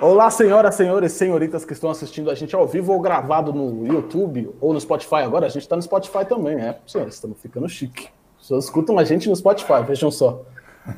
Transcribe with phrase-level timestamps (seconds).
[0.00, 4.48] Olá, senhoras, senhores, senhoritas que estão assistindo a gente ao vivo ou gravado no YouTube
[4.60, 5.16] ou no Spotify.
[5.16, 6.78] Agora a gente está no Spotify também, é?
[6.86, 8.08] Senhores, estamos ficando chique.
[8.36, 10.42] As pessoas escutam a gente no Spotify, vejam só.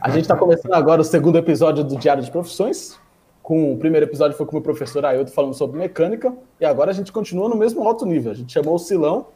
[0.03, 3.01] A gente está começando agora o segundo episódio do Diário de Profissões.
[3.43, 6.95] Com o primeiro episódio foi com o professor Ailton falando sobre mecânica, e agora a
[6.95, 8.31] gente continua no mesmo alto nível.
[8.31, 9.29] A gente chamou o Silão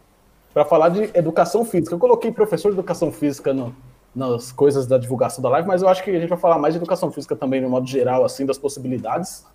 [0.52, 1.94] para falar de educação física.
[1.94, 3.74] Eu coloquei professor de educação física no,
[4.14, 6.74] nas coisas da divulgação da live, mas eu acho que a gente vai falar mais
[6.74, 9.53] de educação física também, no modo geral, assim, das possibilidades.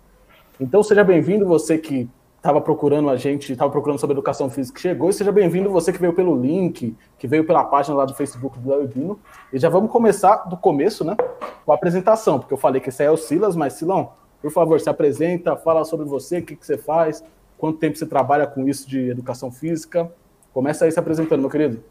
[0.60, 2.06] Então, seja bem-vindo você que
[2.36, 5.90] estava procurando a gente, estava procurando sobre educação física, que chegou, e seja bem-vindo você
[5.90, 9.18] que veio pelo link, que veio pela página lá do Facebook do Albino.
[9.50, 11.16] E já vamos começar do começo, né?
[11.64, 14.50] Com a apresentação, porque eu falei que esse aí é o Silas, mas Silão, por
[14.50, 17.24] favor, se apresenta, fala sobre você, o que, que você faz,
[17.56, 20.12] quanto tempo você trabalha com isso de educação física.
[20.52, 21.82] Começa aí se apresentando, meu querido.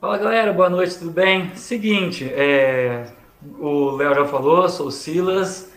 [0.00, 1.52] Fala galera, boa noite, tudo bem?
[1.56, 3.04] Seguinte, é...
[3.58, 5.71] o Léo já falou, sou o Silas,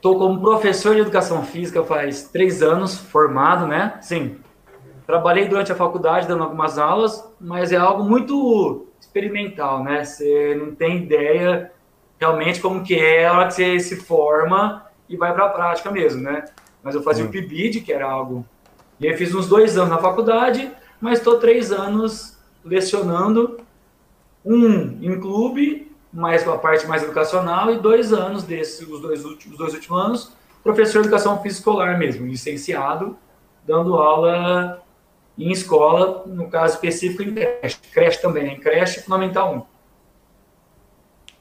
[0.00, 3.98] Estou como professor de educação física faz três anos, formado, né?
[4.00, 4.38] Sim.
[5.06, 10.02] Trabalhei durante a faculdade dando algumas aulas, mas é algo muito experimental, né?
[10.02, 11.70] Você não tem ideia
[12.18, 15.90] realmente como que é a hora que você se forma e vai para a prática
[15.90, 16.46] mesmo, né?
[16.82, 17.28] Mas eu fazia hum.
[17.28, 18.46] o PIBID, que era algo...
[18.98, 23.58] E aí fiz uns dois anos na faculdade, mas estou três anos lecionando,
[24.42, 29.24] um em clube mais com a parte mais educacional, e dois anos desses, os dois
[29.24, 33.16] últimos, os dois últimos anos, professor de educação física escolar mesmo, licenciado,
[33.66, 34.82] dando aula
[35.38, 39.80] em escola, no caso específico em creche, creche também, em creche fundamental 1.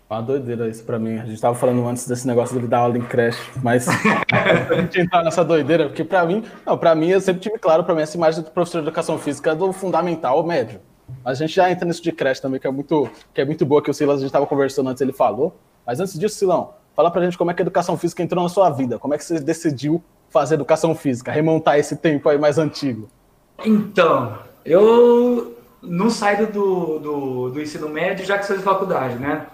[0.09, 1.19] Uma doideira isso para mim.
[1.19, 3.87] A gente estava falando antes desse negócio de dar aula em creche, mas
[4.33, 7.83] a gente entrar nessa doideira, porque para mim, não, para mim eu sempre tive claro
[7.83, 10.81] para mim essa imagem do professor de educação física do fundamental médio.
[11.23, 13.81] A gente já entra nisso de creche também, que é muito, que é muito boa,
[13.81, 15.55] que o Silas, a gente estava conversando antes, ele falou.
[15.85, 18.49] Mas antes disso, Silão, fala pra gente como é que a educação física entrou na
[18.49, 18.99] sua vida.
[18.99, 23.09] Como é que você decidiu fazer educação física, remontar esse tempo aí mais antigo?
[23.65, 29.47] Então, eu não saí do, do, do ensino médio já que sou de faculdade, né?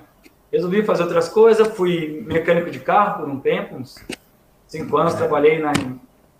[0.52, 3.96] Resolvi fazer outras coisas, fui mecânico de carro por um tempo, uns
[4.68, 5.74] cinco anos, trabalhei na.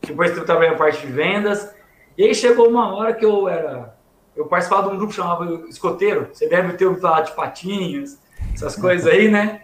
[0.02, 1.74] Depois eu trabalhei na parte de vendas.
[2.18, 3.95] E aí chegou uma hora que eu era
[4.36, 6.30] eu participava de um grupo chamado Escoteiro.
[6.32, 8.20] Você deve ter ouvido falar de patinhas,
[8.54, 9.62] essas coisas aí, né?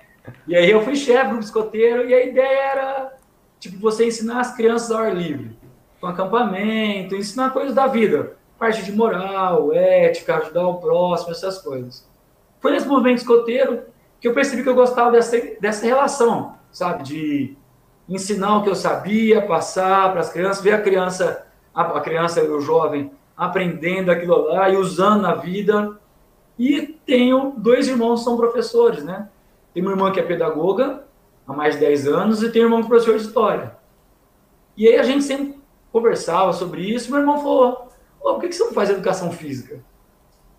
[0.48, 3.18] E aí eu fui chefe do grupo escoteiro e a ideia era,
[3.60, 5.58] tipo, você ensinar as crianças ao ar livre.
[6.00, 8.38] Com acampamento, ensinar coisas da vida.
[8.58, 12.08] Parte de moral, ética, ajudar o próximo, essas coisas.
[12.60, 13.84] Foi nesse movimento escoteiro
[14.20, 17.04] que eu percebi que eu gostava dessa, dessa relação, sabe?
[17.04, 17.58] De
[18.08, 22.40] ensinar o que eu sabia, passar para as crianças, ver a criança, a, a criança
[22.40, 26.00] e o jovem aprendendo aquilo lá e usando na vida.
[26.60, 29.30] E tenho dois irmãos que são professores, né?
[29.74, 31.04] Tem uma irmã que é pedagoga
[31.48, 33.76] há mais de 10 anos e tem um irmão que é professor de história.
[34.78, 35.60] E aí a gente sempre
[35.92, 37.10] conversava sobre isso.
[37.10, 37.90] Meu irmão falou:
[38.22, 39.80] oh, por que você não faz educação física?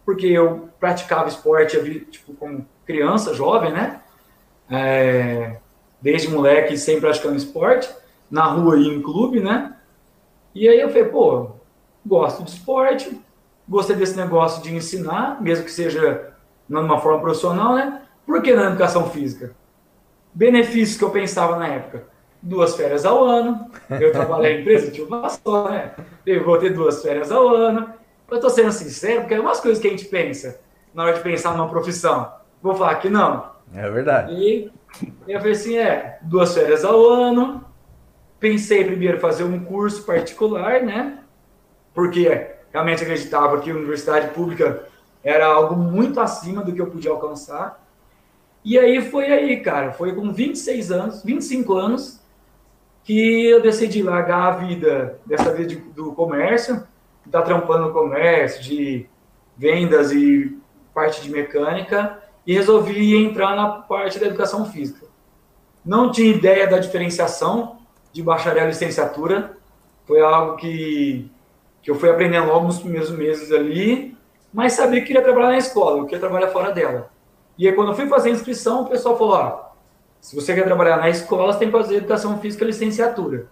[0.04, 1.78] Porque eu praticava esporte
[2.10, 4.02] tipo, como criança, jovem, né?
[4.68, 5.58] É,
[6.00, 7.88] desde moleque, sempre praticando esporte,
[8.28, 9.76] na rua e em clube, né?
[10.52, 11.61] E aí eu falei, pô,
[12.04, 13.20] gosto de esporte,
[13.68, 16.32] gostei desse negócio de ensinar, mesmo que seja
[16.68, 18.02] numa forma profissional, né?
[18.26, 19.54] Por que na educação física?
[20.34, 22.04] Benefícios que eu pensava na época.
[22.40, 23.70] Duas férias ao ano.
[23.90, 25.92] Eu trabalhei em empresa de inovação, né?
[26.26, 27.92] Eu vou ter duas férias ao ano.
[28.30, 30.60] Eu estou sendo sincero, porque é umas coisas que a gente pensa
[30.94, 32.32] na hora de pensar numa profissão.
[32.62, 33.52] Vou falar que não.
[33.74, 34.34] É verdade.
[34.34, 34.70] E
[35.28, 37.64] eu falei assim, é, duas férias ao ano.
[38.40, 41.18] Pensei primeiro fazer um curso particular, né?
[41.94, 44.86] Porque realmente acreditava que a universidade pública
[45.22, 47.82] era algo muito acima do que eu podia alcançar.
[48.64, 52.20] E aí foi aí, cara, foi com 26 anos, 25 anos,
[53.04, 56.86] que eu decidi largar a vida, dessa vida de, do comércio,
[57.30, 59.06] tá trampando no comércio, de
[59.56, 60.58] vendas e
[60.94, 65.06] parte de mecânica, e resolvi entrar na parte da educação física.
[65.84, 67.78] Não tinha ideia da diferenciação
[68.12, 69.56] de bacharel e licenciatura,
[70.04, 71.30] foi algo que
[71.82, 74.16] que eu fui aprendendo logo nos primeiros meses ali,
[74.52, 77.10] mas sabia que queria trabalhar na escola, eu queria trabalhar fora dela.
[77.58, 79.72] E aí, quando eu fui fazer a inscrição, o pessoal falou:
[80.20, 83.48] se você quer trabalhar na escola, você tem que fazer educação física licenciatura.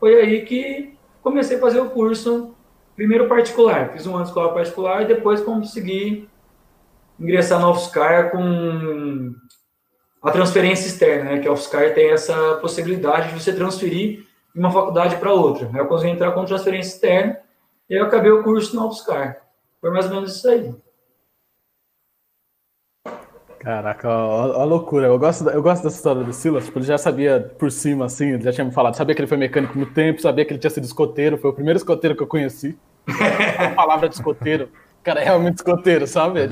[0.00, 2.54] Foi aí que comecei a fazer o curso,
[2.96, 6.28] primeiro particular, fiz um ano de escola particular e depois consegui
[7.18, 9.34] ingressar no UFSCar com
[10.22, 11.38] a transferência externa, né?
[11.38, 14.24] que a UFSCar tem essa possibilidade de você transferir
[14.54, 15.70] de uma faculdade para outra.
[15.74, 17.38] Eu consegui entrar com transferência externa
[17.88, 19.42] e eu acabei o curso no UFSCar.
[19.80, 20.74] Foi mais ou menos isso aí.
[23.58, 25.08] Caraca, a loucura.
[25.08, 26.66] Eu gosto, eu gosto dessa história do Silas.
[26.66, 28.94] Tipo, ele já sabia por cima, assim, ele já tinha me falado.
[28.94, 31.36] Sabia que ele foi mecânico muito tempo, sabia que ele tinha sido escoteiro.
[31.36, 32.78] Foi o primeiro escoteiro que eu conheci.
[33.58, 34.70] a palavra de escoteiro.
[35.02, 36.40] Cara, é realmente escoteiro, sabe?
[36.40, 36.48] É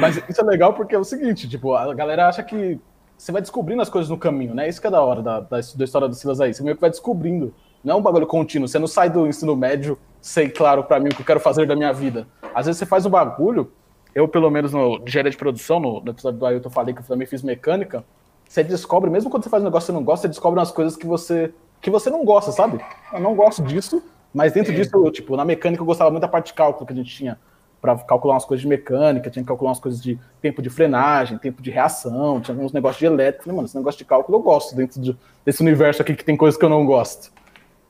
[0.00, 2.80] Mas isso é legal porque é o seguinte, tipo, a galera acha que
[3.16, 4.68] você vai descobrindo as coisas no caminho, né?
[4.68, 6.54] Isso que é da hora da, da, da história do Silas aí.
[6.54, 7.54] Você meio que vai descobrindo.
[7.82, 8.68] Não é um bagulho contínuo.
[8.68, 11.66] Você não sai do ensino médio, sei claro para mim o que eu quero fazer
[11.66, 12.26] da minha vida.
[12.54, 13.70] Às vezes você faz um bagulho
[14.14, 17.00] eu, pelo menos no engenharia de produção, no, no, episódio do Ailton, eu falei que
[17.00, 18.04] eu também fiz mecânica.
[18.46, 20.70] Você descobre, mesmo quando você faz um negócio que você não gosta, você descobre umas
[20.70, 22.78] coisas que você, que você não gosta, sabe?
[23.12, 24.02] Eu não gosto disso,
[24.34, 24.76] mas dentro é.
[24.76, 27.14] disso, eu, tipo, na mecânica eu gostava muito da parte de cálculo que a gente
[27.14, 27.38] tinha
[27.80, 31.36] para calcular umas coisas de mecânica, tinha que calcular umas coisas de tempo de frenagem,
[31.38, 33.44] tempo de reação, tinha uns negócios de elétrica.
[33.44, 36.36] Falei, mano, esse negócio de cálculo eu gosto dentro de, desse universo aqui que tem
[36.36, 37.32] coisas que eu não gosto.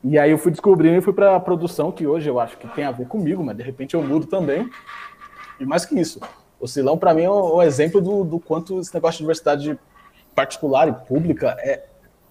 [0.05, 2.85] E aí eu fui descobrindo e fui para produção, que hoje eu acho que tem
[2.85, 4.69] a ver comigo, mas de repente eu mudo também.
[5.61, 6.21] E mais que isso,
[6.59, 9.79] o Silão, para mim, é um, exemplo do, do, quanto esse negócio de universidade
[10.35, 11.87] particular e pública é.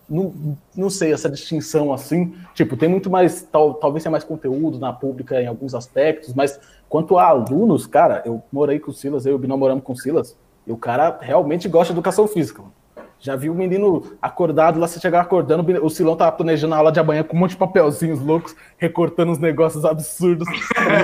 [0.09, 0.33] Não,
[0.75, 2.35] não sei, essa distinção assim.
[2.53, 3.44] Tipo, tem muito mais.
[3.44, 6.59] Tal, talvez tenha mais conteúdo na pública em alguns aspectos, mas
[6.89, 9.94] quanto a alunos, cara, eu morei com o Silas, eu e o Binão moramos com
[9.94, 12.62] o Silas, e o cara realmente gosta de educação física.
[12.62, 12.80] Mano.
[13.21, 16.91] Já vi o menino acordado lá, você chegar acordando, o Silão tava planejando a aula
[16.91, 20.47] de amanhã com um monte de papelzinhos loucos, recortando uns negócios absurdos,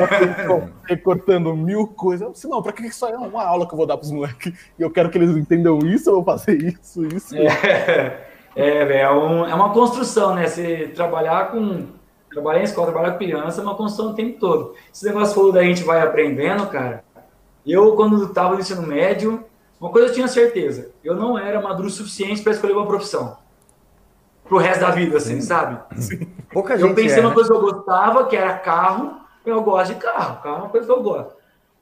[0.84, 2.40] recortando mil coisas.
[2.40, 4.52] Silão, pra que isso aí é uma aula que eu vou dar pros moleques?
[4.80, 7.36] E eu quero que eles entendam isso, eu vou fazer isso, isso.
[7.38, 8.18] É,
[8.58, 10.48] é, é, um, é uma construção, né?
[10.48, 11.86] Você trabalhar com.
[12.32, 14.74] Trabalhar em escola, trabalhar com criança é uma construção o tempo todo.
[14.92, 17.04] Esse negócio falou da gente vai aprendendo, cara.
[17.66, 19.46] Eu, quando tava no ensino médio,
[19.80, 23.38] uma coisa eu tinha certeza, eu não era maduro o suficiente para escolher uma profissão.
[24.44, 25.42] Pro resto da vida, assim, Sim.
[25.42, 25.80] sabe?
[26.52, 27.36] Pouca eu gente pensei é, numa né?
[27.36, 30.86] coisa que eu gostava, que era carro, eu gosto de carro, carro é uma coisa
[30.86, 31.36] que eu gosto.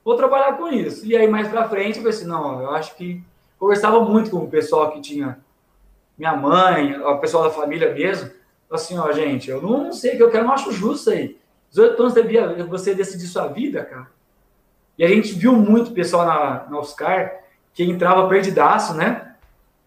[0.04, 1.04] Vou trabalhar com isso.
[1.06, 3.22] E aí, mais pra frente, eu pensei, assim, não, eu acho que
[3.58, 5.38] conversava muito com o pessoal que tinha
[6.16, 8.30] minha mãe, o pessoal da família mesmo,
[8.70, 11.38] assim, ó, gente, eu não sei o que eu quero, não acho justo aí.
[11.70, 14.08] 18 anos devia você decidir sua vida, cara.
[14.98, 17.45] E a gente viu muito pessoal na, na Oscar
[17.76, 19.34] que entrava perdidaço, né?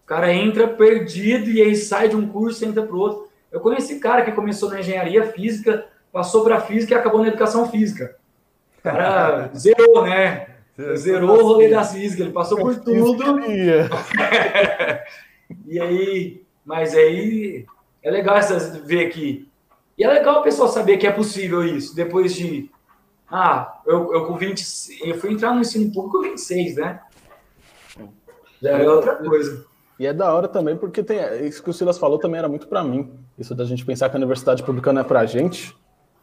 [0.04, 3.28] O cara entra perdido e aí sai de um curso e entra para o outro.
[3.50, 7.68] Eu conheci cara que começou na engenharia física, passou para física e acabou na educação
[7.68, 8.16] física.
[8.78, 10.46] O cara zerou, né?
[10.96, 13.40] Zerou o rolê da física, ele passou por tudo.
[15.66, 17.66] e aí, mas aí
[18.02, 19.48] é legal essa, ver aqui.
[19.98, 22.70] E é legal o pessoal saber que é possível isso, depois de.
[23.28, 24.64] Ah, eu, eu com 20.
[25.04, 27.00] Eu fui entrar no ensino público com 26, né?
[28.62, 29.64] Já é outra coisa.
[29.98, 32.66] E é da hora também, porque tem, isso que o Silas falou também era muito
[32.66, 33.12] para mim.
[33.38, 35.76] Isso da gente pensar que a universidade pública não é pra gente.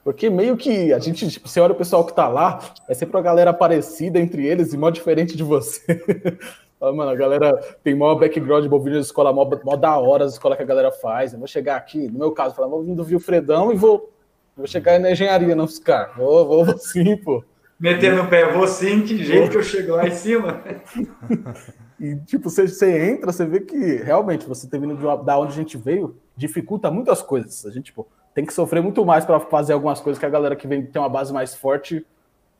[0.03, 3.15] Porque meio que a gente, tipo, você olha o pessoal que tá lá, é sempre
[3.15, 6.01] uma galera parecida entre eles e mó diferente de você.
[6.81, 7.53] mano, a galera
[7.83, 10.91] tem maior background envolvido na escola, mó, mó da hora as escolas que a galera
[10.91, 11.33] faz.
[11.33, 14.11] Eu vou chegar aqui, no meu caso, falar, vou vir do Vilfredão e vou,
[14.55, 16.13] vou chegar na engenharia, não ficar.
[16.17, 17.43] Vou, vou, vou sim, pô.
[17.79, 20.63] Metendo o pé, vou sim, que jeito que eu chego lá em cima.
[21.99, 25.53] E, tipo, você, você entra, você vê que realmente você ter vindo de da onde
[25.53, 27.65] a gente veio dificulta muitas coisas.
[27.65, 30.55] A gente, tipo, tem que sofrer muito mais para fazer algumas coisas que a galera
[30.55, 32.05] que vem tem uma base mais forte,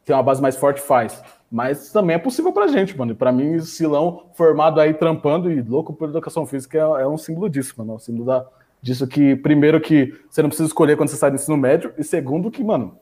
[0.04, 1.22] tem uma base mais forte faz.
[1.52, 3.12] Mas também é possível pra gente, mano.
[3.12, 7.08] E pra mim, o Silão formado aí trampando e louco por educação física é, é
[7.08, 7.94] um símbolo disso, mano.
[7.94, 8.46] É um símbolo da,
[8.82, 12.04] disso que, primeiro, que você não precisa escolher quando você sai do ensino médio, e
[12.04, 12.98] segundo, que, mano,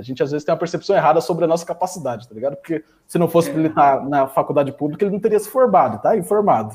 [0.00, 2.56] a gente às vezes tem uma percepção errada sobre a nossa capacidade, tá ligado?
[2.56, 6.16] Porque se não fosse ele estar na faculdade pública, ele não teria se formado, tá?
[6.16, 6.74] Informado.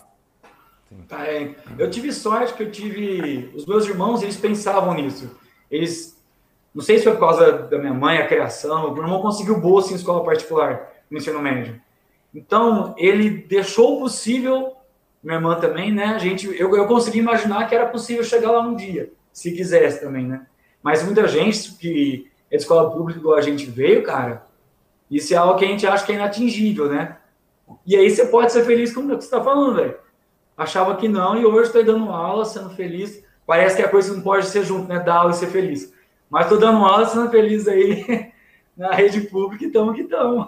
[1.07, 1.55] Tá, é.
[1.77, 3.51] Eu tive sorte que eu tive.
[3.55, 5.35] Os meus irmãos, eles pensavam nisso.
[5.69, 6.15] Eles.
[6.73, 8.93] Não sei se foi por causa da minha mãe, a criação.
[8.93, 11.81] Meu irmão conseguiu bolsa em escola particular, no ensino médio.
[12.33, 14.73] Então, ele deixou possível,
[15.23, 16.07] minha irmã também, né?
[16.07, 20.01] A gente, eu, eu consegui imaginar que era possível chegar lá um dia, se quisesse
[20.01, 20.45] também, né?
[20.83, 24.45] Mas muita gente que é de escola pública igual a gente veio, cara,
[25.09, 27.17] isso é algo que a gente acha que é inatingível, né?
[27.85, 29.95] E aí você pode ser feliz com o que você está falando, velho.
[30.57, 33.23] Achava que não, e hoje estou dando aula, sendo feliz.
[33.45, 34.99] Parece que a coisa não pode ser junto, né?
[34.99, 35.93] Dar aula e ser feliz.
[36.29, 38.31] Mas estou dando aula, sendo feliz aí
[38.75, 40.47] na rede pública e estamos que estamos.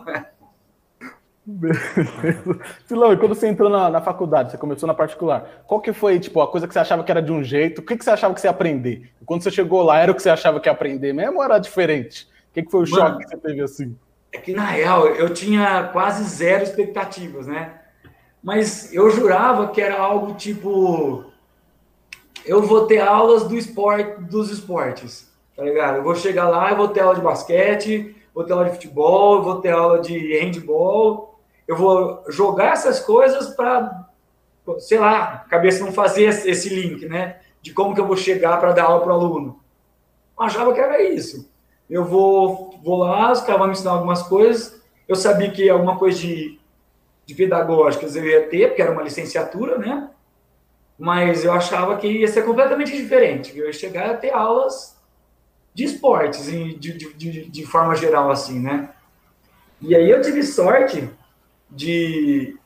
[2.85, 6.19] Filão, e quando você entrou na, na, faculdade, você começou na particular, qual que foi,
[6.19, 7.79] tipo, a coisa que você achava que era de um jeito?
[7.79, 9.09] O que, que você achava que você ia aprender?
[9.21, 11.43] E quando você chegou lá, era o que você achava que ia aprender mesmo ou
[11.43, 12.27] era diferente?
[12.49, 13.95] O que, que foi o Mano, choque que você teve assim?
[14.33, 17.79] É que, na real, eu tinha quase zero expectativas, né?
[18.43, 21.25] Mas eu jurava que era algo tipo...
[22.45, 25.97] Eu vou ter aulas do esporte, dos esportes, tá ligado?
[25.97, 29.41] Eu vou chegar lá, eu vou ter aula de basquete, vou ter aula de futebol,
[29.41, 31.26] vou ter aula de handball
[31.67, 34.07] eu vou jogar essas coisas para,
[34.79, 37.39] sei lá, cabeça não fazer esse link, né?
[37.61, 39.59] De como que eu vou chegar para dar aula para o aluno.
[40.37, 41.51] Eu achava que era isso.
[41.89, 44.81] Eu vou, vou lá, os caras vão me ensinar algumas coisas.
[45.07, 46.59] Eu sabia que alguma coisa de,
[47.25, 50.09] de pedagógicas eu ia ter, porque era uma licenciatura, né?
[50.97, 53.57] Mas eu achava que ia ser completamente diferente.
[53.57, 54.97] Eu ia chegar a ter aulas
[55.73, 58.89] de esportes, de, de, de, de forma geral, assim, né?
[59.79, 61.07] E aí eu tive sorte
[61.69, 62.57] de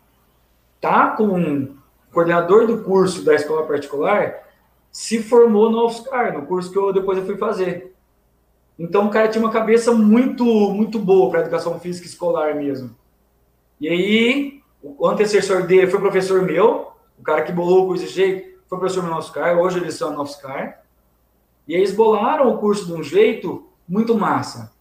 [0.76, 1.76] estar tá com um
[2.12, 4.44] coordenador do curso da escola particular
[4.92, 7.96] se formou no UFSCar, no curso que eu depois eu fui fazer.
[8.78, 12.96] Então o cara tinha uma cabeça muito muito boa para educação física escolar mesmo.
[13.80, 18.80] E aí o antecessor dele foi professor meu, o cara que bolou o jeito foi
[18.80, 20.82] professor meu no UFSCar, hoje eles são no UFSCar.
[21.68, 24.72] E eles bolaram o curso de um jeito muito massa,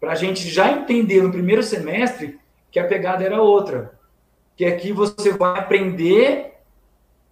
[0.00, 2.38] para a gente já entender no primeiro semestre
[2.70, 3.98] que a pegada era outra.
[4.56, 6.54] Que aqui você vai aprender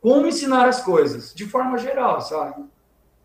[0.00, 2.62] como ensinar as coisas, de forma geral, sabe?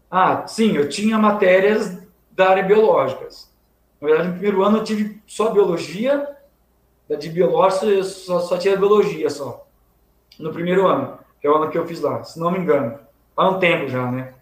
[0.09, 1.97] Ah, sim, eu tinha matérias
[2.31, 3.53] da área biológicas.
[3.99, 6.27] Na verdade, no primeiro ano eu tive só biologia,
[7.19, 9.67] de biológica eu só, só tinha biologia só.
[10.39, 12.97] No primeiro ano, que é o ano que eu fiz lá, se não me engano.
[13.35, 14.33] Há um tempo já, né?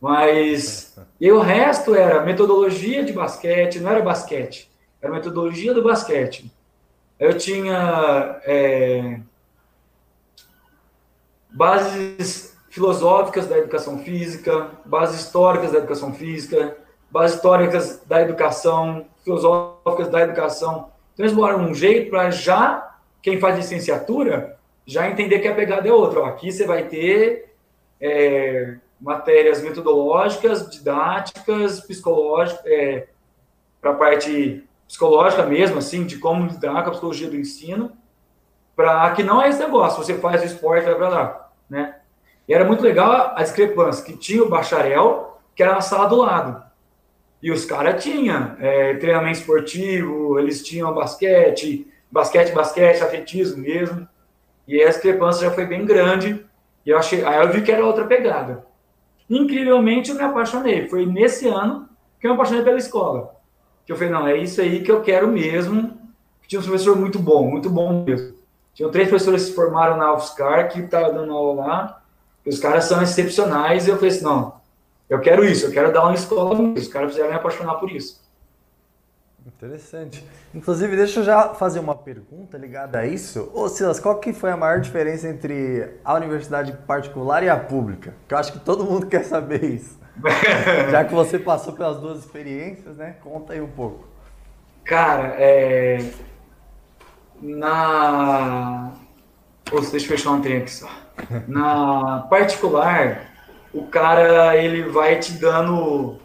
[0.00, 0.98] Mas.
[1.20, 4.70] E o resto era metodologia de basquete, não era basquete,
[5.00, 6.50] era metodologia do basquete
[7.18, 9.20] eu tinha é,
[11.50, 16.76] bases filosóficas da educação física, bases históricas da educação física,
[17.10, 20.90] bases históricas da educação, filosóficas da educação.
[21.14, 25.88] Então, eles moram um jeito para já, quem faz licenciatura, já entender que a pegada
[25.88, 26.26] é outra.
[26.26, 27.54] Aqui você vai ter
[27.98, 33.06] é, matérias metodológicas, didáticas, psicológicas, é,
[33.80, 37.92] para a parte psicológica mesmo, assim, de como lidar com a psicologia do ensino,
[38.74, 41.96] para que não é esse negócio, você faz o esporte vai para lá, né?
[42.46, 46.16] E era muito legal a discrepância, que tinha o bacharel, que era na sala do
[46.16, 46.62] lado.
[47.42, 54.08] E os caras tinham é, treinamento esportivo, eles tinham basquete, basquete, basquete, atletismo mesmo.
[54.68, 56.44] E a discrepância já foi bem grande.
[56.84, 58.64] E eu achei, aí eu vi que era outra pegada.
[59.28, 60.88] Incrivelmente eu me apaixonei.
[60.88, 61.88] Foi nesse ano
[62.20, 63.35] que eu me apaixonei pela escola
[63.86, 65.96] que eu falei, não, é isso aí que eu quero mesmo.
[66.46, 68.34] Tinha um professor muito bom, muito bom mesmo.
[68.74, 72.02] Tinham três professores que se formaram na UFSCar, que estavam dando aula lá,
[72.44, 74.56] e os caras são excepcionais, e eu falei assim, não,
[75.08, 77.90] eu quero isso, eu quero dar uma escola mesmo, os caras precisaram me apaixonar por
[77.90, 78.20] isso.
[79.46, 80.26] Interessante.
[80.52, 83.48] Inclusive, deixa eu já fazer uma pergunta ligada a isso.
[83.54, 88.12] Ô Silas, qual que foi a maior diferença entre a universidade particular e a pública?
[88.26, 89.96] Que eu acho que todo mundo quer saber isso.
[90.90, 93.16] Já que você passou pelas duas experiências, né?
[93.22, 94.06] Conta aí um pouco.
[94.84, 95.98] Cara, é...
[97.40, 98.92] na.
[99.64, 100.88] Poxa, deixa eu fechar um trem aqui só.
[101.48, 103.32] Na particular,
[103.72, 106.18] o cara ele vai te dando.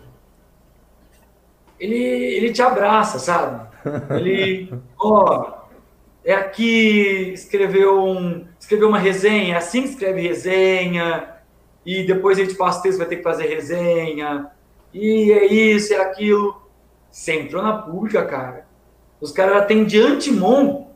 [1.80, 3.68] Ele, ele te abraça, sabe?
[4.16, 5.62] Ele, ó,
[6.24, 11.28] é aqui, escreveu, um, escreveu uma resenha, é assim que escreve resenha,
[11.86, 14.52] e depois a gente passa texto, vai ter que fazer resenha,
[14.94, 16.62] e é isso, é aquilo.
[17.10, 18.66] Você entrou na pública, cara.
[19.20, 20.88] Os caras já têm de antemão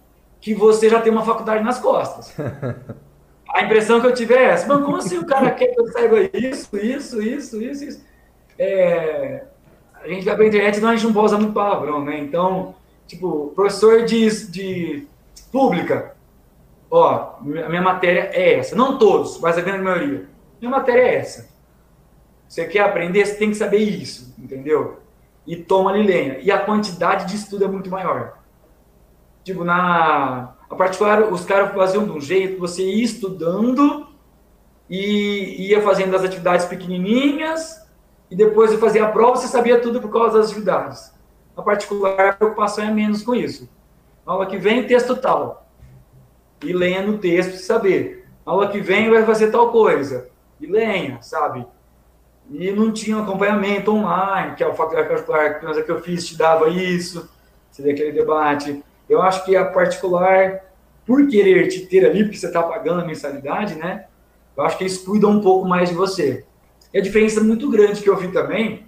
[0.42, 2.36] que você já tem uma faculdade nas costas.
[3.50, 4.68] A impressão que eu tive é essa.
[4.68, 8.06] Mas como assim o cara quer que eu saiba isso, isso, isso, isso, isso?
[8.60, 9.44] É,
[10.04, 12.20] a gente vai pra internet e a gente não pode usar muito palavrão, né?
[12.20, 12.75] Então,
[13.08, 15.08] tipo, professor de, de
[15.51, 16.15] pública,
[16.89, 18.75] ó, a minha matéria é essa.
[18.75, 20.27] Não todos, mas a grande maioria.
[20.60, 21.56] Minha matéria é essa.
[22.48, 25.00] Você quer aprender, você tem que saber isso, entendeu?
[25.46, 26.40] E toma ali lenha.
[26.40, 28.40] E a quantidade de estudo é muito maior.
[29.44, 34.08] Tipo, na a particular, os caras faziam de um jeito, você ia estudando
[34.90, 37.86] e ia fazendo as atividades pequenininhas
[38.30, 41.14] e depois de fazer a prova, você sabia tudo por causa das atividades.
[41.56, 43.70] A particular, a preocupação é menos com isso.
[44.26, 45.68] Aula que vem, texto tal.
[46.64, 48.28] E lendo o texto, saber.
[48.44, 51.66] Aula que vem, vai fazer tal coisa de lenha, sabe?
[52.50, 57.30] E não tinha acompanhamento online, que é o particular que eu fiz te dava isso,
[57.72, 58.84] seria aquele debate.
[59.10, 60.62] Eu acho que a particular,
[61.06, 64.06] por querer te ter ali, porque você está pagando a mensalidade, né?
[64.56, 66.46] Eu acho que eles cuidam um pouco mais de você.
[66.94, 68.86] E a diferença muito grande que eu vi também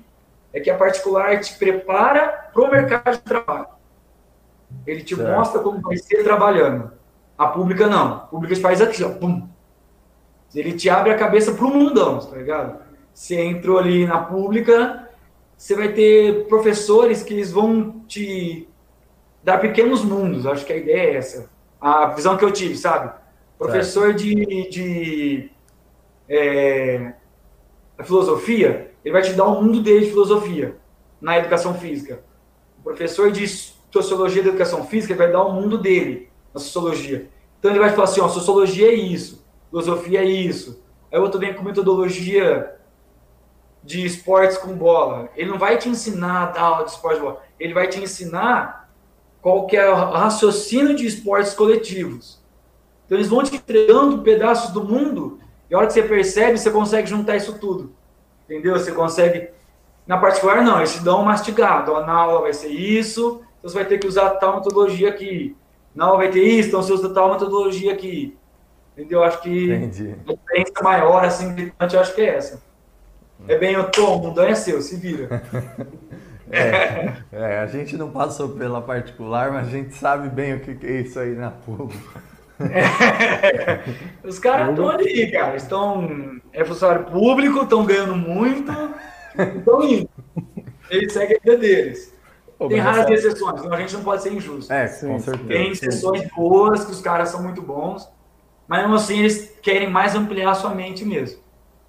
[0.54, 3.68] é que a particular te prepara para o mercado de trabalho.
[4.86, 5.30] Ele te certo.
[5.30, 6.92] mostra como vai ser trabalhando.
[7.38, 8.14] A pública não.
[8.14, 9.48] A pública faz aqui, ó, pum,
[10.56, 12.80] ele te abre a cabeça para o mundão, tá ligado?
[13.14, 15.10] Você entrou ali na pública,
[15.58, 18.68] você vai ter professores que eles vão te
[19.44, 20.46] dar pequenos mundos.
[20.46, 21.50] Acho que a ideia é essa.
[21.82, 23.12] a visão que eu tive, sabe?
[23.58, 25.50] Professor de, de
[26.30, 27.14] é,
[28.04, 30.78] filosofia, ele vai te dar o um mundo dele de filosofia
[31.20, 32.22] na educação física.
[32.80, 33.48] O professor de
[33.92, 37.30] sociologia da educação física vai dar o um mundo dele na sociologia.
[37.58, 40.84] Então ele vai falar assim, ó, sociologia é isso, filosofia é isso.
[41.12, 42.76] Aí outro vem com metodologia
[43.84, 45.30] de esportes com bola.
[45.36, 47.42] Ele não vai te ensinar aula de esporte de bola.
[47.60, 48.90] Ele vai te ensinar
[49.42, 52.42] qual que é o raciocínio de esportes coletivos.
[53.06, 56.72] Então eles vão te entregando pedaços do mundo e a hora que você percebe, você
[56.72, 57.94] consegue juntar isso tudo.
[58.46, 58.74] Entendeu?
[58.74, 59.50] Você consegue.
[60.06, 61.92] Na particular, não, eles te dão um mastigado.
[61.92, 65.56] Ó, na aula vai ser isso, então você vai ter que usar tal metodologia aqui.
[65.94, 68.38] Na aula vai ter isso, então você usa tal metodologia aqui.
[68.98, 69.24] Entendeu?
[69.24, 70.16] Acho que Entendi.
[70.28, 72.64] a diferença maior, assim, gritante, eu acho que é essa.
[73.48, 75.42] É bem, eu tô, o mundão é seu, se vira.
[76.50, 80.88] É, é, a gente não passou pela particular, mas a gente sabe bem o que
[80.88, 82.24] é isso aí na pública.
[82.60, 83.84] É,
[84.24, 85.56] os caras estão ali, cara.
[85.58, 86.40] Estão.
[86.52, 88.72] É funcionário público, estão ganhando muito,
[89.58, 90.10] estão indo.
[90.90, 92.14] Eles seguem a vida deles.
[92.58, 94.74] Pô, Tem raras exceções, então a gente não pode ser injusto.
[94.74, 95.48] É, com certeza.
[95.48, 98.10] Tem exceções boas, que os caras são muito bons,
[98.68, 101.40] mas mesmo assim eles querem mais ampliar a sua mente mesmo.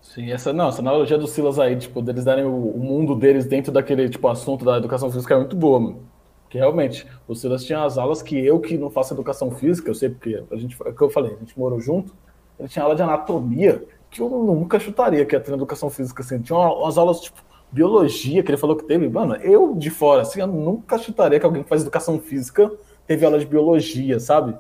[0.00, 3.44] Sim, essa não, essa analogia do Silas aí, tipo, deles darem o, o, mundo deles
[3.44, 6.02] dentro daquele tipo assunto da educação física é muito boa, mano.
[6.48, 9.94] Que realmente, o Silas tinha as aulas que eu, que não faço educação física, eu
[9.94, 12.14] sei porque a gente, é que eu falei, a gente morou junto,
[12.58, 16.40] ele tinha aula de anatomia, que eu nunca chutaria que ia ter educação física, assim.
[16.40, 19.08] Tinha umas aulas, tipo, biologia, que ele falou que teve.
[19.08, 22.70] Mano, eu de fora, assim, eu nunca chutaria que alguém que faz educação física
[23.06, 24.56] teve aula de biologia, sabe?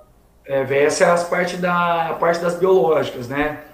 [0.48, 3.64] É, essa é parte da a parte das biológicas, né?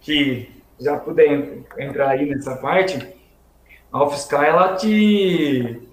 [0.00, 3.06] Que já puder entrar aí nessa parte,
[3.92, 5.86] a UFSCar, ela te...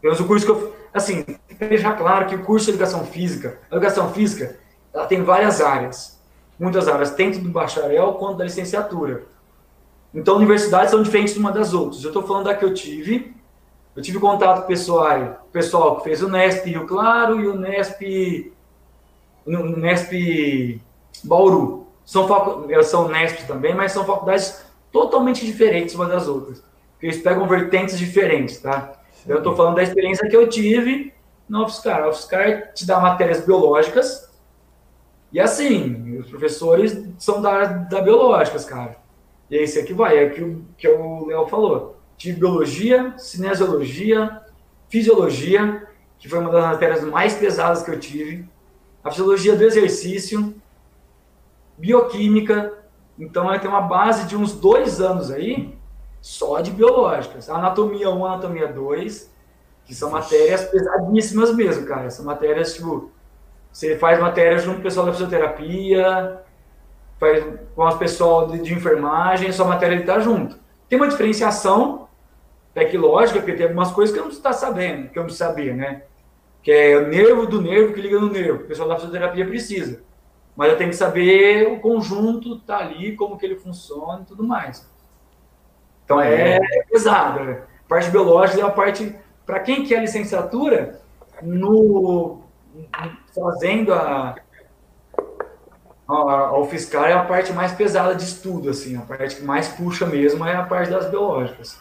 [0.00, 0.76] Eu uso o curso que eu...
[0.94, 1.26] Assim,
[1.58, 4.56] deixar claro que o curso de Educação Física, a Educação Física,
[4.94, 6.20] ela tem várias áreas,
[6.58, 9.24] muitas áreas, tanto do bacharel quanto da licenciatura.
[10.14, 12.02] Então, universidades são diferentes uma das outras.
[12.02, 13.34] Eu estou falando da que eu tive,
[13.94, 18.52] eu tive contato com pessoal, pessoal que fez o Nesp Rio Claro e o Nesp,
[19.46, 20.80] o Nesp
[21.24, 21.86] Bauru.
[22.04, 22.28] São,
[22.82, 26.62] são Nesp também, mas são faculdades totalmente diferentes uma das outras.
[26.92, 28.92] Porque eles pegam vertentes diferentes, tá?
[29.26, 31.12] Eu estou falando da experiência que eu tive
[31.48, 32.02] na UFSCar.
[32.02, 34.30] A UFSCar te dá matérias biológicas
[35.32, 38.96] e assim, os professores são da da biológicas, cara.
[39.50, 41.96] E é isso aqui vai, é o que, que o Léo falou.
[42.16, 44.40] Tive biologia, cinesiologia,
[44.88, 45.86] fisiologia,
[46.18, 48.44] que foi uma das matérias mais pesadas que eu tive.
[49.02, 50.54] A fisiologia do exercício,
[51.78, 52.72] bioquímica.
[53.18, 55.78] Então, vai ter uma base de uns dois anos aí
[56.20, 57.48] só de biológicas.
[57.48, 59.30] Anatomia 1, anatomia 2,
[59.84, 62.10] que são matérias pesadíssimas mesmo, cara.
[62.10, 63.10] São matérias, tipo,
[63.72, 66.42] você faz matéria junto com o pessoal da fisioterapia,
[67.18, 70.58] faz com o pessoal de, de enfermagem, sua matéria está junto.
[70.88, 72.08] Tem uma diferenciação
[72.74, 76.02] tecnológica, porque tem algumas coisas que eu não estou sabendo, que eu não sabia, né?
[76.62, 78.64] Que é o nervo do nervo que liga no nervo.
[78.64, 80.02] O pessoal da fisioterapia precisa
[80.60, 84.44] mas eu tenho que saber o conjunto tá ali, como que ele funciona e tudo
[84.44, 84.86] mais.
[86.04, 87.44] Então é, é pesado.
[87.44, 87.62] Né?
[87.86, 91.00] A parte biológica é a parte para quem quer licenciatura
[91.42, 92.42] no
[93.34, 94.34] fazendo a
[96.06, 100.04] ao fiscal é a parte mais pesada de estudo, assim, a parte que mais puxa
[100.04, 101.80] mesmo é a parte das biológicas.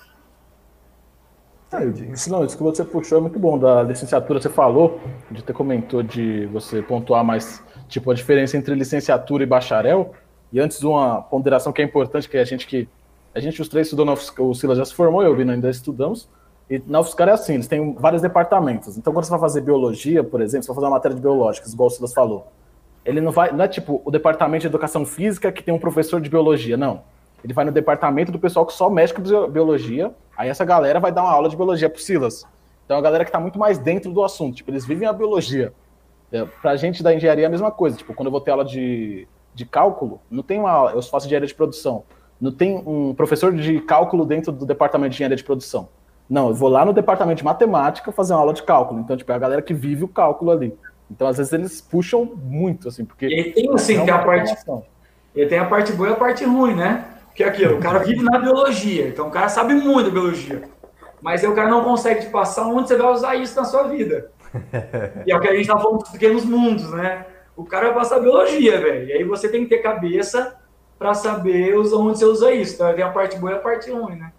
[1.72, 3.58] É, isso, não, isso que você puxou é muito bom.
[3.58, 8.74] Da licenciatura, você falou, de ter comentou de você pontuar mais tipo a diferença entre
[8.74, 10.14] licenciatura e bacharel.
[10.52, 12.88] E antes uma ponderação que é importante, que a gente que
[13.34, 15.50] a gente os três estudou na UFSCar, o Silas já se formou, eu e o
[15.52, 16.28] ainda estudamos.
[16.68, 18.98] E na UFSCar é assim, eles têm vários departamentos.
[18.98, 21.72] Então quando você vai fazer biologia, por exemplo, você vai fazer uma matéria de biológicas,
[21.72, 22.48] igual o Silas falou.
[23.06, 26.20] Ele não vai, não é tipo o departamento de educação física que tem um professor
[26.20, 27.04] de biologia, não.
[27.44, 30.14] Ele vai no departamento do pessoal que só mexe com biologia.
[30.38, 32.46] Aí essa galera vai dar uma aula de biologia pro Silas.
[32.86, 35.14] Então é a galera que está muito mais dentro do assunto, tipo, eles vivem a
[35.14, 35.74] biologia.
[36.32, 37.98] É, para a gente da engenharia é a mesma coisa.
[37.98, 41.26] Tipo, quando eu vou ter aula de, de cálculo, não tem uma aula, eu faço
[41.26, 42.04] engenharia de produção.
[42.40, 45.90] Não tem um professor de cálculo dentro do departamento de engenharia de produção.
[46.30, 49.00] Não, eu vou lá no departamento de matemática fazer uma aula de cálculo.
[49.00, 50.78] Então, tipo, é a galera que vive o cálculo ali.
[51.10, 53.26] Então, às vezes, eles puxam muito, assim, porque.
[53.26, 54.56] E tem, assim, é tem a parte.
[55.36, 57.06] E tem a parte boa e a parte ruim, né?
[57.36, 60.64] Que é aquilo, o cara vive na biologia, então o cara sabe muito da biologia.
[61.22, 63.84] Mas aí o cara não consegue te passar onde você vai usar isso na sua
[63.84, 64.32] vida.
[65.26, 67.26] e é o que a gente tá falando dos pequenos mundos, né?
[67.56, 69.08] O cara vai passar biologia, velho.
[69.08, 70.58] E aí você tem que ter cabeça
[70.98, 72.76] para saber onde você usa isso.
[72.76, 74.32] Então tem a parte boa e a parte ruim, né?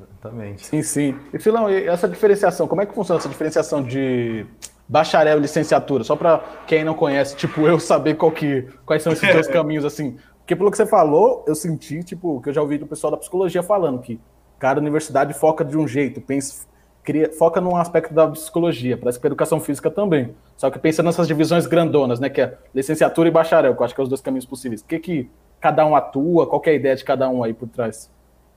[0.00, 0.66] Exatamente.
[0.66, 1.18] Sim, sim.
[1.32, 4.44] E Filão, essa diferenciação, como é que funciona essa diferenciação de
[4.88, 9.12] bacharel e licenciatura, só para quem não conhece, tipo eu saber qual que, quais são
[9.12, 10.16] esses dois caminhos assim.
[10.48, 13.18] Porque pelo que você falou, eu senti, tipo, que eu já ouvi do pessoal da
[13.18, 14.18] psicologia falando que
[14.58, 16.66] cada universidade foca de um jeito, pensa,
[17.04, 20.34] cria, foca num aspecto da psicologia, parece que a educação física também.
[20.56, 23.94] Só que pensa nessas divisões grandonas, né, que é licenciatura e bacharel, que eu acho
[23.94, 24.80] que é os dois caminhos possíveis.
[24.80, 25.30] O que que
[25.60, 28.10] cada um atua, qual é a ideia de cada um aí por trás?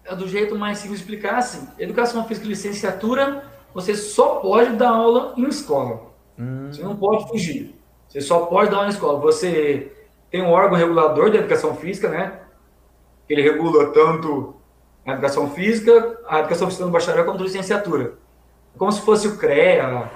[0.05, 1.67] É do jeito mais simples de explicar assim.
[1.77, 6.03] Educação física e licenciatura, você só pode dar aula em escola.
[6.39, 6.69] Hum.
[6.71, 7.75] Você não pode fugir.
[8.07, 9.19] Você só pode dar aula em escola.
[9.19, 9.91] Você
[10.31, 12.39] tem um órgão regulador da educação física, né?
[13.29, 14.55] Ele regula tanto
[15.05, 18.13] a educação física, a educação física no bacharel quanto a licenciatura.
[18.77, 20.09] Como se fosse o CREA,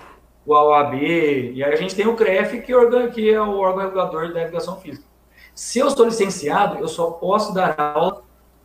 [0.46, 3.84] o AOAB, e aí a gente tem o CREF, que, é, que é o órgão
[3.84, 5.06] regulador da educação física.
[5.54, 8.24] Se eu sou licenciado, eu só posso dar aula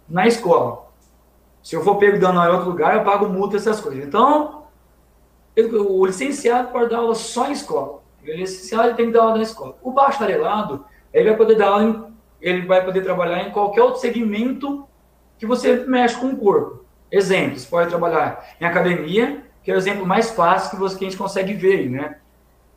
[0.08, 0.88] na escola.
[1.62, 4.04] Se eu for pego dando aula em outro lugar, eu pago multa, essas coisas.
[4.04, 4.64] Então,
[5.56, 8.00] o licenciado pode dar aula só em escola.
[8.22, 9.76] O licenciado tem que dar aula na escola.
[9.82, 12.04] O bacharelado, ele vai poder dar aula em,
[12.40, 14.86] ele vai poder trabalhar em qualquer outro segmento
[15.38, 16.84] que você mexe com o corpo.
[17.10, 21.04] Exemplo, você pode trabalhar em academia, que é o exemplo mais fácil que, você, que
[21.04, 22.18] a gente consegue ver, né?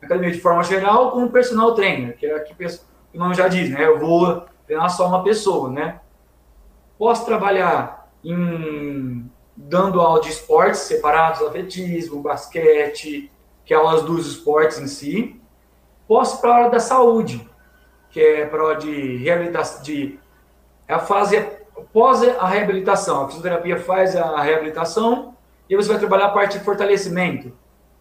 [0.02, 2.54] Academia de forma geral, com o personal trainer, que é aqui
[3.14, 3.86] o nome já diz, né?
[3.86, 6.00] Eu vou treinar só uma pessoa, né?
[6.98, 13.30] Posso trabalhar em dando aula de esportes separados, atletismo, basquete,
[13.64, 15.40] que é aulas dos esportes em si.
[16.08, 17.48] Posso para a hora da saúde,
[18.14, 20.20] que é para a hora de reabilitação, de
[20.86, 21.36] é a fase
[21.76, 23.24] após a reabilitação.
[23.24, 25.34] A fisioterapia faz a reabilitação
[25.68, 27.52] e você vai trabalhar a parte de fortalecimento,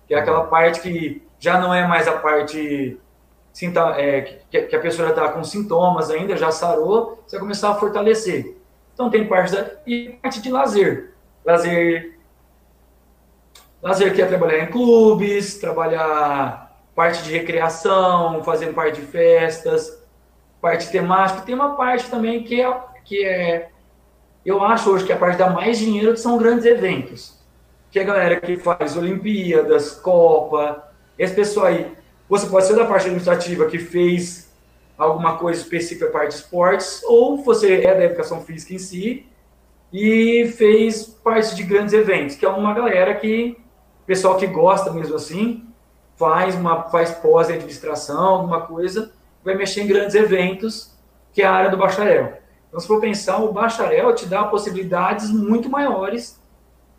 [0.07, 2.99] que é aquela parte que já não é mais a parte
[3.97, 4.21] é,
[4.51, 8.55] que, a pessoa está com sintomas ainda, já sarou, você vai começar a fortalecer.
[8.93, 11.13] Então tem parte da, e parte de lazer.
[11.43, 12.19] Lazer,
[13.81, 20.02] lazer que é trabalhar em clubes, trabalhar parte de recreação, fazendo parte de festas,
[20.63, 21.41] parte temática.
[21.41, 23.69] Tem uma parte também que é, que é
[24.45, 27.37] eu acho hoje que a parte da mais dinheiro são grandes eventos.
[27.91, 31.91] Que é a galera que faz Olimpíadas, Copa, esse pessoal aí.
[32.29, 34.53] Você pode ser da parte administrativa que fez
[34.97, 39.25] alguma coisa específica para parte de esportes, ou você é da educação física em si
[39.91, 43.57] e fez parte de grandes eventos, que é uma galera que,
[44.07, 45.67] pessoal que gosta mesmo assim,
[46.15, 49.11] faz uma faz pós-administração, alguma coisa,
[49.43, 50.95] vai mexer em grandes eventos,
[51.31, 52.37] que é a área do bacharel.
[52.67, 56.41] Então, se for pensar, o bacharel te dá possibilidades muito maiores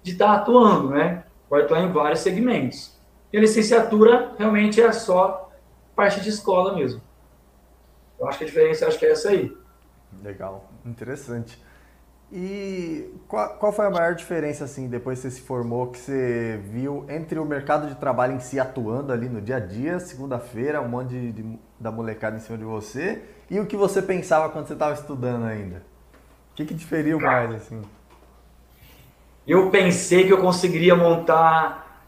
[0.03, 1.25] de estar tá atuando, né?
[1.49, 2.97] Pode atuar em vários segmentos.
[3.33, 5.51] E a licenciatura realmente é só
[5.97, 7.01] parte de escola mesmo.
[8.19, 9.57] Eu acho que a diferença acho que é essa aí.
[10.23, 11.61] Legal, interessante.
[12.37, 16.61] E qual, qual, foi a maior diferença, assim, depois que você se formou, que você
[16.65, 20.81] viu entre o mercado de trabalho em si atuando ali no dia a dia, segunda-feira,
[20.81, 24.49] um monte de, de, da molecada em cima de você, e o que você pensava
[24.49, 25.77] quando você estava estudando ainda?
[26.51, 27.81] O que, que diferiu mais, assim?
[29.47, 32.05] Eu pensei que eu conseguiria montar,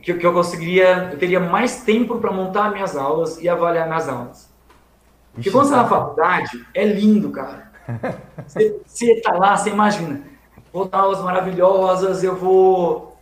[0.00, 4.08] que, que eu conseguiria, eu teria mais tempo para montar minhas aulas e avaliar minhas
[4.08, 4.50] aulas.
[5.34, 7.65] Porque quando você está na faculdade, é lindo, cara.
[8.46, 10.22] Você, você tá lá, você imagina,
[10.72, 13.16] vou dar aulas maravilhosas, eu vou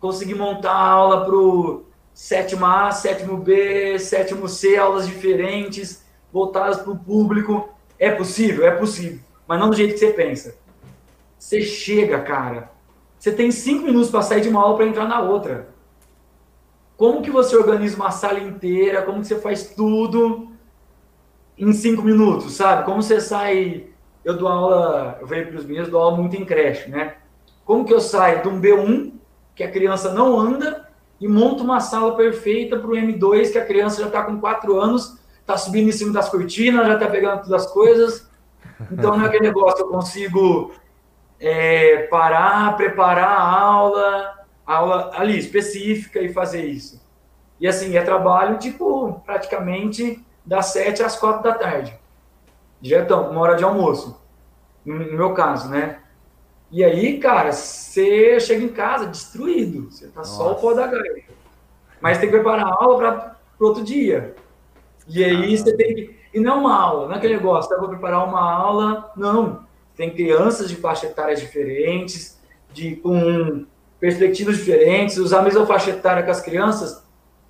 [0.00, 6.92] conseguir montar aula para o sétimo A, sétimo B, sétimo C, aulas diferentes, voltadas para
[6.92, 7.68] o público.
[7.98, 8.66] É possível?
[8.66, 9.20] É possível.
[9.46, 10.56] Mas não do jeito que você pensa.
[11.38, 12.70] Você chega, cara.
[13.18, 15.68] Você tem cinco minutos para sair de uma aula para entrar na outra.
[16.96, 19.02] Como que você organiza uma sala inteira?
[19.02, 20.48] Como que você faz tudo
[21.56, 22.84] em cinco minutos, sabe?
[22.84, 23.86] Como você sai...
[24.28, 27.14] Eu dou aula, eu venho para os meninos, dou aula muito em creche, né?
[27.64, 29.14] Como que eu saio de um B1,
[29.54, 30.86] que a criança não anda,
[31.18, 34.78] e monto uma sala perfeita para o M2, que a criança já está com quatro
[34.78, 38.28] anos, está subindo em cima das cortinas, já está pegando todas as coisas.
[38.92, 40.74] Então, não é aquele negócio, eu consigo
[41.40, 47.02] é, parar, preparar a aula, a aula ali específica e fazer isso.
[47.58, 51.97] E assim, é trabalho, tipo, praticamente das sete às quatro da tarde.
[52.80, 54.20] Diretão, uma hora de almoço.
[54.84, 56.00] No meu caso, né?
[56.70, 59.90] E aí, cara, você chega em casa destruído.
[59.90, 60.36] Você tá Nossa.
[60.36, 61.32] só o pó da gaita.
[62.00, 64.34] Mas tem que preparar a aula para o outro dia.
[65.08, 66.18] E aí ah, você tem que.
[66.32, 69.10] E não uma aula, não é aquele negócio, eu vou preparar uma aula.
[69.16, 69.66] Não.
[69.96, 72.38] Tem crianças de faixa etária diferentes,
[72.72, 73.66] de, com
[73.98, 77.02] perspectivas diferentes, usar a mesma faixa etária com as crianças.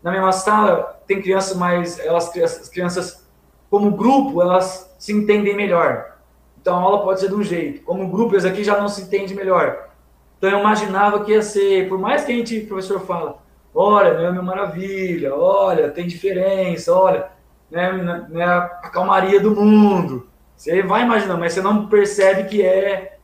[0.02, 1.98] Na mesma sala, tem crianças mais.
[1.98, 3.27] Elas, as crianças,
[3.70, 6.16] como grupo, elas se entendem melhor.
[6.60, 7.82] Então a aula pode ser de um jeito.
[7.82, 9.88] Como grupo, esse aqui já não se entende melhor.
[10.36, 13.38] Então eu imaginava que ia ser, por mais que a gente, o professor fala,
[13.74, 17.28] olha, não é uma maravilha, olha, tem diferença, olha,
[17.70, 20.28] né, né, a calmaria do mundo.
[20.56, 23.18] Você vai imaginando, mas você não percebe que é.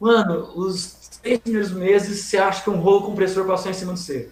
[0.00, 4.00] Mano, os seis primeiros meses você acha que um rolo compressor passou em cima de
[4.00, 4.30] você.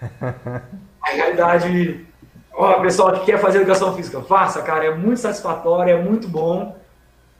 [1.02, 2.06] A realidade,
[2.56, 6.76] ó, pessoal que quer fazer educação física, faça, cara, é muito satisfatório, é muito bom,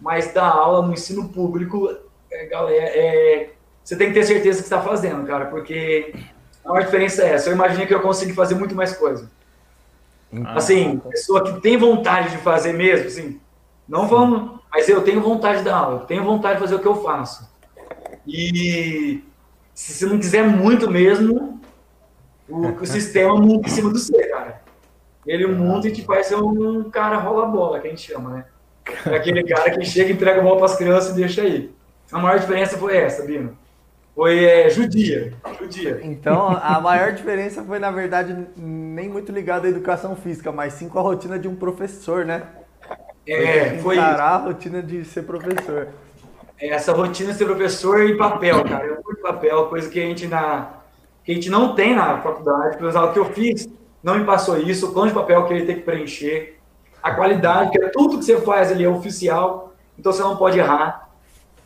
[0.01, 1.89] mas dar aula no ensino público,
[2.31, 3.51] é, galera, é,
[3.83, 6.15] você tem que ter certeza que está fazendo, cara, porque
[6.65, 7.49] a maior diferença é essa.
[7.49, 9.31] Eu imaginei que eu consigo fazer muito mais coisa.
[10.47, 13.41] Assim, pessoa que tem vontade de fazer mesmo, assim,
[13.89, 16.81] não vamos, mas eu tenho vontade de dar aula, eu tenho vontade de fazer o
[16.81, 17.49] que eu faço.
[18.27, 19.23] E
[19.73, 21.61] se você não quiser muito mesmo,
[22.49, 24.66] o, o sistema monta em cima do você, cara.
[25.27, 28.45] Ele monta e te faz ser um cara rola-bola, que a gente chama, né?
[29.07, 31.71] É aquele cara que chega, entrega a bola para as crianças e deixa aí.
[32.13, 33.57] A maior diferença foi essa, Bino.
[34.15, 36.01] Foi é, judia, judia.
[36.03, 40.89] Então, a maior diferença foi, na verdade, nem muito ligada à educação física, mas sim
[40.89, 42.45] com a rotina de um professor, né?
[43.27, 44.05] É, foi isso.
[44.05, 45.89] a rotina de ser professor.
[46.59, 48.87] É, essa rotina de ser professor e papel, cara.
[48.87, 50.77] Eu curto papel, coisa que a gente na
[51.23, 53.69] que a gente não tem na faculdade, pelo que eu fiz,
[54.07, 56.61] não me passou isso, o plano de papel que ele tem que preencher,
[57.03, 60.57] a qualidade, que é tudo que você faz ali é oficial, então você não pode
[60.57, 61.11] errar.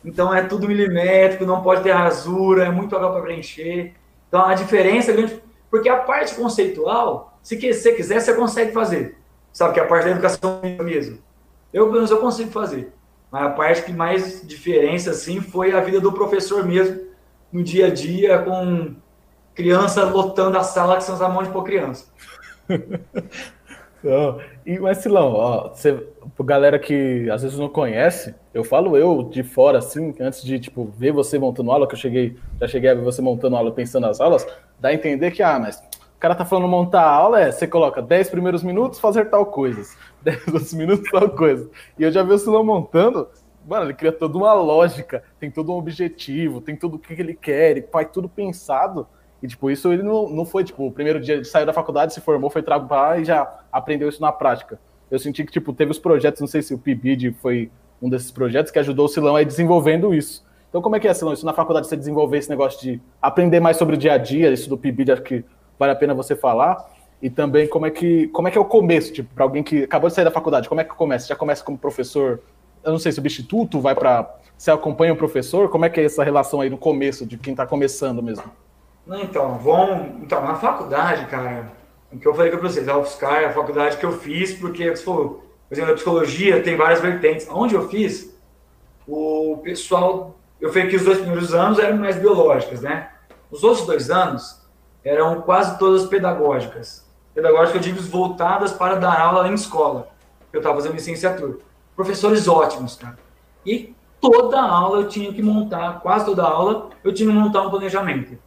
[0.03, 3.93] Então é tudo milimétrico, não pode ter rasura, é muito papel para preencher.
[4.27, 9.19] Então a diferença é grande, porque a parte conceitual, se você quiser, você consegue fazer.
[9.53, 11.19] Sabe que é a parte da educação mesmo.
[11.71, 12.91] Eu, pelo menos, eu consigo fazer.
[13.29, 17.01] Mas a parte que mais diferença, assim, foi a vida do professor mesmo,
[17.53, 18.95] no dia a dia, com
[19.53, 22.05] criança lotando a sala que são as mãos de pôr criança.
[24.03, 24.39] Não.
[24.65, 26.07] E, mas, Silão, ó, você,
[26.43, 30.85] galera que às vezes não conhece, eu falo eu de fora, assim, antes de, tipo,
[30.97, 34.07] ver você montando aula, que eu cheguei, já cheguei a ver você montando aula, pensando
[34.07, 34.45] nas aulas,
[34.79, 37.67] dá a entender que, ah, mas o cara tá falando montar a aula, é, você
[37.67, 41.69] coloca 10 primeiros minutos, fazer tal coisas, 10 outros minutos, tal coisa.
[41.97, 43.27] E eu já vi o Silão montando,
[43.67, 47.35] mano, ele cria toda uma lógica, tem todo um objetivo, tem tudo o que ele
[47.35, 49.07] quer, ele faz tudo pensado,
[49.41, 52.13] e, tipo, isso ele não, não foi, tipo, o primeiro dia de sair da faculdade,
[52.13, 54.79] se formou, foi trabalhar e já aprendeu isso na prática.
[55.09, 58.31] Eu senti que, tipo, teve os projetos, não sei se o PIBID foi um desses
[58.31, 60.45] projetos que ajudou o Silão a ir desenvolvendo isso.
[60.69, 61.33] Então, como é que é, Silão?
[61.33, 64.51] Isso na faculdade você desenvolver esse negócio de aprender mais sobre o dia a dia,
[64.51, 65.43] isso do PIBID, acho que
[65.77, 66.89] vale a pena você falar.
[67.21, 69.83] E também como é que, como é, que é o começo, tipo, para alguém que
[69.83, 71.27] acabou de sair da faculdade, como é que começa?
[71.27, 72.41] Já começa como professor,
[72.83, 74.37] eu não sei, substituto, vai para.
[74.57, 75.69] Você acompanha o professor?
[75.69, 78.43] Como é que é essa relação aí no começo, de quem está começando mesmo?
[79.07, 80.17] Então, vão.
[80.21, 81.71] Então, na faculdade, cara,
[82.11, 84.89] o que eu falei para vocês, a UFSCar é a faculdade que eu fiz, porque
[84.89, 87.47] você falou, por exemplo, a psicologia tem várias vertentes.
[87.49, 88.37] Onde eu fiz,
[89.07, 90.37] o pessoal.
[90.59, 93.09] Eu falei que os dois primeiros anos eram mais biológicas, né?
[93.49, 94.61] Os outros dois anos
[95.03, 97.09] eram quase todas pedagógicas.
[97.33, 100.09] Pedagógicas, eu digo, voltadas para dar aula em escola.
[100.53, 101.57] Eu estava fazendo licenciatura.
[101.95, 103.17] Professores ótimos, cara.
[103.65, 107.69] E toda aula eu tinha que montar, quase toda aula, eu tinha que montar um
[107.69, 108.37] planejamento.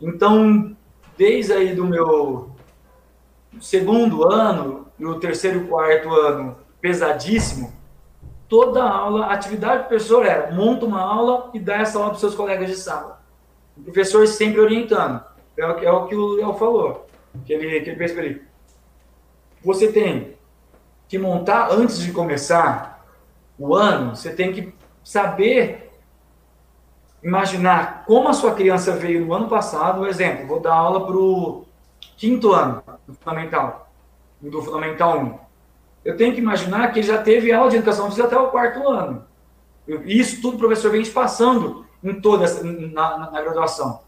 [0.00, 0.76] Então,
[1.16, 2.50] desde aí do meu
[3.60, 7.72] segundo ano e o terceiro quarto ano pesadíssimo,
[8.48, 12.14] toda aula, a atividade do professor era monta uma aula e dá essa aula para
[12.14, 13.20] os seus colegas de sala.
[13.76, 15.22] O professor sempre orientando.
[15.56, 17.06] É o, é o que o Léo falou,
[17.44, 18.42] que ele, que ele fez para ele.
[19.64, 20.36] Você tem
[21.08, 23.04] que montar, antes de começar
[23.58, 25.87] o ano, você tem que saber
[27.22, 31.64] imaginar como a sua criança veio no ano passado, exemplo, vou dar aula para o
[32.16, 33.90] quinto ano do Fundamental,
[34.40, 35.38] do Fundamental 1.
[36.04, 38.88] Eu tenho que imaginar que ele já teve aula de educação física até o quarto
[38.88, 39.24] ano.
[40.04, 44.00] Isso tudo o professor vem passando em toda na, na, na, graduação.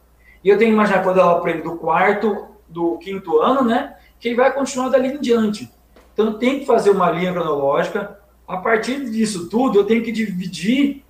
[0.44, 3.96] E eu tenho que imaginar quando ela para ele do quarto, do quinto ano, né?
[4.18, 5.70] Que ele vai continuar dali em diante.
[6.12, 8.18] Então eu tenho que fazer uma linha cronológica.
[8.46, 11.04] A partir disso tudo, eu tenho que dividir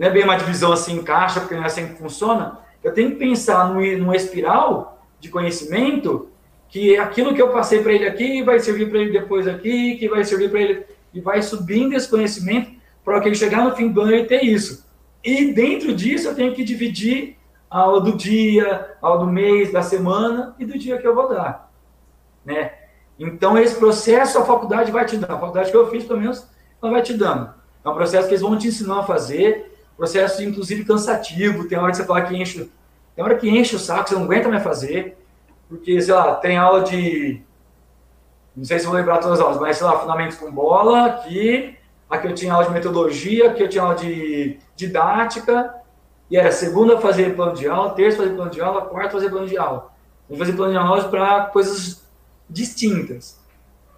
[0.00, 2.58] não é bem uma divisão assim em caixa, porque não é assim que funciona.
[2.82, 6.30] Eu tenho que pensar numa espiral de conhecimento
[6.70, 10.08] que aquilo que eu passei para ele aqui vai servir para ele depois aqui, que
[10.08, 12.70] vai servir para ele e vai subindo esse conhecimento
[13.04, 14.88] para que ele chegar no fim do ano e ter isso.
[15.22, 17.36] E dentro disso eu tenho que dividir
[17.68, 21.14] a aula do dia, a aula do mês, da semana e do dia que eu
[21.14, 21.70] vou dar,
[22.42, 22.72] né?
[23.18, 26.48] Então esse processo a faculdade vai te dar, a faculdade que eu fiz pelo menos
[26.82, 27.52] ela vai te dando.
[27.84, 29.66] É um processo que eles vão te ensinar a fazer
[30.00, 32.70] processo inclusive cansativo, tem hora que você fala que enche,
[33.14, 35.18] tem hora que enche o saco, você não aguenta mais fazer,
[35.68, 37.42] porque, sei lá, tem aula de,
[38.56, 41.76] não sei se vou lembrar todas as aulas, mas, sei lá, fundamentos com bola, aqui,
[42.08, 45.74] aqui eu tinha aula de metodologia, aqui eu tinha aula de didática,
[46.30, 49.48] E era segunda fazer plano de aula, terça fazer plano de aula, quarta fazer plano
[49.48, 49.90] de aula.
[50.28, 52.06] Vamos fazer plano de aula para coisas
[52.48, 53.38] distintas.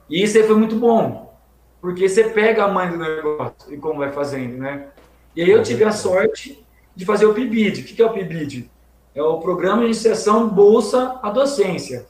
[0.09, 1.33] E isso aí foi muito bom,
[1.81, 4.89] porque você pega a mãe do negócio e como vai fazendo, né?
[5.35, 6.65] E aí eu tive a sorte
[6.95, 7.81] de fazer o PIBID.
[7.81, 8.71] O que é o PIBID?
[9.15, 12.07] É o Programa de Iniciação Bolsa à Docência.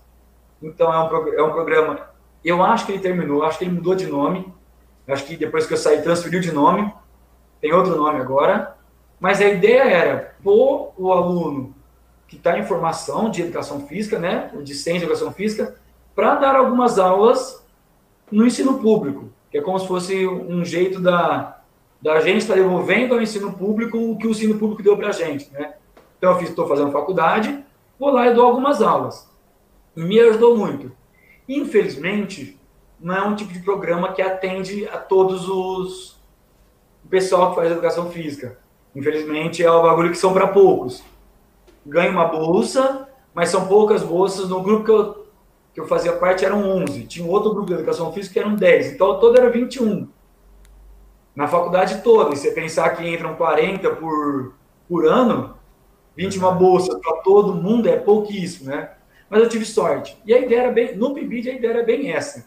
[0.62, 2.08] Então, é um, é um programa,
[2.44, 4.52] eu acho que ele terminou, acho que ele mudou de nome,
[5.08, 6.92] acho que depois que eu saí transferiu de nome,
[7.60, 8.76] tem outro nome agora,
[9.18, 11.74] mas a ideia era pôr o aluno
[12.28, 15.76] que está em formação de educação física, né, de ciência de educação física,
[16.14, 17.64] para dar algumas aulas
[18.30, 21.61] no ensino público, que é como se fosse um jeito da,
[22.02, 25.08] da gente estar tá devolvendo ao ensino público o que o ensino público deu para
[25.08, 25.74] a gente, né?
[26.18, 27.64] Então, eu estou fazendo faculdade,
[27.98, 29.30] vou lá e dou algumas aulas.
[29.94, 30.92] Me ajudou muito.
[31.48, 32.60] Infelizmente,
[33.00, 36.22] não é um tipo de programa que atende a todos os
[37.12, 38.58] pessoal que faz educação física.
[38.96, 41.04] Infelizmente, é o bagulho que são para poucos.
[41.84, 44.48] Ganha uma bolsa, mas são poucas bolsas.
[44.48, 45.26] No grupo que eu,
[45.74, 47.04] que eu fazia parte eram 11.
[47.04, 48.94] Tinha um outro grupo de educação física que eram 10.
[48.94, 50.08] Então, todo era 21.
[51.34, 52.34] Na faculdade toda.
[52.34, 54.54] E você pensar que entram 40 por,
[54.88, 55.56] por ano,
[56.16, 58.90] 21 bolsas para todo mundo é pouquíssimo, né?
[59.30, 60.16] Mas eu tive sorte.
[60.26, 62.46] E a ideia era bem, no PIBID a ideia era bem essa.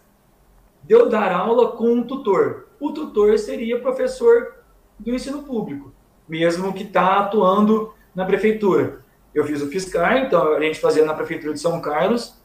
[0.84, 2.68] De eu dar aula com um tutor.
[2.80, 4.56] O tutor seria professor
[5.00, 5.96] do ensino público
[6.28, 9.04] mesmo que está atuando na prefeitura.
[9.34, 12.36] Eu fiz o fiscal, então a gente fazia na prefeitura de São Carlos.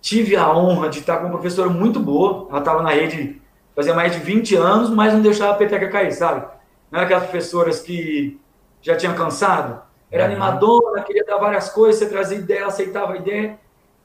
[0.00, 2.48] Tive a honra de estar com uma professora muito boa.
[2.48, 3.39] Ela estava na rede
[3.80, 6.46] fazia mais de 20 anos, mas não deixava a peteca cair, sabe?
[6.90, 8.38] Não era aquelas professoras que
[8.80, 9.82] já tinham cansado.
[10.10, 10.30] Era uhum.
[10.30, 13.58] animadora, queria dar várias coisas, você trazia ideia, aceitava a ideia.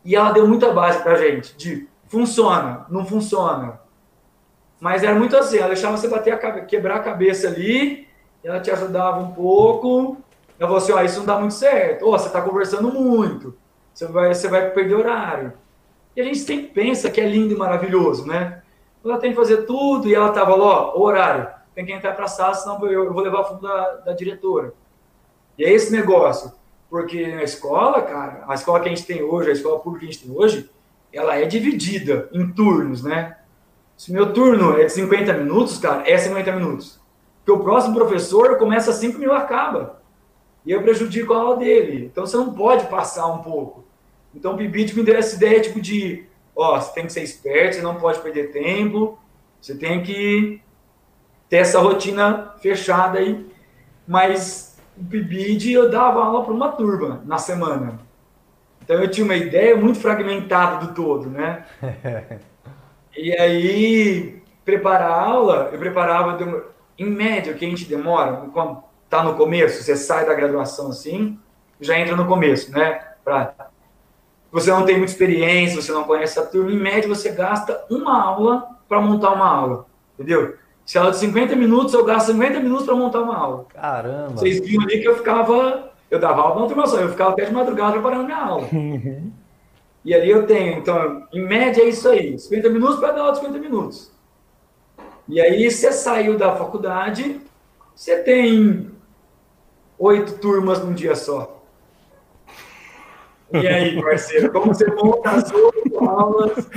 [0.03, 3.79] E ela deu muita base para a gente, de funciona, não funciona.
[4.79, 8.05] Mas era muito assim, ela deixava você bater a quebrar a cabeça ali
[8.45, 10.17] ela te ajudava um pouco.
[10.59, 12.07] Ela falou assim: ó, isso não dá muito certo.
[12.07, 13.57] Ó, você está conversando muito.
[13.93, 15.53] Você vai, você vai perder horário.
[16.15, 18.61] E a gente sempre pensa que é lindo e maravilhoso, né?
[19.05, 22.25] Ela tem que fazer tudo e ela estava lá, ó, horário, tem que entrar para
[22.25, 24.73] a sala, senão eu, vou levar o fundo da, da diretora.
[25.57, 26.51] E é esse negócio.
[26.89, 30.09] Porque na escola, cara, a escola que a gente tem hoje, a escola pública que
[30.09, 30.69] a gente tem hoje,
[31.11, 33.37] ela é dividida em turnos, né?
[33.97, 36.99] Se meu turno é de 50 minutos, cara, é 50 minutos.
[37.43, 40.01] Porque o próximo professor começa às 5 mil acaba.
[40.65, 42.05] E eu prejudico a aula dele.
[42.05, 43.85] Então você não pode passar um pouco.
[44.33, 47.75] Então o Bibit me deu essa ideia tipo de, ó, você tem que ser esperto,
[47.75, 49.19] você não pode perder tempo,
[49.61, 50.61] você tem que
[51.49, 53.45] ter essa rotina fechada aí.
[54.07, 57.99] Mas o Bibid eu dava aula para uma turma na semana.
[58.83, 61.65] Então eu tinha uma ideia muito fragmentada do todo, né?
[63.17, 66.37] e aí, preparar a aula, eu preparava
[66.97, 68.43] em média, o que a gente demora,
[69.09, 71.39] tá no começo, você sai da graduação assim,
[71.81, 73.01] já entra no começo, né?
[73.23, 73.64] Pra,
[74.55, 78.23] você não tem muita experiência, você não conhece a turma, em média você gasta uma
[78.23, 80.55] aula para montar uma aula, entendeu?
[80.85, 83.65] Se ela de 50 minutos, eu gasto 50 minutos para montar uma aula.
[83.65, 84.29] Caramba!
[84.29, 87.43] Vocês viram ali que eu ficava, eu dava aula na turma só, eu ficava até
[87.43, 88.65] de madrugada preparando minha aula.
[90.05, 93.33] e ali eu tenho, então, em média é isso aí, 50 minutos para dar aula
[93.33, 94.09] de 50 minutos.
[95.27, 97.41] E aí você saiu da faculdade,
[97.93, 98.89] você tem
[99.99, 101.54] oito turmas num dia só.
[103.61, 106.69] E aí, parceiro, como você monta as oito aulas?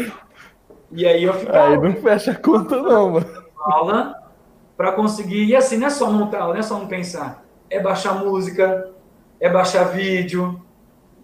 [0.93, 1.69] E aí eu ficava...
[1.69, 3.27] Aí não fecha a conta não, mano.
[3.59, 4.15] Aula
[4.77, 5.45] para conseguir...
[5.45, 7.45] E assim, não é só montar aula, não é só não pensar.
[7.69, 8.91] É baixar música,
[9.41, 10.61] é baixar vídeo,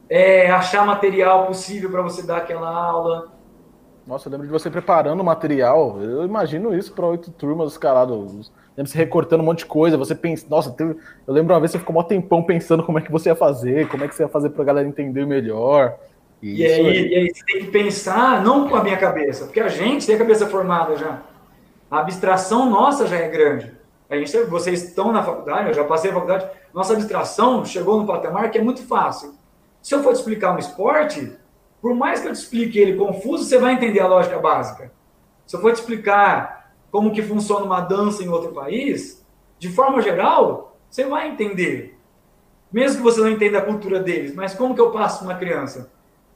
[0.09, 3.33] é achar material possível para você dar aquela aula,
[4.07, 5.99] nossa, eu lembro de você preparando o material.
[6.01, 8.53] Eu imagino isso para oito turmas escalados.
[8.77, 9.97] Lembro você recortando um monte de coisa.
[9.97, 10.97] Você pensa, nossa, teve...
[11.27, 13.37] eu lembro uma vez que você ficou um tempão pensando como é que você ia
[13.37, 15.97] fazer, como é que você ia fazer para a galera entender melhor.
[16.43, 19.47] E, e aí, aí, e aí você tem que pensar, não com a minha cabeça,
[19.47, 21.23] porque a gente tem a cabeça formada já.
[21.91, 23.73] A abstração nossa já é grande.
[24.11, 26.47] A gente, vocês estão na faculdade, eu já passei a faculdade.
[26.73, 29.35] Nossa abstração chegou no patamar que é muito fácil.
[29.81, 31.33] Se eu for te explicar um esporte,
[31.81, 34.91] por mais que eu te explique ele confuso, você vai entender a lógica básica.
[35.47, 36.64] Se eu for te explicar
[36.95, 39.27] como que funciona uma dança em outro país,
[39.59, 41.99] de forma geral, você vai entender.
[42.73, 45.91] Mesmo que você não entenda a cultura deles, mas como que eu passo uma criança?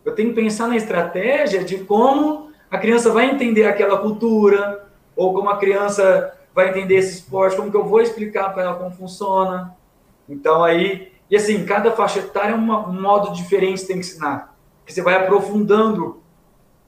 [0.04, 5.32] Eu tenho que pensar na estratégia de como a criança vai entender aquela cultura, ou
[5.32, 8.90] como a criança vai entender esse esporte, como que eu vou explicar para ela como
[8.90, 9.76] funciona.
[10.28, 15.02] Então aí, e assim, cada faixa etária é um modo diferente de ensinar que você
[15.02, 16.20] vai aprofundando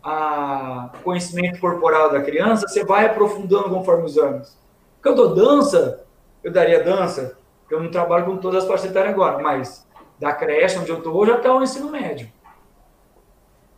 [0.05, 4.59] o conhecimento corporal da criança, você vai aprofundando conforme os anos.
[4.97, 6.05] Porque eu dou dança,
[6.43, 7.39] eu daria dança
[7.71, 9.87] eu não trabalho com todas as faixas etárias agora, mas
[10.19, 12.31] da creche onde eu estou hoje até o ensino médio.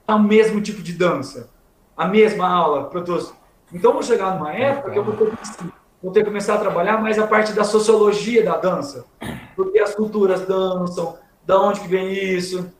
[0.09, 1.51] É o mesmo tipo de dança,
[1.97, 3.33] a mesma aula para todos.
[3.73, 6.59] Então, vou chegar numa época que eu vou ter, que, vou ter que começar a
[6.59, 9.05] trabalhar mais a parte da sociologia da dança.
[9.55, 12.73] Porque as culturas dançam, da onde que vem isso.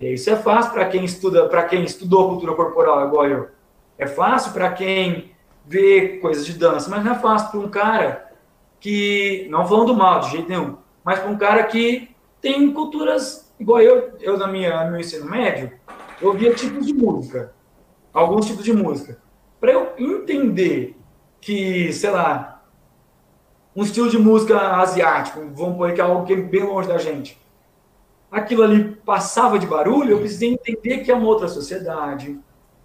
[0.00, 3.48] E isso é fácil para quem estuda, para quem estudou cultura corporal, igual eu.
[3.98, 5.32] É fácil para quem
[5.64, 8.32] vê coisas de dança, mas não é fácil para um cara
[8.78, 13.80] que, não falando mal de jeito nenhum, mas para um cara que tem culturas, igual
[13.80, 15.72] eu, eu na minha, no meu ensino médio,
[16.20, 17.52] eu via tipos de música,
[18.12, 19.18] alguns tipos de música.
[19.58, 20.96] Para eu entender
[21.40, 22.62] que, sei lá,
[23.74, 26.98] um estilo de música asiático, vamos pôr que é algo que é bem longe da
[26.98, 27.38] gente,
[28.30, 32.38] aquilo ali passava de barulho, eu precisei entender que é uma outra sociedade,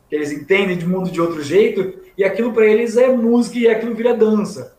[0.09, 3.67] que eles entendem de mundo de outro jeito, e aquilo para eles é música e
[3.67, 4.77] aquilo vira dança.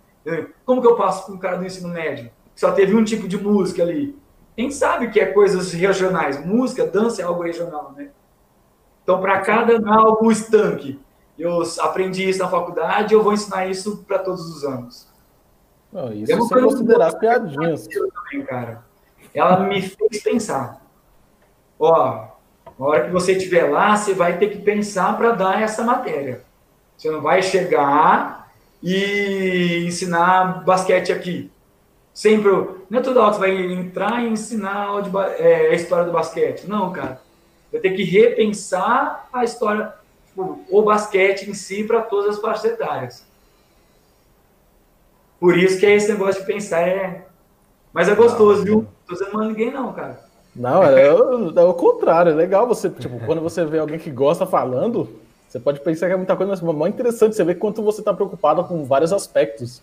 [0.65, 2.31] Como que eu passo com um cara do ensino médio?
[2.55, 4.17] Que só teve um tipo de música ali.
[4.55, 6.45] Quem sabe que é coisas regionais?
[6.45, 8.11] Música, dança é algo regional, né?
[9.03, 11.01] Então, para cada algo estanque,
[11.39, 15.09] eu aprendi isso na faculdade, eu vou ensinar isso para todos os anos.
[15.93, 17.89] Não, isso você considerar as piadinhas.
[17.89, 18.85] Também, cara.
[19.35, 20.83] Ela me fez pensar.
[21.79, 22.27] Ó,
[22.79, 26.43] na hora que você estiver lá, você vai ter que pensar para dar essa matéria.
[26.97, 28.53] Você não vai chegar
[28.83, 31.51] e ensinar basquete aqui.
[32.13, 32.51] Sempre,
[32.91, 34.89] não é toda hora que você vai entrar e ensinar
[35.39, 36.65] é, a história do basquete.
[36.67, 37.21] Não, cara.
[37.71, 39.93] Vai ter que repensar a história,
[40.27, 43.25] tipo, o basquete em si para todas as faixas etárias.
[45.41, 47.27] Por isso que é esse negócio de pensar é.
[47.93, 48.77] Mas é gostoso, não, viu?
[48.77, 50.21] Não tô dizendo mal ninguém, não, cara.
[50.55, 52.33] Não, é, é o contrário.
[52.33, 55.09] É legal você, tipo, quando você vê alguém que gosta falando,
[55.49, 58.01] você pode pensar que é muita coisa, mas é muito interessante você ver quanto você
[58.01, 59.83] está preocupado com vários aspectos.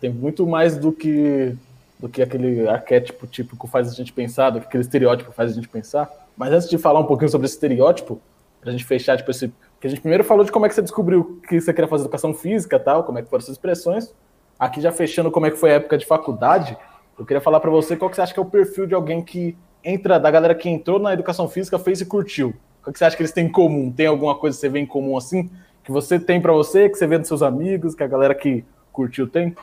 [0.00, 1.56] Tem muito mais do que
[1.98, 5.54] do que aquele arquétipo típico faz a gente pensar, do que aquele estereótipo faz a
[5.54, 6.10] gente pensar.
[6.34, 8.18] Mas antes de falar um pouquinho sobre esse estereótipo,
[8.58, 10.74] para a gente fechar, tipo, esse, que a gente primeiro falou de como é que
[10.74, 14.14] você descobriu que você queria fazer educação física tal, como é que foram essas expressões.
[14.58, 16.76] Aqui já fechando como é que foi a época de faculdade,
[17.20, 19.22] eu queria falar para você qual que você acha que é o perfil de alguém
[19.22, 19.54] que
[19.84, 22.54] entra, da galera que entrou na educação física, fez e curtiu.
[22.86, 23.92] O que você acha que eles têm em comum?
[23.92, 25.50] Tem alguma coisa que você vê em comum assim?
[25.84, 28.64] Que você tem para você, que você vê dos seus amigos, que a galera que
[28.90, 29.54] curtiu tem?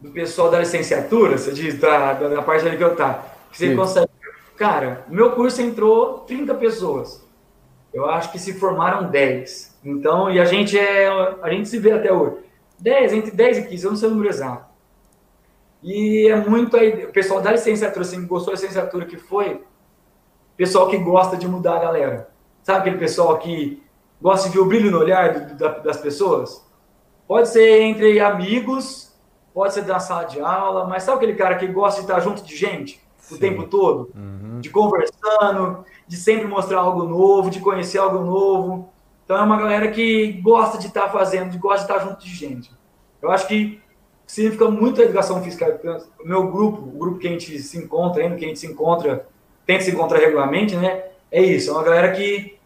[0.00, 3.24] Do pessoal da licenciatura, você diz, da, da parte ali que eu tá.
[3.52, 3.76] Que você Sim.
[3.76, 4.08] consegue.
[4.56, 7.24] Cara, meu curso entrou 30 pessoas.
[7.94, 9.78] Eu acho que se formaram 10.
[9.84, 11.06] Então, e a gente é.
[11.42, 12.38] A gente se vê até hoje.
[12.80, 14.67] 10, entre 10 e 15, eu não sei o número exato.
[15.82, 19.62] E é muito aí, o pessoal da licenciatura, assim, gostou da licenciatura que foi,
[20.56, 22.30] pessoal que gosta de mudar a galera.
[22.62, 23.82] Sabe aquele pessoal que
[24.20, 26.66] gosta de ver o brilho no olhar das pessoas?
[27.26, 29.16] Pode ser entre amigos,
[29.54, 32.42] pode ser da sala de aula, mas sabe aquele cara que gosta de estar junto
[32.42, 33.00] de gente
[33.30, 33.38] o Sim.
[33.38, 34.10] tempo todo?
[34.14, 34.60] Uhum.
[34.60, 38.90] De conversando, de sempre mostrar algo novo, de conhecer algo novo.
[39.24, 42.72] Então é uma galera que gosta de estar fazendo, gosta de estar junto de gente.
[43.20, 43.80] Eu acho que
[44.28, 45.80] significa muito a educação física.
[46.22, 48.66] O meu grupo, o grupo que a gente se encontra, ainda que a gente se
[48.66, 49.26] encontra,
[49.66, 51.04] tenta se encontrar regularmente, né?
[51.32, 52.58] É isso, é uma galera que,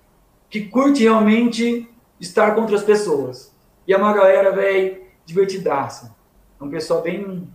[0.50, 1.88] que curte realmente
[2.20, 3.54] estar com outras pessoas.
[3.86, 6.14] E é uma galera, velho, divertidaça.
[6.60, 7.48] É um pessoal bem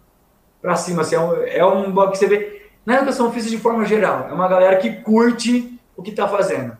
[0.61, 3.85] pra cima, assim, é um, é um que você vê na educação física de forma
[3.85, 4.27] geral.
[4.29, 6.77] É uma galera que curte o que tá fazendo.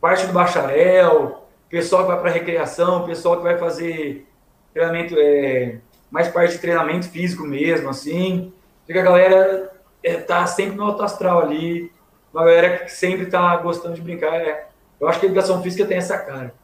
[0.00, 4.26] Parte do bacharel, pessoal que vai para recreação, pessoal que vai fazer
[4.72, 5.80] treinamento é,
[6.10, 8.52] mais parte de treinamento físico mesmo, assim.
[8.86, 11.92] Fica a galera é, tá sempre no alto astral ali,
[12.32, 14.34] uma galera que sempre tá gostando de brincar.
[14.34, 14.68] É.
[15.00, 16.54] Eu acho que a educação física tem essa cara.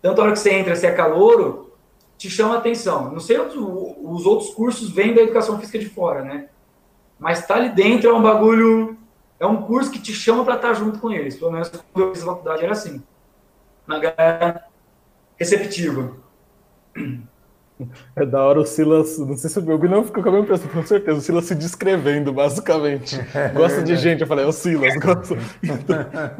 [0.00, 1.72] Tanto a hora que você entra, você é calouro,
[2.16, 3.10] te chama atenção.
[3.10, 6.48] Não sei os, os outros cursos vêm da educação física de fora, né?
[7.18, 8.98] Mas tá ali dentro é um bagulho,
[9.38, 11.36] é um curso que te chama para estar tá junto com eles.
[11.36, 13.02] Pelo menos quando eu fiz a faculdade era assim.
[13.86, 14.64] Uma galera
[15.36, 16.16] receptiva.
[18.14, 20.44] É da hora o Silas, não sei se o Bilby não ficou com a mesma
[20.44, 23.18] impressão, com certeza, o Silas se descrevendo, basicamente.
[23.52, 24.94] Gosta de gente, eu falei, é o Silas.
[24.96, 25.36] Gosta,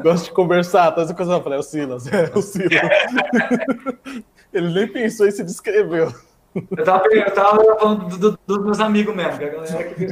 [0.01, 2.71] gosta de conversar, todas as coisas, eu falei, é o Silas, é o Silas.
[4.53, 6.13] Ele nem pensou e se descreveu.
[6.55, 10.05] Eu tava, eu tava falando dos do, do meus amigos mesmo, que a galera que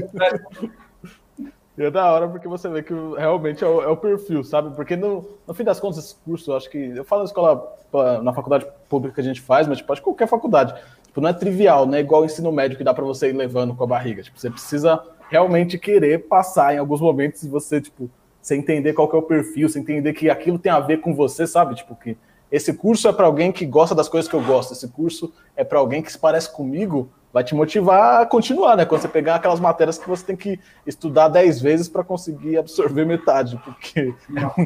[1.75, 4.75] e é da hora porque você vê que realmente é o, é o perfil, sabe?
[4.75, 6.77] Porque no, no, fim das contas, esse curso, eu acho que.
[6.77, 7.75] Eu falo na escola,
[8.21, 10.75] na faculdade pública que a gente faz, mas tipo, acho que qualquer faculdade.
[11.13, 11.99] Tipo, não é trivial, né?
[11.99, 14.23] Igual o ensino médio que dá para você ir levando com a barriga.
[14.23, 14.99] Tipo, você precisa
[15.29, 18.09] realmente querer passar em alguns momentos e você, tipo,
[18.41, 21.45] você entender qual é o perfil, você entender que aquilo tem a ver com você,
[21.45, 21.75] sabe?
[21.75, 22.17] Tipo, que
[22.51, 25.63] esse curso é para alguém que gosta das coisas que eu gosto, esse curso é
[25.63, 28.83] para alguém que se parece comigo vai te motivar a continuar, né?
[28.83, 33.05] Quando você pegar aquelas matérias que você tem que estudar dez vezes para conseguir absorver
[33.05, 34.15] metade, porque.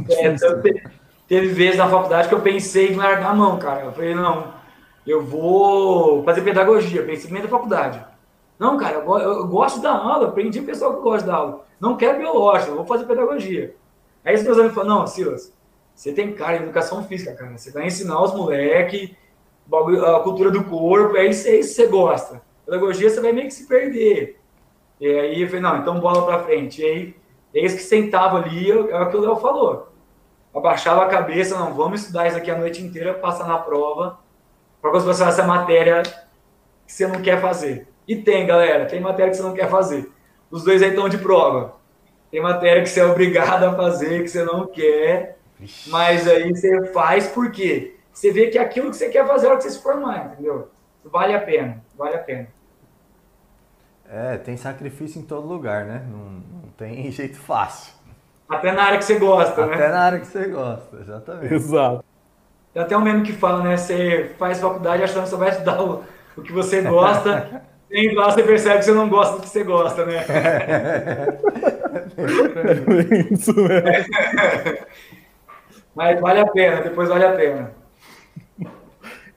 [0.09, 0.83] É, teve,
[1.27, 3.83] teve vezes na faculdade que eu pensei em largar a mão, cara.
[3.83, 4.56] Eu falei, não,
[5.09, 8.03] eu vou fazer pedagogia, pensei da faculdade.
[8.59, 11.65] Não, cara, eu, eu gosto da aula, aprendi pessoal que gosta da aula.
[11.79, 13.75] Não quero biológico, vou fazer pedagogia.
[14.25, 15.53] Aí os meus amigos falam, não, Silas,
[15.93, 17.57] você tem cara de educação física, cara.
[17.57, 19.11] Você vai ensinar os moleques
[19.71, 22.41] a cultura do corpo, é isso, é isso que você gosta.
[22.65, 24.39] Pedagogia você vai meio que se perder.
[24.99, 26.81] E aí eu falei, não, então bola para frente.
[26.81, 27.15] E aí,
[27.53, 29.89] eles que sentavam ali, é o que o Léo falou.
[30.55, 34.19] Abaixava a cabeça, não, vamos estudar isso aqui a noite inteira, passar na prova,
[34.91, 37.87] para você passar essa matéria que você não quer fazer.
[38.07, 40.09] E tem, galera, tem matéria que você não quer fazer.
[40.49, 41.75] Os dois aí estão de prova.
[42.31, 45.37] Tem matéria que você é obrigado a fazer, que você não quer,
[45.87, 47.95] mas aí você faz por quê?
[48.11, 50.69] Você vê que aquilo que você quer fazer é hora que você se formar, entendeu?
[51.05, 52.47] Vale a pena, vale a pena.
[54.09, 56.05] É, tem sacrifício em todo lugar, né?
[56.09, 57.93] Não, não tem jeito fácil.
[58.49, 59.75] Até na área que você gosta, Até né?
[59.75, 61.53] Até na área que você gosta, exatamente.
[61.53, 62.05] Exato.
[62.77, 63.75] Tem até um meme que fala, né?
[63.75, 66.03] Você faz faculdade achando que você vai estudar o,
[66.37, 69.63] o que você gosta, e lá você percebe que você não gosta do que você
[69.63, 70.23] gosta, né?
[72.19, 73.89] É isso mesmo.
[75.95, 77.71] Mas vale a pena, depois vale a pena.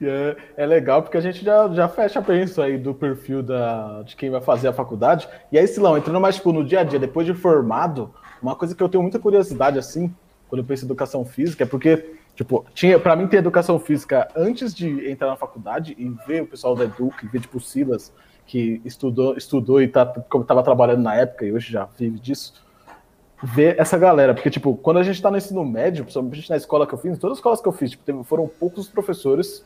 [0.03, 4.03] É, é, legal porque a gente já, já fecha bem isso aí do perfil da,
[4.03, 5.27] de quem vai fazer a faculdade.
[5.51, 8.75] E aí, Silão, entrando mais tipo, no dia a dia, depois de formado, uma coisa
[8.75, 10.15] que eu tenho muita curiosidade, assim,
[10.47, 14.29] quando eu penso em educação física, é porque, tipo, tinha, para mim ter educação física
[14.35, 18.13] antes de entrar na faculdade e ver o pessoal da Educa, ver, tipo, o Silas,
[18.47, 22.55] que estudou, estudou e tá, como estava trabalhando na época e hoje já vive disso,
[23.43, 26.87] ver essa galera, porque, tipo, quando a gente está no ensino médio, principalmente na escola
[26.87, 29.65] que eu fiz, em todas as escolas que eu fiz, tipo, foram poucos professores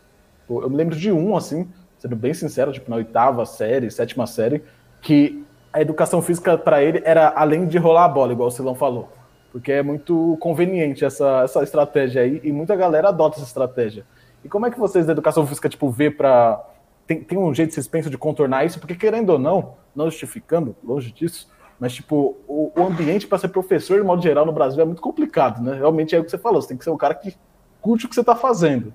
[0.49, 1.69] eu me lembro de um, assim,
[1.99, 4.63] sendo bem sincero, tipo, na oitava série, sétima série,
[5.01, 8.75] que a educação física para ele era além de rolar a bola, igual o Silão
[8.75, 9.11] falou.
[9.55, 14.05] Porque é muito conveniente essa, essa estratégia aí, e muita galera adota essa estratégia.
[14.43, 16.61] E como é que vocês da educação física, tipo, vê para
[17.07, 18.81] tem, tem um jeito vocês pensam de contornar isso?
[18.81, 21.49] Porque querendo ou não, não justificando, longe disso,
[21.79, 25.01] mas, tipo, o, o ambiente para ser professor, de modo geral, no Brasil é muito
[25.01, 25.77] complicado, né?
[25.77, 27.37] Realmente é o que você falou, você tem que ser um cara que
[27.81, 28.93] curte o que você está fazendo.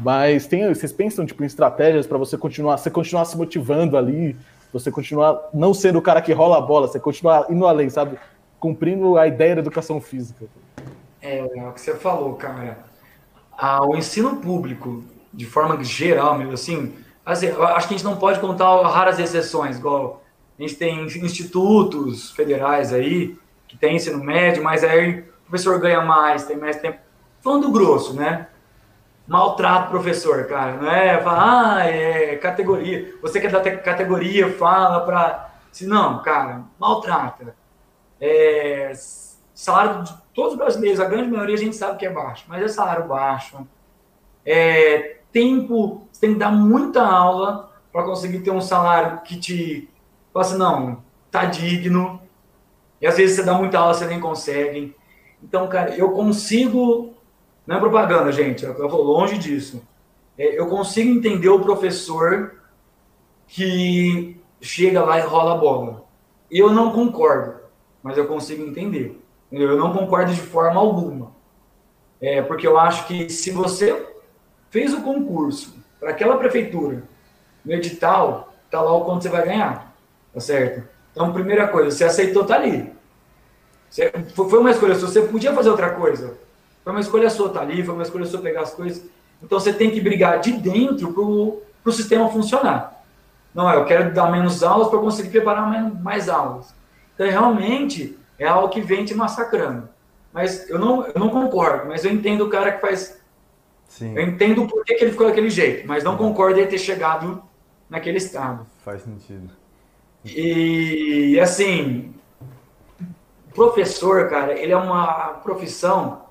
[0.00, 4.34] Mas tem, vocês pensam tipo, em estratégias para você continuar, você continuar se motivando ali,
[4.72, 8.18] você continuar não sendo o cara que rola a bola, você continuar indo além, sabe?
[8.64, 10.46] Cumprindo a ideia da educação física.
[11.20, 12.78] É, é o que você falou, cara.
[13.52, 16.94] Ah, o ensino público, de forma geral, mesmo assim,
[17.26, 20.24] assim, acho que a gente não pode contar raras exceções, igual
[20.58, 23.36] a gente tem institutos federais aí,
[23.68, 26.96] que tem ensino médio, mas aí o professor ganha mais, tem mais tempo.
[27.42, 28.46] Falando grosso, né?
[29.28, 30.78] maltrata o professor, cara.
[30.78, 33.14] Não é falar, ah, é categoria.
[33.20, 35.50] Você quer dar categoria, fala para.
[35.70, 37.54] Se não, cara, maltrata.
[38.20, 38.92] É,
[39.54, 42.62] salário de todos os brasileiros, a grande maioria a gente sabe que é baixo, mas
[42.62, 43.66] é salário baixo.
[44.44, 49.88] É, tempo, você tem que dar muita aula para conseguir ter um salário que te.
[50.34, 52.20] Assim, não, tá digno.
[53.00, 54.96] E às vezes você dá muita aula, você nem consegue.
[55.42, 57.14] Então, cara, eu consigo
[57.66, 58.64] não é propaganda, gente.
[58.64, 59.82] Eu vou longe disso.
[60.36, 62.60] É, eu consigo entender o professor
[63.46, 66.04] que chega lá e rola a bola.
[66.50, 67.60] Eu não concordo,
[68.04, 69.18] mas eu consigo entender.
[69.50, 71.32] Eu não concordo de forma alguma.
[72.20, 74.06] É, porque eu acho que se você
[74.70, 77.02] fez o concurso para aquela prefeitura,
[77.64, 79.96] no edital, tá lá o quanto você vai ganhar.
[80.34, 80.86] Tá certo?
[81.12, 82.92] Então, primeira coisa, você aceitou, tá ali.
[83.88, 84.94] Você, foi uma escolha.
[84.96, 86.36] Se você podia fazer outra coisa,
[86.82, 89.02] foi uma escolha sua tá ali, foi uma escolha sua pegar as coisas.
[89.42, 91.12] Então você tem que brigar de dentro
[91.82, 93.02] para o sistema funcionar.
[93.54, 96.74] Não eu quero dar menos aulas para conseguir preparar mais aulas.
[97.14, 99.88] Então realmente é algo que vem te massacrando.
[100.32, 103.20] Mas eu não, eu não concordo, mas eu entendo o cara que faz.
[103.86, 104.16] Sim.
[104.16, 107.42] Eu entendo por que, que ele ficou daquele jeito, mas não concordo em ter chegado
[107.88, 108.66] naquele estado.
[108.78, 109.50] Faz sentido.
[110.24, 112.14] E assim,
[113.54, 116.24] professor, cara, ele é uma profissão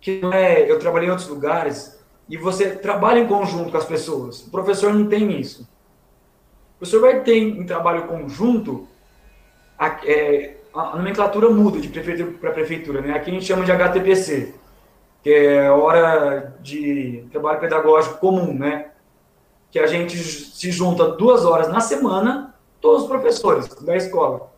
[0.00, 0.70] que não é.
[0.70, 4.46] Eu trabalhei em outros lugares e você trabalha em conjunto com as pessoas.
[4.46, 5.68] O professor não tem isso.
[6.76, 8.88] O professor vai ter em trabalho conjunto,
[9.82, 13.00] a, é, a nomenclatura muda de prefeitura para prefeitura.
[13.00, 13.14] Né?
[13.14, 14.54] Aqui a gente chama de HTPC,
[15.22, 18.90] que é hora de trabalho pedagógico comum, né?
[19.70, 24.52] que a gente se junta duas horas na semana, todos os professores da escola,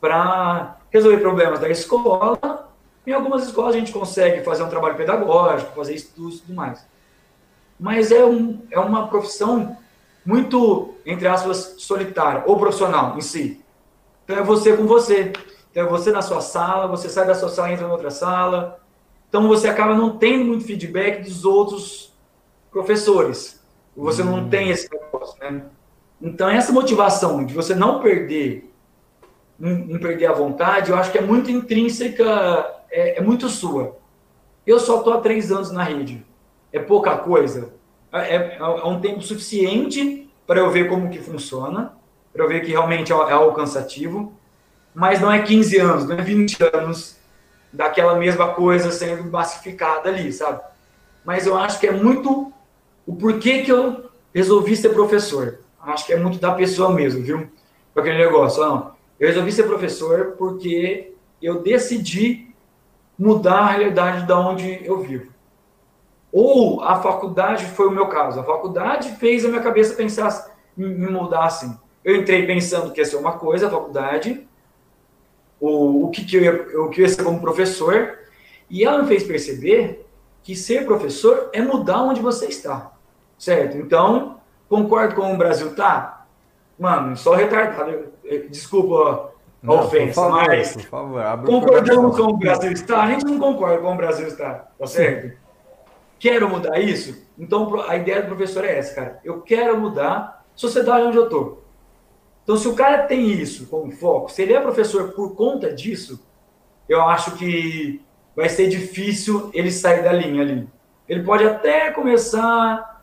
[0.00, 2.64] para resolver problemas da escola
[3.06, 6.86] em algumas escolas a gente consegue fazer um trabalho pedagógico, fazer estudos e tudo mais.
[7.78, 9.76] Mas é, um, é uma profissão
[10.24, 13.63] muito, entre aspas, solitária, ou profissional em si.
[14.24, 15.32] Então é você com você.
[15.70, 18.10] Então é você na sua sala, você sai da sua sala e entra em outra
[18.10, 18.80] sala.
[19.28, 22.12] Então você acaba não tendo muito feedback dos outros
[22.70, 23.62] professores.
[23.96, 24.26] Você hum.
[24.26, 25.64] não tem esse negócio, né?
[26.20, 28.72] Então essa motivação de você não perder,
[29.58, 32.24] não perder a vontade, eu acho que é muito intrínseca,
[32.90, 33.98] é, é muito sua.
[34.66, 36.24] Eu só estou há três anos na rede.
[36.72, 37.74] É pouca coisa.
[38.12, 41.96] É, é, é um tempo suficiente para eu ver como que funciona,
[42.34, 44.32] para eu ver que realmente é, é algo cansativo,
[44.92, 47.16] mas não é 15 anos, não é 20 anos
[47.72, 50.60] daquela mesma coisa sendo massificada ali, sabe?
[51.24, 52.52] Mas eu acho que é muito
[53.06, 55.60] o porquê que eu resolvi ser professor.
[55.80, 57.48] Acho que é muito da pessoa mesmo, viu?
[57.92, 58.62] Com aquele negócio.
[58.62, 62.52] Não, eu resolvi ser professor porque eu decidi
[63.18, 65.32] mudar a realidade da onde eu vivo.
[66.32, 68.40] Ou a faculdade foi o meu caso.
[68.40, 71.78] A faculdade fez a minha cabeça pensar, me mudar assim.
[72.04, 74.46] Eu entrei pensando que ia ser uma coisa, a faculdade,
[75.58, 78.18] o, o, que, que, eu ia, o que eu ia ser como professor,
[78.68, 80.06] e ela me fez perceber
[80.42, 82.92] que ser professor é mudar onde você está,
[83.38, 83.78] certo?
[83.78, 86.26] Então, concordo com o Brasil tá?
[86.78, 88.12] Mano, só retardado.
[88.50, 89.32] Desculpa
[89.62, 93.02] a não, ofensa, favor, mas concordamos com o Brasil está?
[93.02, 95.38] A gente não concorda com o Brasil está, tá certo?
[96.18, 97.26] Quero mudar isso?
[97.38, 99.20] Então a ideia do professor é essa, cara.
[99.24, 101.63] Eu quero mudar a sociedade onde eu tô.
[102.44, 106.24] Então, se o cara tem isso como foco, se ele é professor por conta disso,
[106.86, 108.04] eu acho que
[108.36, 110.68] vai ser difícil ele sair da linha ali.
[111.08, 113.02] Ele pode até começar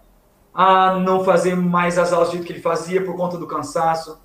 [0.54, 4.22] a não fazer mais as aulas do jeito que ele fazia por conta do cansaço.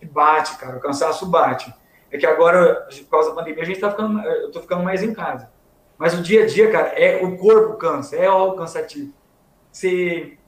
[0.00, 1.72] Que bate, cara, o cansaço bate.
[2.10, 5.02] É que agora, por causa da pandemia, a gente tá ficando, eu tô ficando mais
[5.02, 5.50] em casa.
[5.98, 9.12] Mas o dia a dia, cara, é o corpo cansa, é algo cansativo.
[9.70, 10.38] Você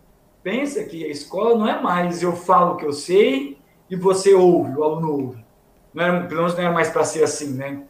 [0.43, 3.58] pensa que a escola não é mais eu falo o que eu sei
[3.91, 5.45] e você ouve, o aluno ouve.
[5.93, 7.83] Não é, pelo menos não é mais para ser assim, né?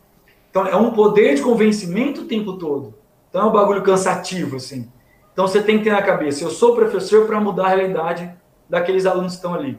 [0.51, 2.95] Então é um poder de convencimento o tempo todo.
[3.29, 4.91] Então é um bagulho cansativo, assim.
[5.33, 8.33] Então você tem que ter na cabeça, eu sou professor para mudar a realidade
[8.69, 9.79] daqueles alunos que estão ali.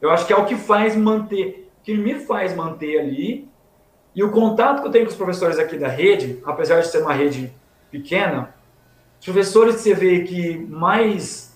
[0.00, 3.48] Eu acho que é o que faz manter, que me faz manter ali
[4.14, 7.02] e o contato que eu tenho com os professores aqui da rede, apesar de ser
[7.02, 7.52] uma rede
[7.90, 8.54] pequena,
[9.18, 11.51] os professores que você vê que mais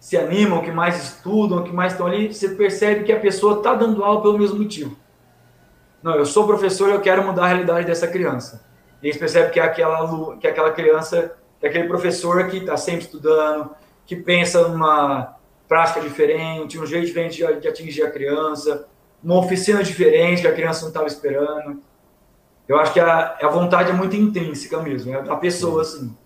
[0.00, 3.74] se animam, que mais estudam, que mais estão ali, você percebe que a pessoa está
[3.74, 4.96] dando aula pelo mesmo motivo.
[6.02, 8.64] Não, eu sou professor e eu quero mudar a realidade dessa criança.
[9.02, 12.56] E eles percebem que é aquela, que é aquela criança, que é aquele professor que
[12.56, 13.70] está sempre estudando,
[14.06, 15.36] que pensa numa
[15.68, 18.88] prática diferente, um jeito diferente de, de atingir a criança,
[19.22, 21.78] uma oficina diferente que a criança não estava esperando.
[22.66, 26.16] Eu acho que a, a vontade é muito intrínseca mesmo, é da pessoa, assim.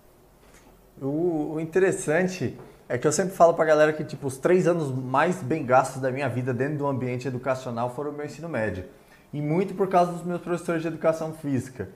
[1.01, 2.57] O, o interessante
[2.87, 6.01] é que eu sempre falo pra galera que, tipo, os três anos mais bem gastos
[6.01, 8.85] da minha vida dentro do ambiente educacional foram o meu ensino médio.
[9.33, 11.89] E muito por causa dos meus professores de educação física.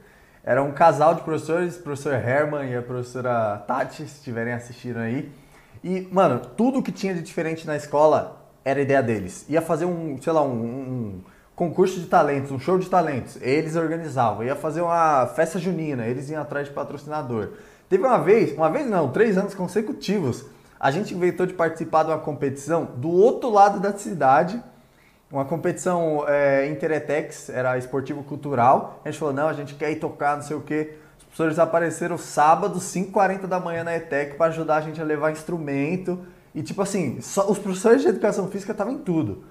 [0.43, 4.97] Era um casal de professores, o professor Herman e a professora Tati, se estiverem assistindo
[4.97, 5.31] aí.
[5.83, 9.45] E, mano, tudo que tinha de diferente na escola era ideia deles.
[9.47, 11.21] Ia fazer um, sei lá, um, um
[11.55, 14.43] concurso de talentos, um show de talentos, eles organizavam.
[14.43, 17.49] Ia fazer uma festa junina, eles iam atrás de patrocinador.
[17.87, 20.45] Teve uma vez, uma vez não, três anos consecutivos,
[20.80, 24.63] a gente inventou de participar de uma competição do outro lado da cidade,
[25.32, 28.99] uma competição é, Interetex, era esportivo cultural.
[29.05, 30.95] A gente falou, não, a gente quer ir tocar, não sei o quê.
[31.17, 35.32] Os professores apareceram sábado, 5h40 da manhã na ETEC para ajudar a gente a levar
[35.32, 36.19] instrumento.
[36.55, 39.43] E tipo assim, só, os professores de educação física estavam em tudo.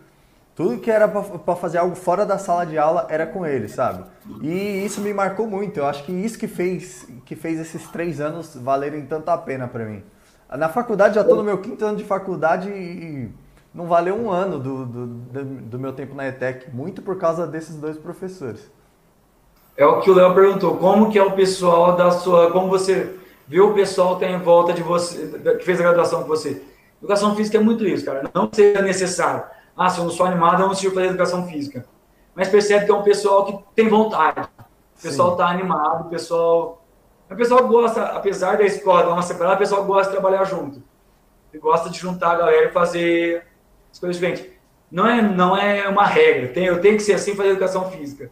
[0.57, 4.03] Tudo que era para fazer algo fora da sala de aula era com ele, sabe?
[4.43, 5.79] E isso me marcou muito.
[5.79, 9.69] Eu acho que isso que fez, que fez esses três anos valerem tanto a pena
[9.69, 10.03] para mim.
[10.51, 13.31] Na faculdade, já estou no meu quinto ano de faculdade e
[13.75, 15.07] não valeu um ano do, do,
[15.45, 18.71] do meu tempo na ETEC, muito por causa desses dois professores.
[19.77, 23.15] É o que o Léo perguntou, como que é o pessoal da sua, como você
[23.47, 26.63] viu o pessoal que tem em volta de você, que fez a graduação com você.
[27.01, 29.45] Educação física é muito isso, cara, não seja necessário
[29.79, 31.87] ah, se eu não sou animado, eu não consigo fazer educação física.
[32.35, 34.41] Mas percebe que é um pessoal que tem vontade.
[34.41, 36.85] O pessoal está animado, o pessoal.
[37.31, 40.83] O pessoal gosta, apesar da escola dar uma separada, o pessoal gosta de trabalhar junto.
[41.53, 43.47] Ele gosta de juntar a galera e fazer
[43.93, 44.47] as coisas diferentes.
[44.91, 48.31] Não é, não é uma regra, tem, eu tenho que ser assim fazer educação física.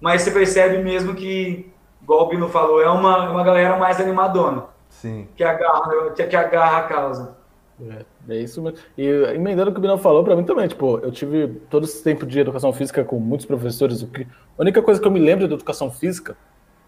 [0.00, 1.70] Mas você percebe mesmo que,
[2.02, 4.66] igual o Bino falou, é uma, uma galera mais animadona.
[4.90, 5.26] Sim.
[5.34, 7.36] Que agarra, que, que agarra a causa.
[7.80, 8.78] É, é isso mesmo.
[8.96, 12.02] E emendando o que o Binão falou, para mim também, tipo, eu tive todo esse
[12.02, 14.02] tempo de educação física com muitos professores.
[14.02, 14.26] O que,
[14.58, 16.36] a única coisa que eu me lembro de educação física,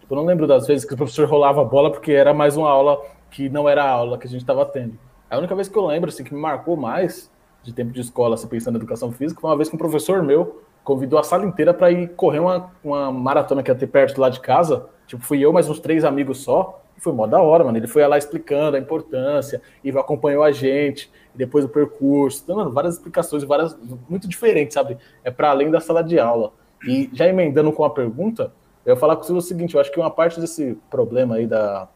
[0.09, 2.69] eu não lembro das vezes que o professor rolava a bola porque era mais uma
[2.69, 4.97] aula que não era a aula que a gente estava tendo.
[5.29, 7.29] A única vez que eu lembro, assim, que me marcou mais
[7.61, 10.23] de tempo de escola, se pensando em educação física, foi uma vez que um professor
[10.23, 14.21] meu convidou a sala inteira para ir correr uma, uma maratona que ia ter perto
[14.21, 14.85] lá de casa.
[15.05, 16.81] Tipo, fui eu mais uns três amigos só.
[16.97, 17.77] E foi mó da hora, mano.
[17.77, 22.71] Ele foi lá explicando a importância, e acompanhou a gente, e depois o percurso, dando
[22.71, 23.77] várias explicações, várias
[24.09, 24.97] muito diferentes, sabe?
[25.23, 26.53] É para além da sala de aula.
[26.87, 28.53] E já emendando com a pergunta,
[28.87, 31.45] eu ia falar com você o seguinte: eu acho que uma parte desse problema aí
[31.45, 31.89] da.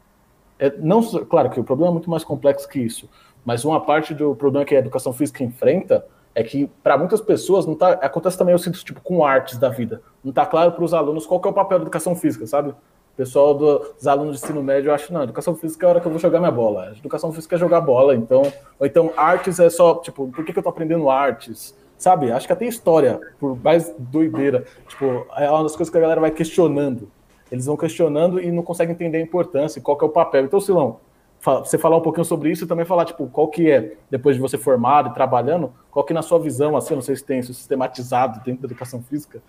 [0.59, 3.09] É, não, claro que o problema é muito mais complexo que isso,
[3.45, 7.65] mas uma parte do problema que a educação física enfrenta é que para muitas pessoas
[7.65, 10.01] não tá acontece também eu sinto tipo com artes da vida.
[10.21, 12.71] Não tá claro para os alunos qual é o papel da educação física sabe?
[12.71, 12.75] O
[13.17, 16.01] pessoal do, dos alunos de ensino médio eu acho não educação física é a hora
[16.01, 16.93] que eu vou jogar minha bola.
[16.97, 18.43] Educação física é jogar bola então
[18.77, 22.31] ou então artes é só tipo por que, que eu tô aprendendo artes sabe?
[22.31, 24.65] Acho que até história por mais doideira.
[24.87, 27.11] Tipo é uma das coisas que a galera vai questionando.
[27.51, 30.45] Eles vão questionando e não conseguem entender a importância e qual é o papel.
[30.45, 30.99] Então Silão
[31.43, 34.41] você falar um pouquinho sobre isso e também falar, tipo, qual que é, depois de
[34.41, 37.51] você formado e trabalhando, qual que na sua visão, assim, não sei se tem isso
[37.51, 39.41] sistematizado dentro da educação física,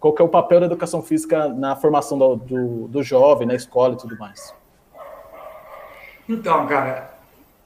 [0.00, 3.54] qual que é o papel da educação física na formação do, do, do jovem, na
[3.54, 4.52] escola e tudo mais?
[6.28, 7.14] Então, cara,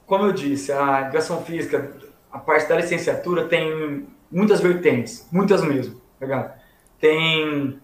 [0.05, 1.91] como eu disse, a educação física,
[2.31, 6.55] a parte da licenciatura tem muitas vertentes, muitas mesmo, tá?
[6.99, 7.79] Tem,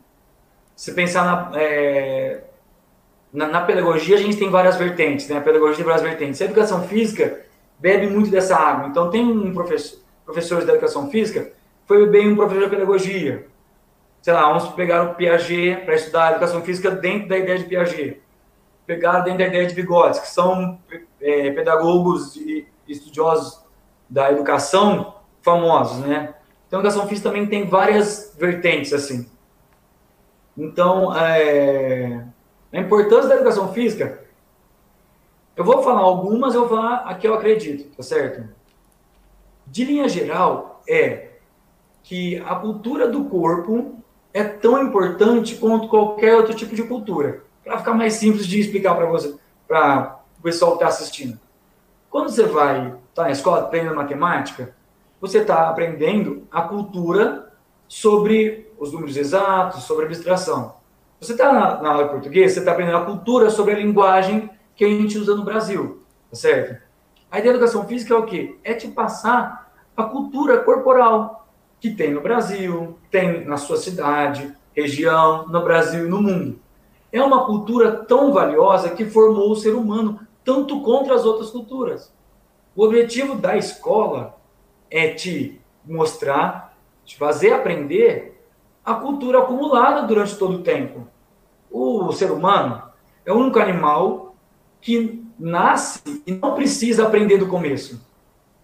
[0.76, 2.44] se pensar na, é,
[3.34, 5.38] na, na, pedagogia a gente tem várias vertentes, né?
[5.38, 6.42] A pedagogia tem várias vertentes.
[6.42, 7.42] A educação física
[7.80, 8.88] bebe muito dessa água.
[8.88, 11.52] Então tem um professor, professores da educação física,
[11.86, 13.48] foi bem um professor de pedagogia.
[14.22, 18.22] Sei lá, uns pegaram Piaget para estudar educação física dentro da ideia de Piaget.
[18.86, 20.80] Pegaram dentro da ideia de Vygotsky, que são
[21.22, 23.66] é, pedagogos e estudiosos
[24.10, 26.34] da educação famosos, né?
[26.68, 29.30] Então, educação física também tem várias vertentes, assim.
[30.58, 32.26] Então, é,
[32.74, 34.24] a importância da educação física,
[35.56, 38.48] eu vou falar algumas, eu vou falar a que eu acredito, tá certo?
[39.66, 41.30] De linha geral, é
[42.04, 43.96] que a cultura do corpo
[44.34, 47.44] é tão importante quanto qualquer outro tipo de cultura.
[47.64, 49.36] Para ficar mais simples de explicar para você,
[49.68, 51.40] para o pessoal que está assistindo.
[52.10, 54.76] Quando você vai tá na escola aprendendo matemática,
[55.20, 57.52] você está aprendendo a cultura
[57.88, 60.76] sobre os números exatos, sobre a abstração.
[61.20, 64.50] Você está na, na, aula de português, você está aprendendo a cultura sobre a linguagem
[64.76, 66.80] que a gente usa no Brasil, tá certo?
[67.32, 68.58] A ideia da educação física é o quê?
[68.64, 71.48] É te passar a cultura corporal
[71.80, 76.60] que tem no Brasil, tem na sua cidade, região, no Brasil e no mundo.
[77.12, 82.14] É uma cultura tão valiosa que formou o ser humano, tanto contra as outras culturas.
[82.76, 84.37] O objetivo da escola
[84.90, 88.42] é te mostrar, te fazer aprender
[88.84, 91.08] a cultura acumulada durante todo o tempo.
[91.70, 92.84] O ser humano
[93.26, 94.36] é o único animal
[94.80, 98.02] que nasce e não precisa aprender do começo.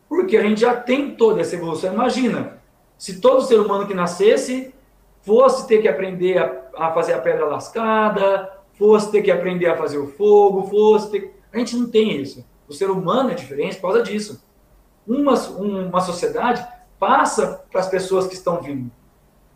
[0.07, 1.93] Porque a gente já tem toda essa evolução.
[1.93, 2.61] Imagina,
[2.97, 4.73] se todo ser humano que nascesse
[5.21, 9.77] fosse ter que aprender a, a fazer a pedra lascada, fosse ter que aprender a
[9.77, 11.35] fazer o fogo, fosse ter...
[11.51, 12.45] A gente não tem isso.
[12.67, 14.43] O ser humano é diferente por causa disso.
[15.07, 16.65] Uma, uma sociedade
[16.99, 18.89] passa para as pessoas que estão vindo.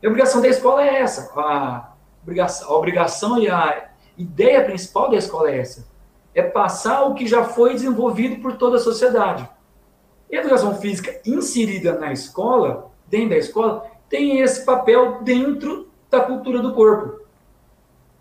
[0.01, 1.31] E a obrigação da escola é essa.
[1.35, 5.87] A obrigação, a obrigação e a ideia principal da escola é essa.
[6.35, 9.47] É passar o que já foi desenvolvido por toda a sociedade.
[10.29, 16.19] E a educação física inserida na escola, dentro da escola, tem esse papel dentro da
[16.19, 17.21] cultura do corpo.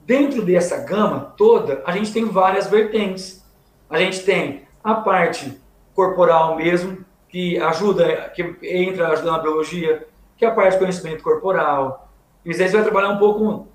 [0.04, 3.44] Dentro dessa gama toda, a gente tem várias vertentes.
[3.90, 5.60] A gente tem a parte
[5.94, 7.04] corporal mesmo,
[7.36, 10.08] que ajuda, que entra ajudando na biologia,
[10.38, 12.08] que é a parte de conhecimento corporal.
[12.42, 13.68] E você vai trabalhar um pouco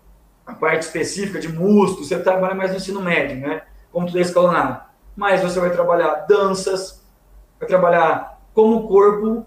[0.43, 3.61] a parte específica de músculos, você trabalha mais no ensino médio, né?
[3.91, 4.81] Como tudo é escalonado.
[5.15, 7.05] Mas você vai trabalhar danças,
[7.59, 9.45] vai trabalhar como o corpo.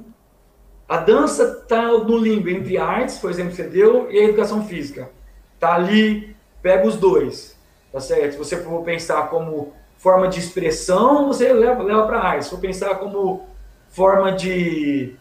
[0.89, 4.65] A dança está no limbo entre artes, por exemplo, que você deu, e a educação
[4.65, 5.11] física.
[5.57, 7.59] Está ali, pega os dois,
[7.91, 8.31] tá certo?
[8.31, 12.45] Se você for pensar como forma de expressão, você leva, leva para a arte.
[12.45, 13.53] Se for pensar como
[13.95, 15.17] forma de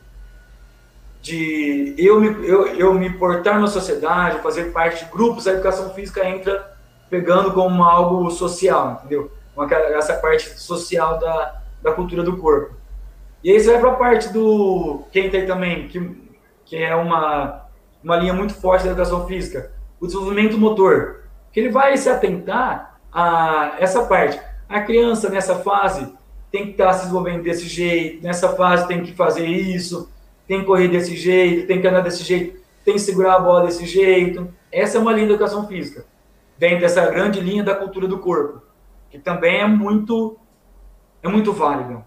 [1.21, 5.93] de eu me, eu, eu me portar na sociedade, fazer parte de grupos, a educação
[5.93, 6.75] física entra
[7.09, 9.31] pegando como algo social, entendeu?
[9.55, 12.75] Uma, essa parte social da, da cultura do corpo.
[13.41, 16.29] E aí você vai para a parte do quem tem também, que,
[16.65, 17.67] que é uma,
[18.03, 19.71] uma linha muito forte da educação física,
[20.01, 21.21] o desenvolvimento motor,
[21.53, 24.41] que ele vai se atentar a essa parte.
[24.67, 26.13] A criança nessa fase
[26.53, 30.13] tem que estar tá se desenvolvendo desse jeito, nessa fase tem que fazer isso,
[30.47, 33.65] tem que correr desse jeito, tem que andar desse jeito, tem que segurar a bola
[33.65, 34.53] desse jeito.
[34.71, 36.05] Essa é uma linha de educação física,
[36.55, 38.61] dentro dessa grande linha da cultura do corpo,
[39.09, 40.37] que também é muito,
[41.23, 42.05] é muito válida.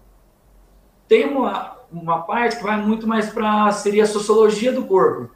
[1.09, 5.29] Tem uma, uma parte que vai muito mais para seria a sociologia do corpo.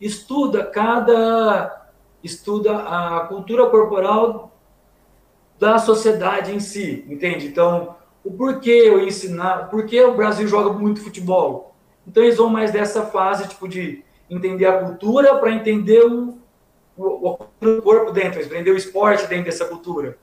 [0.00, 1.90] Estuda cada
[2.22, 4.56] estuda a cultura corporal
[5.58, 7.46] da sociedade em si, entende?
[7.48, 7.96] Então,
[8.26, 11.76] o porquê eu ensinar, por que o Brasil joga muito futebol?
[12.04, 16.36] Então eles vão mais dessa fase tipo de entender a cultura para entender o,
[16.96, 20.18] o, o, corpo dentro, entender o esporte dentro dessa cultura.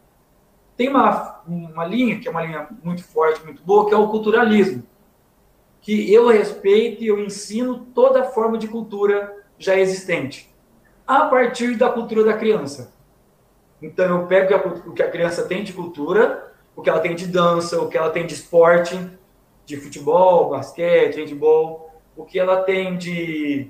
[0.75, 4.09] Tem uma, uma linha, que é uma linha muito forte, muito boa, que é o
[4.09, 4.83] culturalismo.
[5.79, 10.53] Que eu respeito e eu ensino toda forma de cultura já existente,
[11.07, 12.93] a partir da cultura da criança.
[13.81, 17.27] Então eu pego o que a criança tem de cultura, o que ela tem de
[17.27, 18.99] dança, o que ela tem de esporte,
[19.65, 23.69] de futebol, basquete, handball, o que ela tem de,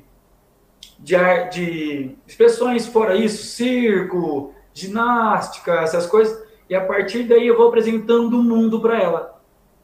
[1.00, 1.16] de,
[1.52, 8.40] de expressões fora isso, circo, ginástica, essas coisas, e a partir daí eu vou apresentando
[8.40, 9.42] o mundo para ela,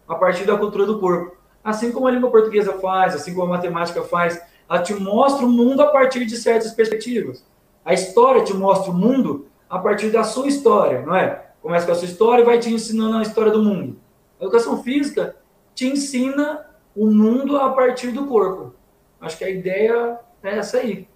[0.08, 1.38] a partir da cultura do corpo.
[1.64, 5.50] Assim como a língua portuguesa faz, assim como a matemática faz, ela te mostra o
[5.50, 7.46] mundo a partir de certas perspectivas.
[7.84, 11.49] A história te mostra o mundo a partir da sua história, não é?
[11.62, 13.98] Começa com a sua história e vai te ensinando a história do mundo.
[14.40, 15.36] A educação física
[15.76, 18.74] te ensina o mundo a partir do corpo.
[19.20, 21.08] Acho que a ideia é essa aí.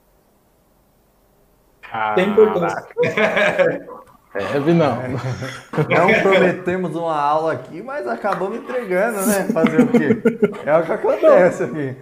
[1.81, 2.15] Caraca.
[2.15, 2.87] Tem importância.
[4.35, 4.97] É, não.
[5.89, 9.47] Não prometemos uma aula aqui, mas acabamos entregando, né?
[9.53, 10.21] Fazer o quê?
[10.65, 11.95] É o que acontece aqui.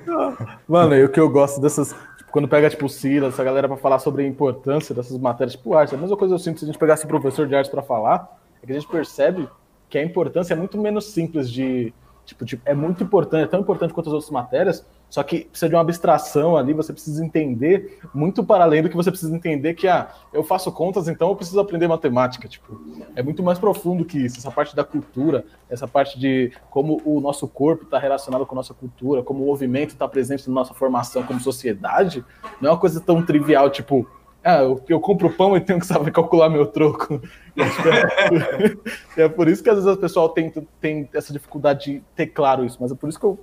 [0.66, 1.94] Mano, e o que eu gosto dessas.
[2.32, 5.74] Quando pega, tipo, o Silas, essa galera para falar sobre a importância dessas matérias, tipo,
[5.76, 5.94] arte.
[5.96, 8.40] A mesma coisa eu sinto se a gente pegasse um professor de arte para falar,
[8.62, 9.50] é que a gente percebe
[9.90, 11.94] que a importância é muito menos simples de
[12.26, 15.68] Tipo, tipo, é muito importante, é tão importante quanto as outras matérias, só que precisa
[15.68, 19.74] de uma abstração ali, você precisa entender muito para além do que você precisa entender
[19.74, 22.48] que, ah, eu faço contas, então eu preciso aprender matemática.
[22.48, 22.82] Tipo,
[23.14, 27.20] é muito mais profundo que isso, essa parte da cultura, essa parte de como o
[27.20, 30.74] nosso corpo está relacionado com a nossa cultura, como o movimento está presente na nossa
[30.74, 32.24] formação como sociedade,
[32.62, 34.08] não é uma coisa tão trivial, tipo,
[34.42, 37.22] ah, eu, eu compro pão e tenho que saber calcular meu troco.
[39.18, 40.50] é por isso que às vezes o pessoal tem,
[40.80, 43.38] tem essa dificuldade de ter claro isso, mas é por isso que eu,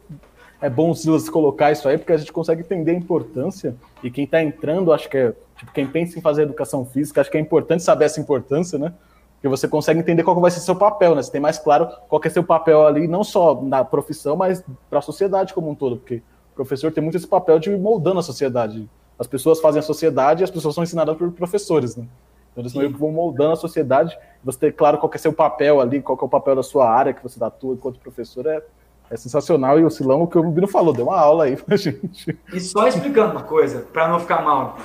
[0.60, 4.10] é bom o Silas colocar isso aí, porque a gente consegue entender a importância, e
[4.10, 7.38] quem está entrando, acho que é, tipo, quem pensa em fazer educação física, acho que
[7.38, 8.92] é importante saber essa importância, né?
[9.34, 11.22] Porque você consegue entender qual vai ser seu papel, né?
[11.22, 14.98] Você tem mais claro qual é seu papel ali, não só na profissão, mas para
[14.98, 16.16] a sociedade como um todo, porque
[16.52, 19.82] o professor tem muito esse papel de ir moldando a sociedade, as pessoas fazem a
[19.82, 22.06] sociedade e as pessoas são ensinadas por professores, né?
[22.52, 24.18] Então eles meio que vão moldando a sociedade.
[24.42, 27.12] Você ter claro qual é seu papel ali, qual é o papel da sua área
[27.12, 28.62] que você atua enquanto professor é,
[29.10, 29.78] é sensacional.
[29.78, 32.38] E o Silão, o que o Rubino falou, deu uma aula aí pra gente.
[32.52, 34.78] E só explicando uma coisa, para não ficar mal.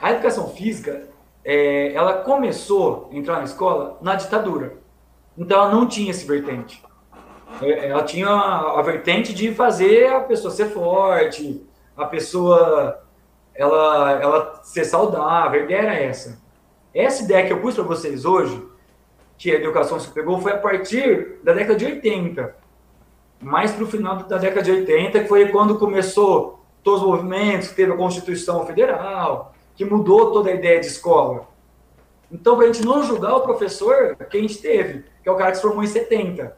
[0.00, 1.08] A educação física,
[1.44, 4.74] é, ela começou a entrar na escola na ditadura.
[5.36, 6.82] Então ela não tinha esse vertente.
[7.62, 11.64] É, ela tinha a vertente de fazer a pessoa ser forte,
[11.96, 13.02] a pessoa
[13.54, 16.40] ela, ela ser saudável, a ideia era essa.
[16.94, 18.62] Essa ideia que eu pus para vocês hoje,
[19.36, 22.54] que a educação se pegou, foi a partir da década de 80.
[23.40, 27.70] Mais para o final da década de 80, que foi quando começou todos os movimentos,
[27.70, 31.46] teve a Constituição Federal, que mudou toda a ideia de escola.
[32.30, 35.36] Então, para a gente não julgar o professor que a gente teve, que é o
[35.36, 36.56] cara que se formou em 70.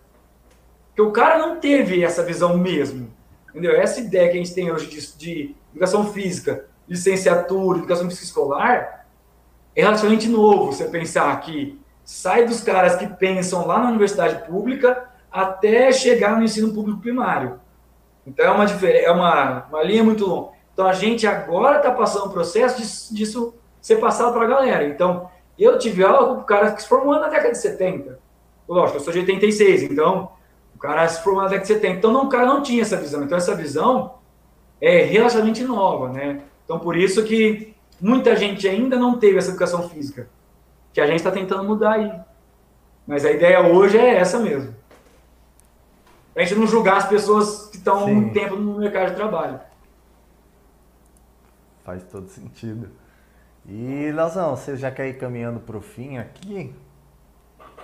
[0.88, 3.10] Porque o cara não teve essa visão mesmo.
[3.50, 3.72] Entendeu?
[3.72, 9.06] Essa ideia que a gente tem hoje de, de educação física, licenciatura, educação física escolar,
[9.74, 15.09] é relativamente novo você pensar que sai dos caras que pensam lá na universidade pública
[15.30, 17.60] até chegar no ensino público primário.
[18.26, 20.50] Então é uma, é uma, uma linha muito longa.
[20.72, 24.84] Então a gente agora está passando um processo disso, disso ser passado para a galera.
[24.84, 25.28] Então
[25.58, 28.18] eu tive aula com o cara que se formou na década de 70.
[28.68, 30.30] Lógico, eu sou de 86, então
[30.74, 31.96] o cara se formou na década de 70.
[31.98, 33.22] Então não, o cara não tinha essa visão.
[33.22, 34.14] Então essa visão
[34.80, 36.42] é relativamente nova, né?
[36.64, 40.28] Então, por isso que muita gente ainda não teve essa educação física,
[40.92, 42.12] que a gente está tentando mudar aí.
[43.06, 44.74] Mas a ideia hoje é essa mesmo.
[46.34, 49.60] A gente não julgar as pessoas que estão muito tempo no mercado de trabalho.
[51.84, 52.88] Faz todo sentido.
[53.68, 56.72] E, Lazão, você já quer ir caminhando para o fim aqui?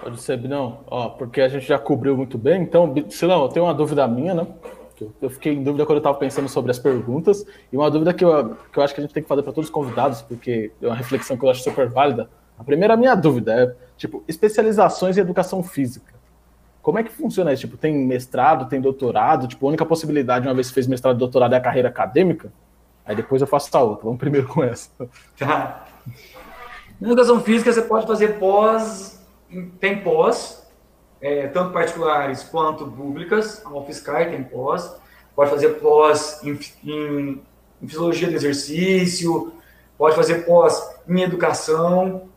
[0.01, 0.81] Pode ser, não.
[0.87, 2.63] Ó, porque a gente já cobriu muito bem.
[2.63, 4.47] Então, Silão, eu tenho uma dúvida minha, né?
[5.21, 8.25] Eu fiquei em dúvida quando eu estava pensando sobre as perguntas, e uma dúvida que
[8.25, 10.73] eu, que eu acho que a gente tem que fazer para todos os convidados, porque
[10.81, 12.31] é uma reflexão que eu acho super válida.
[12.59, 16.16] A primeira minha dúvida é, tipo, especializações em educação física.
[16.87, 17.63] Como é que funciona isso?
[17.63, 19.49] Tipo, tem mestrado, tem doutorado?
[19.49, 22.53] Tipo, a única possibilidade, uma vez que fez mestrado e doutorado, é a carreira acadêmica?
[23.05, 24.05] Aí depois eu faço a outra.
[24.05, 24.89] Vamos primeiro com essa.
[25.37, 25.85] Tá.
[27.01, 29.21] Na educação física, você pode fazer pós,
[29.81, 30.65] tem pós,
[31.21, 33.67] é, tanto particulares quanto públicas.
[33.67, 34.95] A UFSCar tem pós.
[35.35, 37.43] pode fazer pós em, em,
[37.83, 39.53] em fisiologia do exercício,
[39.99, 42.29] pode fazer pós em educação.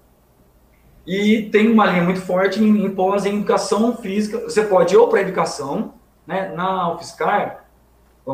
[1.05, 4.39] E tem uma linha muito forte em, em pós em educação física.
[4.39, 5.93] Você pode ir ou para educação,
[6.25, 6.53] né?
[6.55, 7.65] Na UFSCar,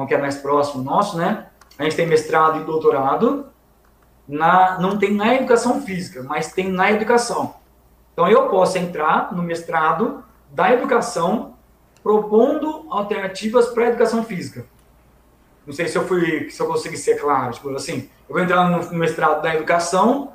[0.08, 1.48] que é mais próximo nosso, né?
[1.78, 3.48] A gente tem mestrado e doutorado.
[4.28, 7.56] Na, não tem na educação física, mas tem na educação.
[8.12, 11.54] Então eu posso entrar no mestrado da educação
[12.02, 14.66] propondo alternativas para a educação física.
[15.66, 18.70] Não sei se eu fui, se eu consegui ser claro, tipo assim, eu vou entrar
[18.70, 20.34] no mestrado da educação,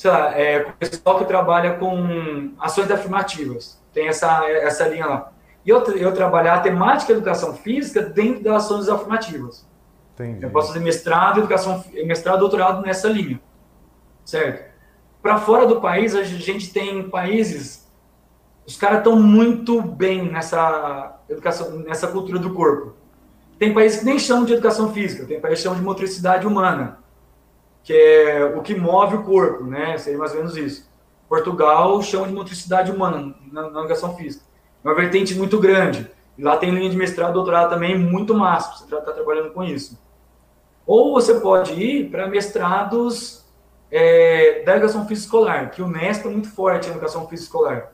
[0.00, 5.32] sei lá, é, o pessoal que trabalha com ações afirmativas, tem essa, essa linha lá.
[5.62, 9.68] E eu, eu trabalhar a temática educação física dentro das ações afirmativas.
[10.14, 10.42] Entendi.
[10.42, 13.38] Eu posso fazer mestrado, educação, mestrado, doutorado nessa linha,
[14.24, 14.70] certo?
[15.20, 17.86] Para fora do país, a gente tem países,
[18.66, 22.94] os caras estão muito bem nessa educação, nessa cultura do corpo.
[23.58, 26.99] Tem países que nem chamam de educação física, tem países que chamam de motricidade humana,
[27.82, 29.96] que é o que move o corpo, né?
[29.98, 30.90] Seria mais ou menos isso.
[31.28, 34.44] Portugal chama de motricidade humana na, educação física.
[34.84, 36.10] É uma vertente muito grande.
[36.38, 39.98] Lá tem linha de mestrado, doutorado também muito massa, você está trabalhando com isso.
[40.86, 43.44] Ou você pode ir para mestrados
[43.90, 47.92] é, da educação física escolar, que o Nesp é muito forte na educação física escolar.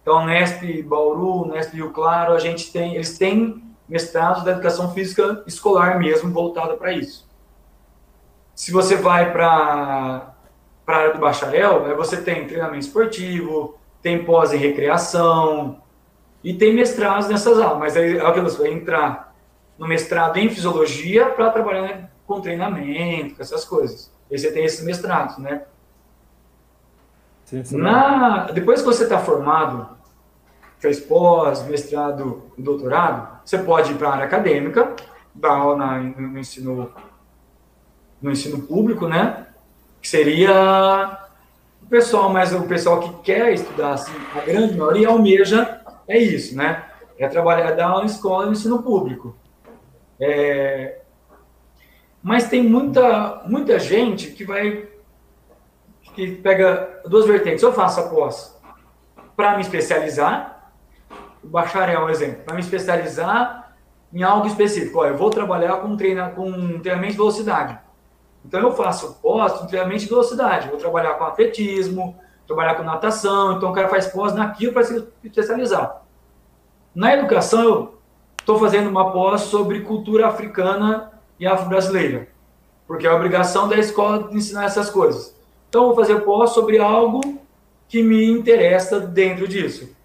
[0.00, 5.42] Então, Nesp Bauru, Nesp Rio Claro, a gente tem, eles têm mestrados da educação física
[5.46, 7.28] escolar mesmo, voltada para isso.
[8.54, 10.34] Se você vai para
[10.86, 15.82] a área do bacharel, aí você tem treinamento esportivo, tem pós em recreação,
[16.44, 19.34] e tem mestrados nessas aulas, mas aí é você vai entrar
[19.78, 24.12] no mestrado em fisiologia para trabalhar com treinamento, com essas coisas.
[24.30, 25.62] Aí você tem esses mestrados, né?
[27.44, 27.76] Sim, sim.
[27.76, 29.88] Na, depois que você está formado,
[30.78, 34.94] fez pós, mestrado, doutorado, você pode ir para a área acadêmica,
[35.34, 36.92] dar aula na, no, ensino,
[38.22, 39.46] no ensino público, né?
[40.00, 41.18] Que seria
[41.82, 46.56] o pessoal, mas o pessoal que quer estudar, assim, a grande maioria almeja é isso,
[46.56, 46.84] né?
[47.18, 49.36] É trabalhar, dar aula na escola no ensino público.
[50.20, 51.00] É,
[52.22, 54.88] mas tem muita, muita gente que vai
[56.14, 57.62] que pega duas vertentes.
[57.62, 58.56] Eu faço a pós
[59.34, 60.72] para me especializar,
[61.42, 63.74] o bacharel, um exemplo, para me especializar
[64.12, 64.98] em algo específico.
[64.98, 67.78] Olha, eu vou trabalhar com, treina, com treinamento de velocidade.
[68.44, 70.68] Então eu faço pós treinamento de velocidade.
[70.68, 72.16] Vou trabalhar com atletismo,
[72.46, 73.56] trabalhar com natação.
[73.56, 76.02] Então o cara faz pós naquilo para se especializar.
[76.94, 77.98] Na educação, eu
[78.38, 82.28] estou fazendo uma pós sobre cultura africana e afro-brasileira,
[82.86, 85.34] porque é a obrigação da escola ensinar essas coisas.
[85.68, 87.40] Então, vou fazer pós sobre algo
[87.88, 89.96] que me interessa dentro disso.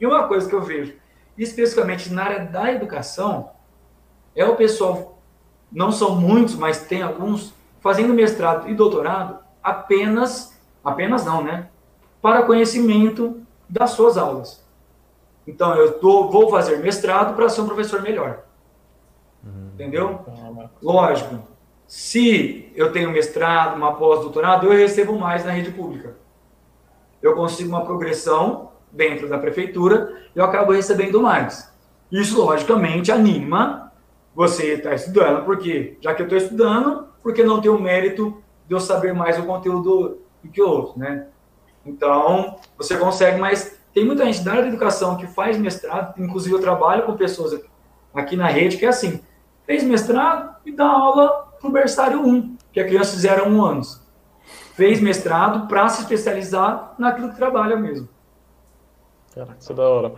[0.00, 0.94] E uma coisa que eu vejo,
[1.38, 3.50] especificamente na área da educação,
[4.34, 5.18] é o pessoal,
[5.70, 11.68] não são muitos, mas tem alguns, fazendo mestrado e doutorado apenas, apenas não, né?
[12.22, 14.64] Para conhecimento das suas aulas.
[15.46, 18.44] Então, eu tô, vou fazer mestrado para ser um professor melhor.
[19.44, 19.70] Uhum.
[19.74, 20.20] Entendeu?
[20.80, 21.40] Lógico,
[21.86, 26.16] se eu tenho mestrado, uma pós-doutorado, eu recebo mais na rede pública.
[27.20, 31.72] Eu consigo uma progressão dentro da prefeitura e eu acabo recebendo mais.
[32.10, 33.92] Isso, logicamente, anima
[34.34, 38.42] você estar tá estudando, porque já que eu estou estudando, porque não tem o mérito
[38.66, 41.28] de eu saber mais o conteúdo do que outro, né?
[41.84, 46.54] Então, você consegue, mas tem muita gente da área da educação que faz mestrado, inclusive
[46.54, 47.60] eu trabalho com pessoas
[48.14, 49.20] aqui na rede que é assim,
[49.66, 53.48] fez mestrado e dá aula para o berçário 1, que a criança de 0 a
[53.48, 54.02] 1 anos.
[54.74, 58.08] Fez mestrado para se especializar naquilo que trabalha mesmo.
[59.34, 60.12] Cara, isso é da hora.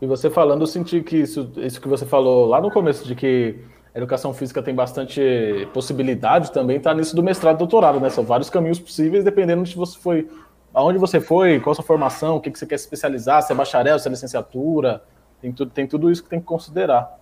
[0.00, 3.14] E você falando, eu senti que isso, isso que você falou lá no começo, de
[3.14, 3.64] que
[3.94, 8.08] a educação física tem bastante possibilidade também, está nisso do mestrado e doutorado, né?
[8.08, 10.28] São vários caminhos possíveis, dependendo de você foi,
[10.72, 13.52] aonde você foi, qual a sua formação, o que, que você quer se especializar, se
[13.52, 15.02] é bacharel, se é licenciatura,
[15.42, 17.18] tem tudo, tem tudo isso que tem que considerar.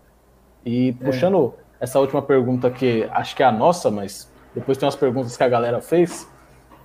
[0.64, 1.04] E é.
[1.04, 1.84] puxando é.
[1.84, 5.42] essa última pergunta que acho que é a nossa, mas depois tem umas perguntas que
[5.42, 6.28] a galera fez.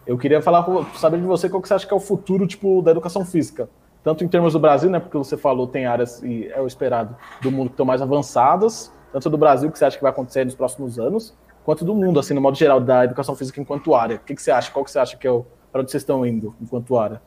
[0.07, 0.65] Eu queria falar,
[0.95, 3.69] saber de você qual que você acha que é o futuro tipo da educação física,
[4.03, 4.99] tanto em termos do Brasil, né?
[4.99, 8.91] Porque você falou tem áreas e é o esperado do mundo que estão mais avançadas,
[9.11, 11.33] tanto do Brasil que você acha que vai acontecer nos próximos anos,
[11.63, 14.17] quanto do mundo, assim, no modo geral da educação física enquanto área.
[14.17, 14.71] O que, que você acha?
[14.71, 17.21] Qual que você acha que é o para onde vocês estão indo enquanto área?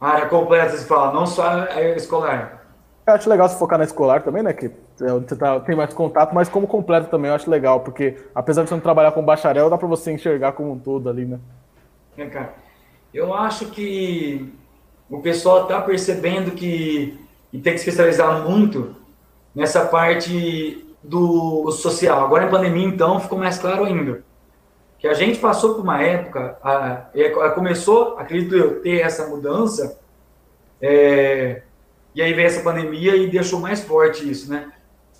[0.00, 2.64] área completa, se fala, não só a escolar.
[3.06, 4.52] Eu acho legal se focar na escolar também, né?
[4.52, 4.70] Que é
[5.12, 8.68] você tá, tem mais contato, mas como completo também eu acho legal, porque apesar de
[8.68, 11.38] você não trabalhar com bacharel, dá para você enxergar como um todo ali, né?
[12.16, 12.54] É, cara.
[13.12, 14.52] Eu acho que
[15.10, 17.18] o pessoal está percebendo que,
[17.50, 18.96] que tem que se especializar muito
[19.54, 22.24] nessa parte do social.
[22.24, 24.22] Agora, em pandemia, então, ficou mais claro ainda.
[24.98, 27.06] Que a gente passou por uma época, a,
[27.44, 29.98] a começou, acredito eu, ter essa mudança,
[30.80, 31.62] é,
[32.14, 34.70] e aí veio essa pandemia e deixou mais forte isso, né?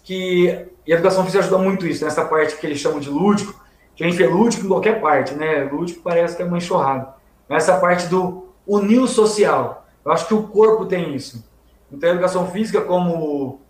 [0.04, 3.54] Que e a educação física ajuda muito isso, nessa parte que eles chamam de lúdico,
[3.94, 5.64] que a gente vê lúdico em qualquer parte, né?
[5.64, 7.14] Lúdico parece que é uma enxurrada.
[7.48, 11.44] Mas essa parte do unir social, eu acho que o corpo tem isso.
[11.90, 13.60] Então, a educação física, como,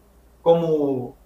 [0.43, 1.17] como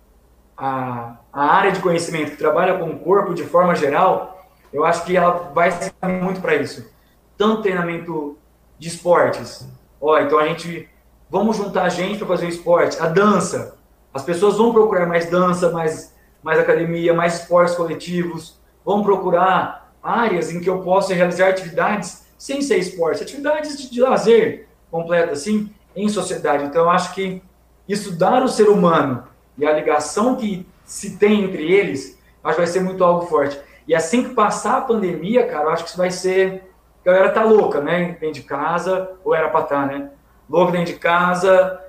[0.56, 5.04] a, a área de conhecimento que trabalha com o corpo de forma geral, eu acho
[5.04, 5.92] que ela vai se
[6.22, 6.90] muito para isso.
[7.36, 8.38] Tanto treinamento
[8.78, 9.68] de esportes.
[10.00, 10.88] Ó, então a gente
[11.28, 13.76] vamos juntar a gente para fazer o esporte, a dança.
[14.12, 20.52] As pessoas vão procurar mais dança, mais, mais academia, mais esportes coletivos, vão procurar áreas
[20.52, 25.70] em que eu possa realizar atividades sem ser esporte, atividades de, de lazer completa, assim,
[25.94, 26.64] em sociedade.
[26.64, 27.42] Então, eu acho que
[27.88, 29.24] estudar o ser humano
[29.56, 33.58] e a ligação que se tem entre eles, acho que vai ser muito algo forte.
[33.86, 36.70] E assim que passar a pandemia, cara, eu acho que isso vai ser.
[37.02, 38.16] A galera tá louca, né?
[38.20, 40.10] Dentro de casa, ou era pra estar, tá, né?
[40.48, 41.80] Louco dentro de casa,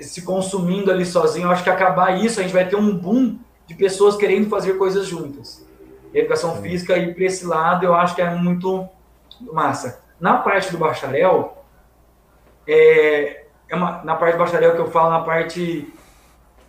[0.00, 1.46] se consumindo ali sozinho.
[1.46, 4.74] Eu acho que acabar isso, a gente vai ter um boom de pessoas querendo fazer
[4.74, 5.66] coisas juntas.
[6.12, 6.62] E educação Sim.
[6.62, 8.86] física, e para esse lado, eu acho que é muito
[9.52, 10.02] massa.
[10.20, 11.64] Na parte do bacharel,
[12.66, 13.37] é,
[13.68, 15.92] é uma, na parte bacharel que eu falo, na parte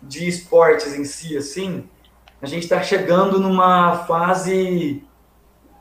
[0.02, 1.88] de esportes em si, assim,
[2.40, 5.02] a gente está chegando numa fase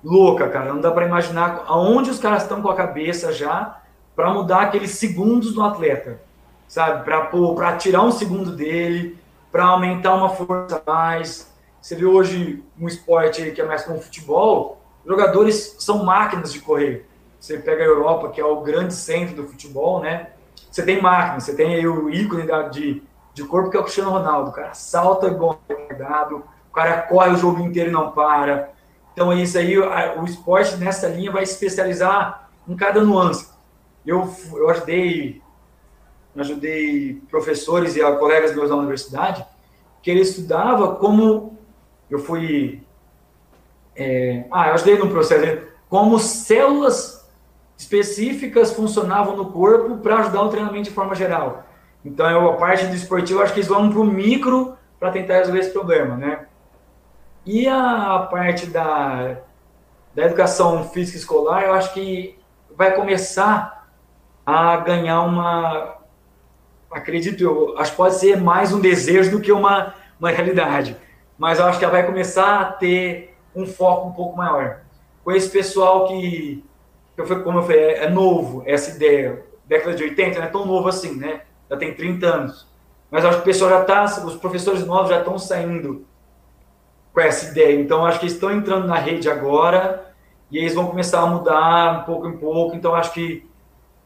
[0.03, 0.73] louca, cara.
[0.73, 3.81] Não dá para imaginar aonde os caras estão com a cabeça já
[4.15, 6.21] para mudar aqueles segundos do atleta,
[6.67, 7.05] sabe?
[7.05, 9.17] Para tirar um segundo dele,
[9.51, 11.49] para aumentar uma força mais.
[11.81, 17.07] Você vê hoje um esporte que é mais como futebol, jogadores são máquinas de correr.
[17.39, 20.31] Você pega a Europa, que é o grande centro do futebol, né?
[20.69, 23.03] Você tem máquinas, você tem aí o ícone de,
[23.33, 24.49] de corpo que é o Cristiano Ronaldo.
[24.49, 28.71] O cara salta igual retardado, o cara corre o jogo inteiro e não para.
[29.13, 33.49] Então, é isso aí, o esporte nessa linha vai se especializar em cada nuance.
[34.05, 35.41] Eu, eu ajudei,
[36.37, 39.45] ajudei professores e colegas meus da universidade
[40.01, 41.57] que ele estudava como
[42.09, 42.81] eu fui
[43.95, 47.18] é, ah, eu ajudei no processo como células
[47.79, 51.63] específicas funcionavam no corpo para ajudar o treinamento de forma geral.
[52.03, 55.35] Então, eu, a parte do esportivo, acho que eles vão para o micro para tentar
[55.35, 56.45] resolver esse problema, né?
[57.45, 59.37] E a parte da,
[60.13, 62.37] da educação física escolar, eu acho que
[62.75, 63.87] vai começar
[64.45, 65.95] a ganhar uma.
[66.91, 70.97] Acredito eu, acho que pode ser mais um desejo do que uma, uma realidade.
[71.37, 74.81] Mas eu acho que ela vai começar a ter um foco um pouco maior.
[75.23, 76.63] Com esse pessoal que,
[77.21, 80.65] eu, como eu falei, é, é novo, essa ideia, década de 80, não é tão
[80.65, 81.41] novo assim, né?
[81.69, 82.67] já tem 30 anos.
[83.11, 86.05] Mas acho que o pessoal já está, os professores novos já estão saindo
[87.13, 87.79] com essa ideia.
[87.79, 90.13] Então, acho que eles estão entrando na rede agora
[90.51, 92.75] e eles vão começar a mudar um pouco em pouco.
[92.75, 93.47] Então, acho que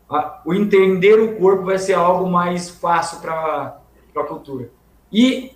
[0.09, 3.77] a, o entender o corpo vai ser algo mais fácil para
[4.15, 4.69] a cultura.
[5.11, 5.55] E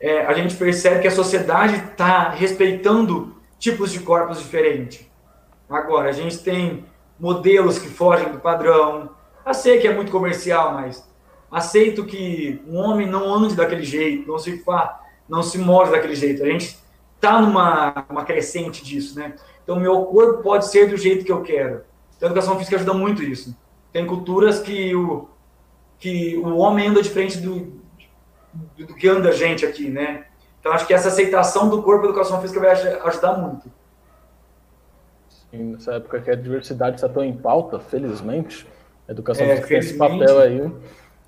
[0.00, 5.07] é, a gente percebe que a sociedade está respeitando tipos de corpos diferentes.
[5.68, 6.84] Agora, a gente tem
[7.18, 9.10] modelos que fogem do padrão,
[9.44, 11.06] eu sei que é muito comercial, mas
[11.50, 16.14] aceito que um homem não ande daquele jeito, não se fa, não se move daquele
[16.14, 16.42] jeito.
[16.42, 16.78] A gente
[17.16, 19.34] está numa uma crescente disso, né?
[19.62, 21.82] Então, meu corpo pode ser do jeito que eu quero.
[22.16, 23.56] Então, a educação física ajuda muito isso.
[23.92, 25.28] Tem culturas que o,
[25.98, 27.80] que o homem anda diferente do,
[28.76, 30.26] do, do que anda a gente aqui, né?
[30.60, 33.70] Então, acho que essa aceitação do corpo, a educação física vai ajudar muito.
[35.52, 38.66] Nessa época que a diversidade está tão em pauta, felizmente,
[39.08, 40.72] a educação é, física tem esse papel aí.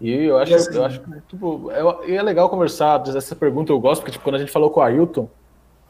[0.01, 3.80] E eu acho, assim, eu acho que tipo, é, é legal conversar, essa pergunta eu
[3.80, 5.28] gosto, porque tipo, quando a gente falou com o Ailton,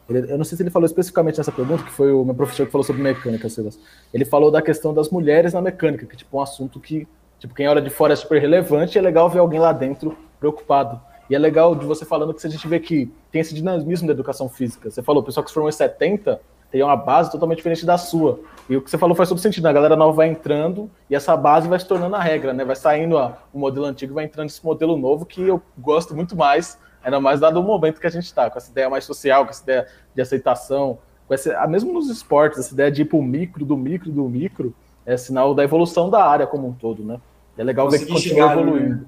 [0.09, 2.65] ele, eu não sei se ele falou especificamente nessa pergunta, que foi o meu professor
[2.65, 3.79] que falou sobre mecânica, Silas.
[4.13, 7.07] Ele falou da questão das mulheres na mecânica, que tipo, um assunto que,
[7.39, 10.17] tipo, quem olha de fora é super relevante, e é legal ver alguém lá dentro
[10.39, 10.99] preocupado.
[11.29, 14.13] E é legal de você falando que a gente vê que tem esse dinamismo da
[14.13, 14.89] educação física.
[14.89, 16.41] Você falou, o pessoal que se formou em 70
[16.71, 18.39] tem uma base totalmente diferente da sua.
[18.69, 19.69] E o que você falou faz todo sentido, né?
[19.69, 22.63] a galera nova vai entrando e essa base vai se tornando a regra, né?
[22.63, 23.17] Vai saindo
[23.53, 27.41] o modelo antigo vai entrando esse modelo novo que eu gosto muito mais, ainda mais
[27.41, 29.87] dado o momento que a gente está, com essa ideia mais social, com essa ideia
[30.15, 33.75] de aceitação, com essa, mesmo nos esportes, essa ideia de ir para o micro, do
[33.75, 34.73] micro, do micro,
[35.05, 37.19] é sinal da evolução da área como um todo, né?
[37.57, 39.05] É legal ver que continua evoluindo.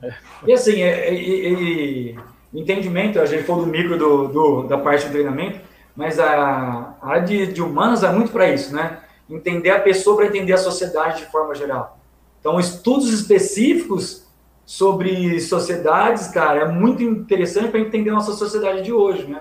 [0.00, 0.14] Né?
[0.46, 2.14] E assim, é, é, é,
[2.54, 5.60] entendimento, a gente falou do micro do, do, da parte do treinamento,
[5.96, 9.00] mas a, a área de, de humanas é muito para isso, né?
[9.28, 11.98] Entender a pessoa para entender a sociedade de forma geral.
[12.40, 14.26] Então, estudos específicos
[14.64, 19.40] sobre sociedades, cara, é muito interessante para entender a nossa sociedade de hoje, né?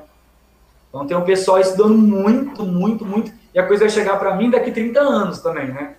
[0.90, 4.50] Então tem um pessoal estudando muito, muito, muito, e a coisa vai chegar para mim
[4.50, 5.96] daqui 30 anos também, né?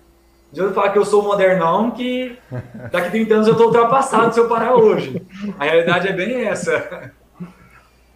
[0.51, 2.37] De eu falar que eu sou modernão, que
[2.91, 5.19] daqui 30 anos eu estou ultrapassado se eu parar hoje.
[5.57, 7.11] A realidade é bem essa.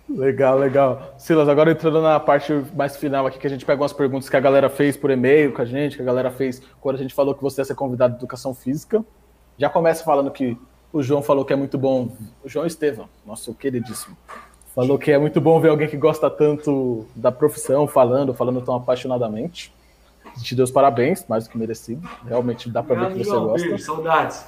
[0.10, 1.14] Legal, legal.
[1.18, 4.38] Silas, agora entrando na parte mais final aqui, que a gente pega umas perguntas que
[4.38, 7.14] a galera fez por e-mail com a gente, que a galera fez quando a gente
[7.14, 9.04] falou que você ia ser convidado de educação física.
[9.58, 10.58] Já começa falando que
[10.94, 12.16] o João falou que é muito bom.
[12.44, 14.16] O João Estevam, nosso queridíssimo,
[14.74, 18.76] falou que é muito bom ver alguém que gosta tanto da profissão, falando, falando tão
[18.76, 19.74] apaixonadamente.
[20.42, 22.08] Te deu os parabéns, mais do que merecido.
[22.26, 23.68] Realmente dá para ver que você gosta.
[23.68, 24.46] Beijo, saudades.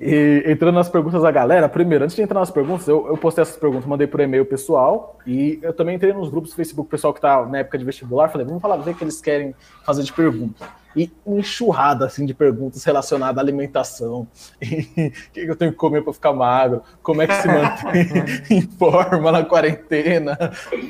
[0.00, 3.42] E entrando nas perguntas da galera, primeiro, antes de entrar nas perguntas, eu, eu postei
[3.42, 7.12] essas perguntas, mandei por e-mail pessoal e eu também entrei nos grupos do Facebook pessoal
[7.12, 9.54] que tá na época de vestibular, falei, vamos falar, ver o que eles querem
[9.84, 10.68] fazer de pergunta.
[10.94, 14.20] E enxurrada assim de perguntas relacionadas à alimentação,
[14.62, 18.08] o que eu tenho que comer para ficar magro, como é que se mantém
[18.56, 20.38] em forma na quarentena,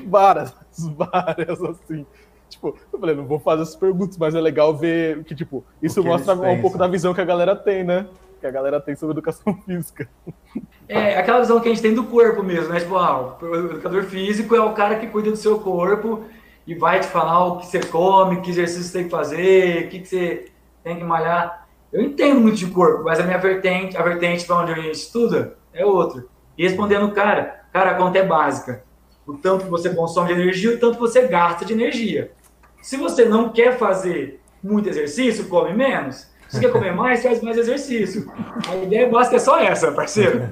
[0.07, 0.55] várias,
[0.97, 2.05] várias assim.
[2.51, 6.03] Tipo, eu falei, não vou fazer essas perguntas, mas é legal ver que, tipo, isso
[6.03, 8.07] mostra um pouco da visão que a galera tem, né?
[8.39, 10.09] Que a galera tem sobre educação física.
[10.89, 12.81] É, aquela visão que a gente tem do corpo mesmo, né?
[12.81, 16.25] Tipo, ah, o educador físico é o cara que cuida do seu corpo
[16.67, 19.89] e vai te falar o que você come, que exercício você tem que fazer, o
[19.89, 20.53] que, que você
[20.85, 21.67] tem que malhar.
[21.93, 24.95] Eu entendo muito de corpo, mas a minha vertente, a vertente para onde a gente
[24.95, 26.25] estuda é outra.
[26.57, 28.85] E respondendo o cara, cara, a conta é básica.
[29.27, 32.33] O tanto que você consome de energia, o tanto que você gasta de energia.
[32.83, 36.29] Se você não quer fazer muito exercício, come menos.
[36.49, 38.33] Você quer comer mais, faz mais exercício.
[38.69, 40.49] A ideia básica é só essa, parceiro.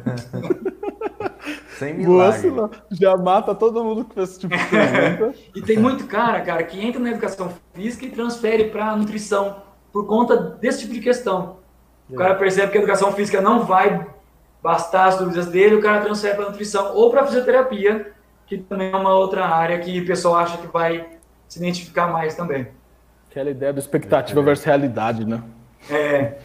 [1.79, 2.51] Sem milagre.
[2.51, 5.39] Nossa, já mata todo mundo com esse tipo de pergunta.
[5.55, 9.57] e tem muito cara, cara, que entra na educação física e transfere para nutrição
[9.93, 11.57] por conta desse tipo de questão.
[12.09, 14.07] O cara percebe que a educação física não vai
[14.63, 18.13] bastar as dúvidas dele, o cara transfere para nutrição ou para fisioterapia,
[18.47, 21.07] que também é uma outra área que o pessoal acha que vai
[21.49, 22.69] se identificar mais também.
[23.31, 24.43] Aquela ideia do expectativa é.
[24.43, 25.43] versus realidade, né?
[25.91, 26.39] É,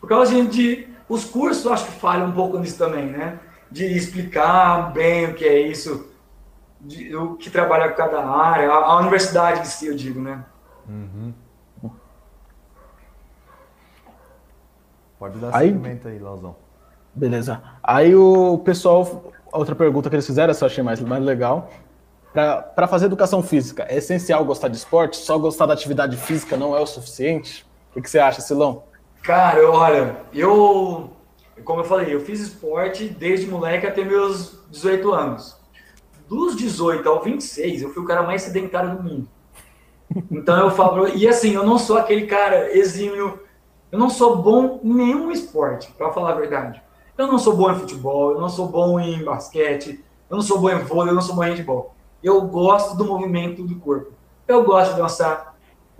[0.00, 3.38] por causa de, de, Os cursos acho que falham um pouco nisso também, né?
[3.70, 6.10] De explicar bem o que é isso,
[6.80, 10.44] de, o que trabalha com cada área, a, a universidade em si, eu digo, né?
[10.88, 11.32] Uhum.
[15.18, 16.56] Pode dar aí, aí, Lauzão.
[17.14, 17.62] Beleza.
[17.82, 21.70] Aí o pessoal, outra pergunta que eles fizeram, essa eu achei mais, mais legal.
[22.32, 25.18] Para fazer educação física, é essencial gostar de esporte?
[25.18, 27.66] Só gostar da atividade física não é o suficiente?
[27.90, 28.84] O que, que, você acha, Silão?
[29.22, 31.10] Cara, olha, eu,
[31.64, 35.56] como eu falei, eu fiz esporte desde moleque até meus 18 anos.
[36.28, 39.28] Dos 18 ao 26, eu fui o cara mais sedentário do mundo.
[40.30, 43.40] Então eu falo, e assim, eu não sou aquele cara exímio,
[43.90, 46.80] eu não sou bom em nenhum esporte, para falar a verdade.
[47.18, 50.58] Eu não sou bom em futebol, eu não sou bom em basquete, eu não sou
[50.58, 51.94] bom em vôlei, eu não sou bom em handball.
[52.22, 54.12] Eu gosto do movimento do corpo.
[54.46, 55.49] Eu gosto de dançar,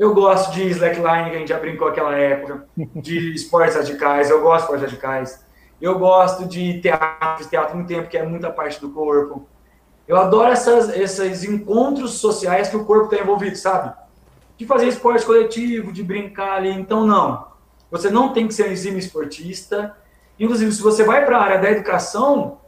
[0.01, 2.67] eu gosto de slackline, que a gente já brincou aquela época,
[2.97, 5.47] de esportes radicais, eu gosto de esportes radicais.
[5.79, 9.47] Eu gosto de teatro, teatro muito tempo, que é muita parte do corpo.
[10.09, 13.95] Eu adoro essas, esses encontros sociais que o corpo está envolvido, sabe?
[14.57, 16.71] De fazer esporte coletivo, de brincar ali.
[16.71, 17.49] Então, não.
[17.91, 19.95] Você não tem que ser um exímio esportista.
[20.39, 22.59] Inclusive, se você vai para a área da educação,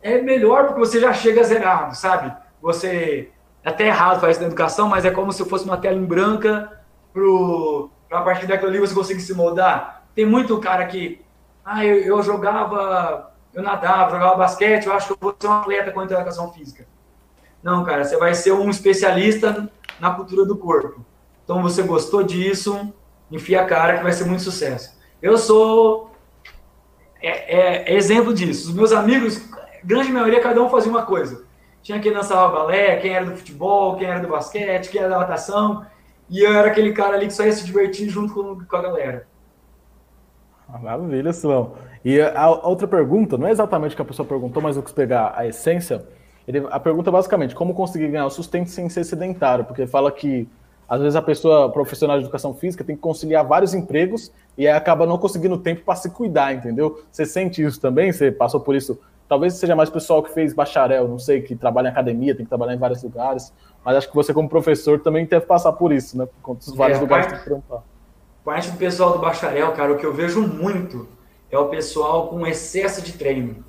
[0.00, 2.32] é melhor porque você já chega zerado, sabe?
[2.62, 3.30] Você
[3.62, 6.04] é até errado fazer isso na educação, mas é como se fosse uma tela em
[6.04, 6.80] branca
[7.12, 10.04] para a partir daquilo ali você conseguir se moldar.
[10.14, 11.20] Tem muito cara que,
[11.64, 15.52] ah, eu, eu, jogava, eu nadava, jogava basquete, eu acho que eu vou ser um
[15.52, 16.86] atleta com educação física.
[17.62, 21.04] Não, cara, você vai ser um especialista na cultura do corpo.
[21.44, 22.92] Então você gostou disso,
[23.30, 24.98] enfia a cara que vai ser muito sucesso.
[25.20, 26.10] Eu sou
[27.20, 28.70] é, é, é exemplo disso.
[28.70, 29.42] Os meus amigos,
[29.84, 31.44] grande maioria, cada um fazia uma coisa.
[31.82, 35.18] Tinha quem dançava balé, quem era do futebol, quem era do basquete, quem era da
[35.18, 35.84] natação.
[36.28, 38.82] E eu era aquele cara ali que só ia se divertir junto com, com a
[38.82, 39.26] galera.
[40.68, 41.72] Ah, maravilha, Silão.
[42.04, 44.92] E a, outra pergunta, não é exatamente o que a pessoa perguntou, mas eu quis
[44.92, 46.04] pegar a essência.
[46.46, 50.10] Ele, a pergunta é basicamente como conseguir ganhar o sustento sem ser sedentário, porque fala
[50.10, 50.48] que
[50.88, 55.06] às vezes a pessoa profissional de educação física tem que conciliar vários empregos e acaba
[55.06, 57.04] não conseguindo tempo para se cuidar, entendeu?
[57.12, 58.12] Você sente isso também?
[58.12, 58.98] Você passou por isso
[59.30, 62.48] Talvez seja mais pessoal que fez bacharel, não sei, que trabalha em academia, tem que
[62.48, 63.52] trabalhar em vários lugares.
[63.84, 66.26] Mas acho que você, como professor, também deve passar por isso, né?
[66.26, 67.84] Por conta dos vários é, lugares parte, que tem que trampar.
[68.44, 71.06] Parte do pessoal do bacharel, cara, o que eu vejo muito
[71.48, 73.64] é o pessoal com excesso de treino.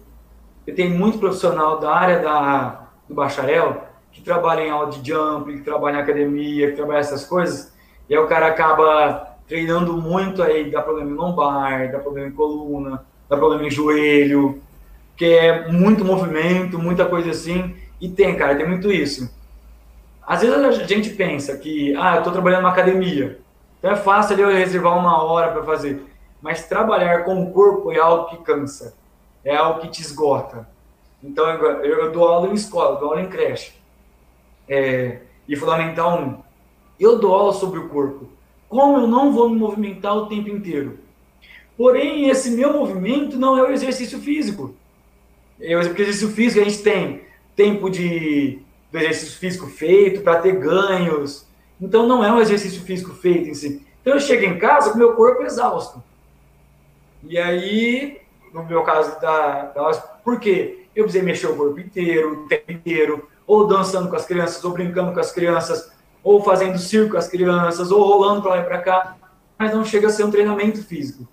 [0.66, 5.54] E tem muito profissional da área da, do bacharel que trabalha em aula de jump,
[5.54, 7.72] que trabalha em academia, que trabalha essas coisas,
[8.10, 12.32] e aí o cara acaba treinando muito, aí dá problema em lombar, dá problema em
[12.32, 14.60] coluna, dá problema em joelho,
[15.22, 17.76] que é muito movimento, muita coisa assim.
[18.02, 19.31] E tem, cara, tem muito isso.
[20.26, 23.39] Às vezes a gente pensa que, ah, eu estou trabalhando numa academia,
[23.77, 26.03] então é fácil eu reservar uma hora para fazer.
[26.41, 28.95] Mas trabalhar com o corpo é algo que cansa,
[29.45, 30.68] é algo que te esgota.
[31.23, 33.73] Então eu, eu dou aula em escola, dou aula em creche.
[34.68, 36.38] É, e Fundamental 1.
[36.99, 38.27] Eu dou aula sobre o corpo.
[38.68, 40.98] Como eu não vou me movimentar o tempo inteiro?
[41.77, 44.81] Porém, esse meu movimento não é o exercício físico.
[45.62, 47.22] O exercício físico a gente tem
[47.56, 48.62] tempo de
[48.92, 51.48] do exercício físico feito para ter ganhos.
[51.80, 53.86] Então não é um exercício físico feito em si.
[54.02, 56.04] Então eu chego em casa com meu corpo exausto.
[57.24, 58.20] E aí,
[58.54, 59.92] no meu caso da, da
[60.24, 60.86] por quê?
[60.96, 64.72] Eu precisei mexer o corpo inteiro, o tempo inteiro, ou dançando com as crianças, ou
[64.72, 65.92] brincando com as crianças,
[66.24, 69.18] ou fazendo circo com as crianças, ou rolando para lá e para cá,
[69.58, 71.28] mas não chega a ser um treinamento físico.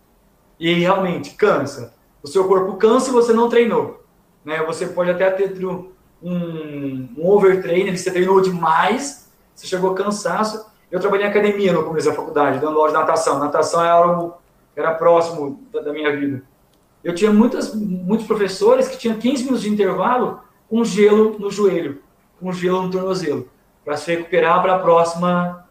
[0.60, 1.94] E realmente cansa.
[2.22, 4.04] O seu corpo cansa e você não treinou.
[4.44, 4.62] Né?
[4.64, 5.90] Você pode até ter um,
[6.22, 10.66] um overtraining, você treinou demais, você chegou cansaço.
[10.90, 13.38] Eu trabalhei em academia no começo da faculdade, dando aula de natação.
[13.38, 14.34] Natação era algo
[14.74, 16.42] era próximo da, da minha vida.
[17.02, 22.00] Eu tinha muitas, muitos professores que tinham 15 minutos de intervalo com gelo no joelho,
[22.40, 23.48] com gelo no tornozelo,
[23.84, 25.64] para se recuperar para a próxima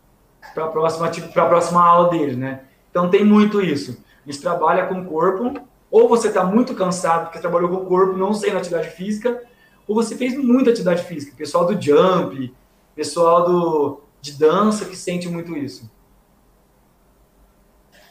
[0.54, 2.62] para a próxima a próxima aula dele, né?
[2.90, 4.04] Então tem muito isso.
[4.26, 5.54] A gente trabalha com o corpo,
[5.90, 9.42] ou você está muito cansado porque trabalhou com o corpo, não na atividade física,
[9.88, 11.36] ou você fez muita atividade física.
[11.38, 12.54] Pessoal do jump,
[12.96, 15.90] pessoal do de dança que sente muito isso.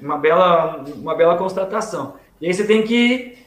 [0.01, 2.15] Uma bela uma bela constatação.
[2.41, 3.39] E aí você tem que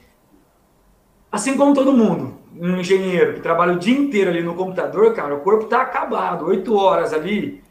[1.30, 5.34] assim como todo mundo, um engenheiro que trabalha o dia inteiro ali no computador, cara,
[5.34, 7.62] o corpo está acabado, oito horas ali,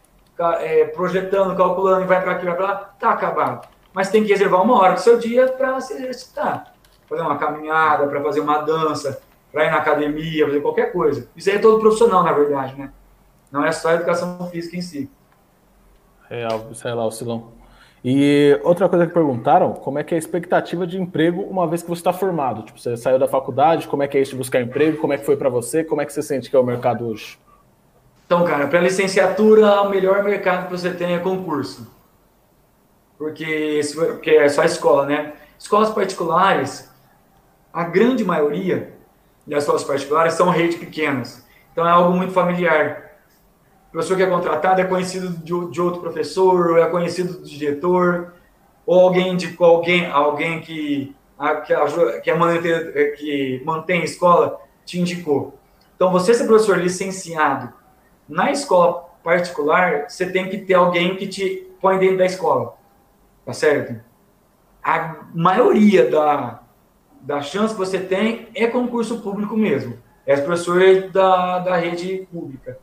[0.60, 3.68] é, projetando, calculando, vai para aqui, vai para lá, está acabado.
[3.94, 6.74] Mas tem que reservar uma hora do seu dia para se exercitar,
[7.08, 9.22] fazer uma caminhada, para fazer uma dança,
[9.52, 11.28] para ir na academia, fazer qualquer coisa.
[11.36, 12.92] Isso aí é todo profissional, na verdade, né?
[13.52, 15.10] Não é só a educação física em si.
[16.30, 17.60] Real, é lá, o Silão.
[18.06, 21.82] E outra coisa que perguntaram, como é que é a expectativa de emprego uma vez
[21.82, 22.62] que você está formado?
[22.62, 24.98] Tipo, você saiu da faculdade, como é que é isso de buscar emprego?
[24.98, 25.84] Como é que foi para você?
[25.84, 27.38] Como é que você sente que é o mercado hoje?
[28.26, 31.92] Então, cara, para licenciatura, o melhor mercado que você tem é concurso.
[33.20, 35.34] Porque, porque é só escola, né?
[35.60, 36.90] Escolas particulares,
[37.72, 38.94] a grande maioria
[39.46, 41.46] das escolas particulares são redes pequenas.
[41.72, 43.10] Então, é algo muito familiar
[43.90, 47.44] o professor que é contratado é conhecido de, de outro professor, ou é conhecido do
[47.44, 48.36] diretor,
[48.86, 54.06] ou alguém de alguém, alguém que, a, que, ajuda, que, é manter, que mantém a
[54.06, 55.58] escola te indicou.
[55.96, 57.74] Então, você ser professor licenciado
[58.28, 62.76] na escola particular, você tem que ter alguém que te põe dentro da escola,
[63.50, 64.00] tá certo?
[64.84, 66.62] A maioria da,
[67.20, 69.98] da chance que você tem é concurso público mesmo.
[70.24, 72.78] É professor da, da rede pública.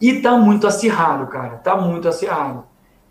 [0.00, 1.56] E tá muito acirrado, cara.
[1.58, 2.64] Tá muito acirrado.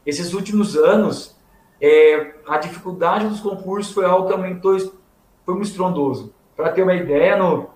[0.03, 1.40] Esses últimos anos,
[1.80, 6.34] é, a dificuldade dos concursos foi algo que aumentou, foi muito estrondoso.
[6.56, 7.69] Para ter uma ideia, no,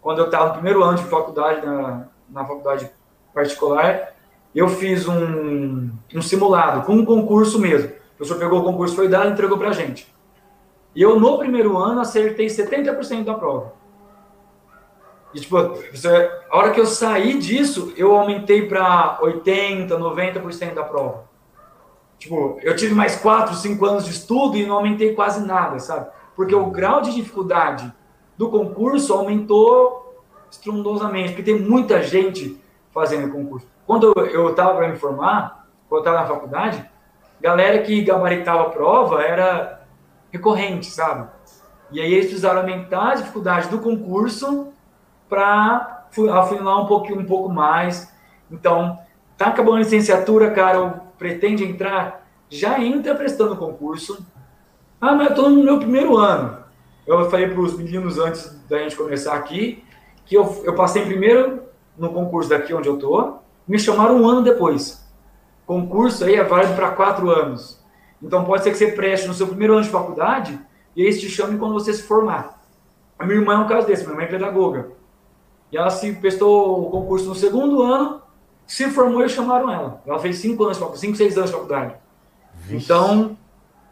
[0.00, 2.88] quando eu estava no primeiro ano de faculdade, na, na faculdade
[3.34, 4.14] particular,
[4.54, 7.97] eu fiz um, um simulado com um concurso mesmo.
[8.18, 10.12] O professor pegou o concurso, foi dado entregou para a gente.
[10.94, 13.72] E eu, no primeiro ano, acertei 70% da prova.
[15.32, 21.28] E, tipo, a hora que eu saí disso, eu aumentei para 80%, 90% da prova.
[22.18, 26.10] Tipo, eu tive mais 4, 5 anos de estudo e não aumentei quase nada, sabe?
[26.34, 27.92] Porque o grau de dificuldade
[28.36, 33.68] do concurso aumentou estrondosamente, porque tem muita gente fazendo concurso.
[33.86, 36.90] Quando eu estava para me formar, quando eu estava na faculdade,
[37.40, 39.82] galera que gabaritava a prova era
[40.30, 41.28] recorrente, sabe?
[41.90, 44.72] E aí eles precisaram aumentar a dificuldade do concurso
[45.28, 48.12] para afunilar um pouquinho, um pouco mais.
[48.50, 48.98] Então,
[49.36, 54.26] tá acabando a licenciatura, cara, ou pretende entrar, já entra prestando concurso.
[55.00, 56.58] Ah, mas eu tô no meu primeiro ano.
[57.06, 59.82] Eu falei para os meninos antes da gente começar aqui
[60.26, 61.62] que eu, eu passei primeiro
[61.96, 65.07] no concurso daqui onde eu tô, me chamaram um ano depois.
[65.68, 67.78] Concurso aí é válido para quatro anos.
[68.22, 70.58] Então pode ser que você preste no seu primeiro ano de faculdade
[70.96, 72.58] e eles te chamem quando você se formar.
[73.18, 74.92] A minha irmã é um caso desse, minha mãe é pedagoga.
[75.70, 78.22] E ela se prestou o concurso no segundo ano,
[78.66, 80.02] se formou e chamaram ela.
[80.06, 81.94] Ela fez cinco anos, cinco, seis anos de faculdade.
[82.54, 82.86] Vixe.
[82.86, 83.36] Então,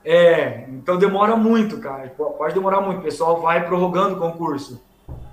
[0.03, 2.09] é, então demora muito, cara.
[2.17, 3.01] Pode demorar muito.
[3.01, 4.83] O pessoal vai prorrogando o concurso.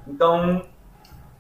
[0.06, 0.62] Então,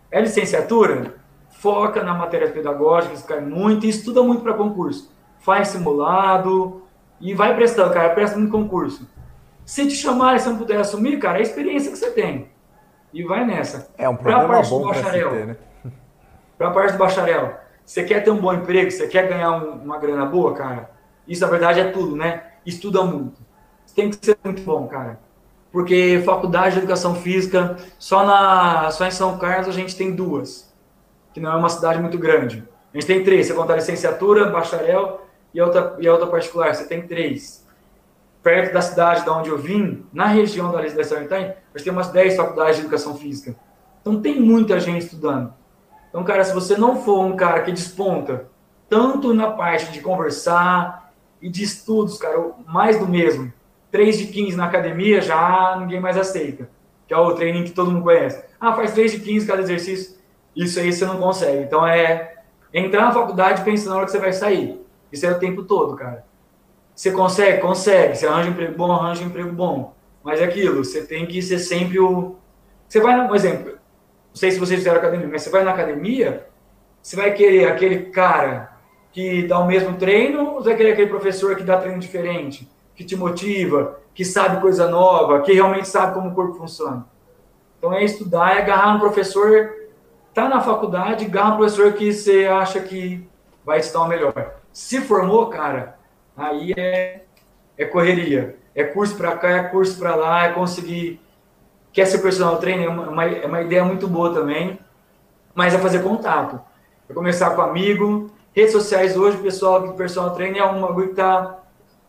[0.09, 1.15] é licenciatura,
[1.63, 5.09] foca na matéria pedagógica, cai muito e estuda muito para concurso.
[5.39, 6.83] Faz simulado
[7.21, 9.07] e vai prestando, cara, presta muito concurso.
[9.65, 12.49] Se te chamarem, se não puder assumir, cara, é a experiência que você tem.
[13.13, 13.89] E vai nessa.
[13.97, 15.57] É um problema bom para se ter, né?
[16.57, 19.83] Para a parte do bacharel, você quer ter um bom emprego, você quer ganhar um,
[19.83, 20.91] uma grana boa, cara?
[21.25, 22.43] Isso, na verdade, é tudo, né?
[22.65, 23.41] Estuda muito.
[23.95, 25.17] Tem que ser muito bom, cara.
[25.71, 30.72] Porque faculdade de educação física, só, na, só em São Carlos a gente tem duas,
[31.33, 32.63] que não é uma cidade muito grande.
[32.93, 36.73] A gente tem três, você contar licenciatura, bacharel e a outra, e a outra particular,
[36.73, 37.65] você tem três.
[38.41, 41.93] Perto da cidade de onde eu vim, na região da Residência Oriental, a gente tem
[41.93, 43.55] umas 10 faculdades de educação física.
[44.01, 45.53] Então tem muita gente estudando.
[46.09, 48.47] Então, cara, se você não for um cara que desponta
[48.89, 51.11] tanto na parte de conversar
[51.41, 53.51] e de estudos, cara, mais do mesmo.
[53.91, 56.69] 3 de 15 na academia já ninguém mais aceita,
[57.07, 58.43] que é o treininho que todo mundo conhece.
[58.59, 60.15] Ah, faz 3 de 15 cada exercício.
[60.55, 61.63] Isso aí você não consegue.
[61.63, 62.35] Então é
[62.73, 64.79] entrar na faculdade pensando na hora que você vai sair.
[65.11, 66.25] Isso é o tempo todo, cara.
[66.95, 67.61] Você consegue?
[67.61, 68.15] Consegue.
[68.15, 69.93] Você arranja um emprego bom, arranja um emprego bom.
[70.23, 72.37] Mas é aquilo, você tem que ser sempre o.
[72.87, 76.47] Você vai, um exemplo, não sei se vocês fizeram academia, mas você vai na academia,
[77.01, 78.77] você vai querer aquele cara
[79.11, 82.69] que dá o mesmo treino ou você vai querer aquele professor que dá treino diferente,
[82.95, 87.05] que te motiva, que sabe coisa nova, que realmente sabe como o corpo funciona?
[87.77, 89.71] Então é estudar, é agarrar um professor,
[90.33, 93.27] tá na faculdade, agarrar um professor que você acha que
[93.65, 94.55] vai te dar o melhor.
[94.71, 95.97] Se formou, cara,
[96.35, 97.21] aí é,
[97.77, 98.57] é correria.
[98.75, 101.21] É curso para cá, é curso para lá, é conseguir
[101.93, 102.87] Quer ser personal trainer?
[102.87, 104.79] É uma, é uma ideia muito boa também,
[105.53, 106.59] mas é fazer contato.
[107.07, 108.31] É começar com amigo.
[108.51, 111.59] Redes sociais hoje, pessoal de personal trainer é um bagulho que está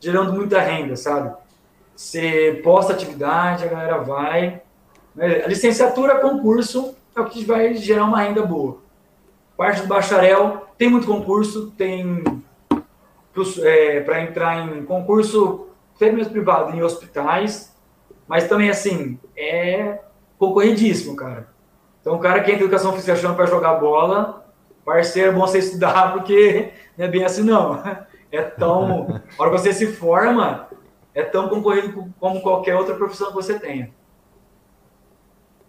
[0.01, 1.35] gerando muita renda, sabe?
[1.95, 4.63] Você posta atividade, a galera vai.
[5.15, 5.43] Né?
[5.45, 8.79] A licenciatura, concurso, é o que vai gerar uma renda boa.
[9.57, 12.23] Parte do bacharel, tem muito concurso, tem
[13.63, 17.75] é, para entrar em concurso, até privado, em hospitais,
[18.27, 20.01] mas também, assim, é
[20.39, 21.49] concorridíssimo, cara.
[22.01, 24.47] Então, o cara que entra em educação física achando para jogar bola,
[24.85, 27.83] parceiro, é bom você estudar, porque não é bem assim, não.
[28.31, 29.23] É tão.
[29.39, 30.69] A hora que você se forma,
[31.15, 33.93] é tão concorrido como qualquer outra profissão que você tenha.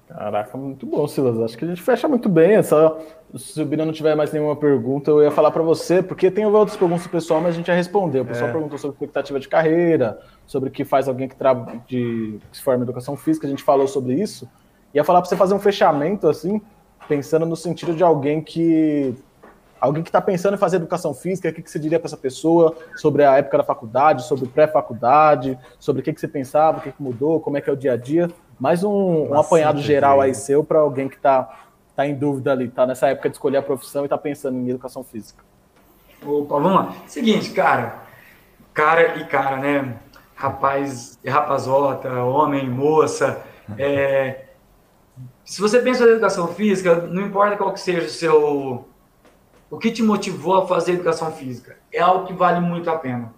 [0.08, 1.40] Caraca, muito bom, Silas.
[1.40, 2.62] Acho que a gente fecha muito bem.
[2.62, 3.00] Só,
[3.36, 6.46] se o Bina não tiver mais nenhuma pergunta, eu ia falar para você, porque tem
[6.46, 8.22] outras perguntas pessoal, mas a gente já respondeu.
[8.22, 8.54] O pessoal é.
[8.54, 11.54] perguntou sobre expectativa de carreira, sobre o que faz alguém que, tra...
[11.54, 12.40] de...
[12.52, 14.48] que se forma em educação física, a gente falou sobre isso.
[14.94, 16.62] Ia falar para você fazer um fechamento, assim,
[17.08, 19.16] pensando no sentido de alguém que.
[19.82, 22.18] Alguém que está pensando em fazer educação física, o que, que você diria para essa
[22.18, 26.82] pessoa sobre a época da faculdade, sobre pré-faculdade, sobre o que, que você pensava, o
[26.82, 28.30] que, que mudou, como é que é o dia a dia?
[28.60, 31.66] Mais um, um apanhado geral aí seu para alguém que está
[31.96, 34.70] tá em dúvida ali, tá nessa época de escolher a profissão e está pensando em
[34.70, 35.44] educação física.
[36.26, 36.96] Opa, vamos lá.
[37.08, 38.04] Seguinte, cara,
[38.74, 40.00] cara e cara, né?
[40.36, 43.42] Rapaz e rapazota, homem, moça.
[43.78, 44.46] É...
[45.44, 48.86] Se você pensa em educação física, não importa qual que seja o seu.
[49.70, 51.78] O que te motivou a fazer educação física?
[51.92, 53.34] É algo que vale muito a pena.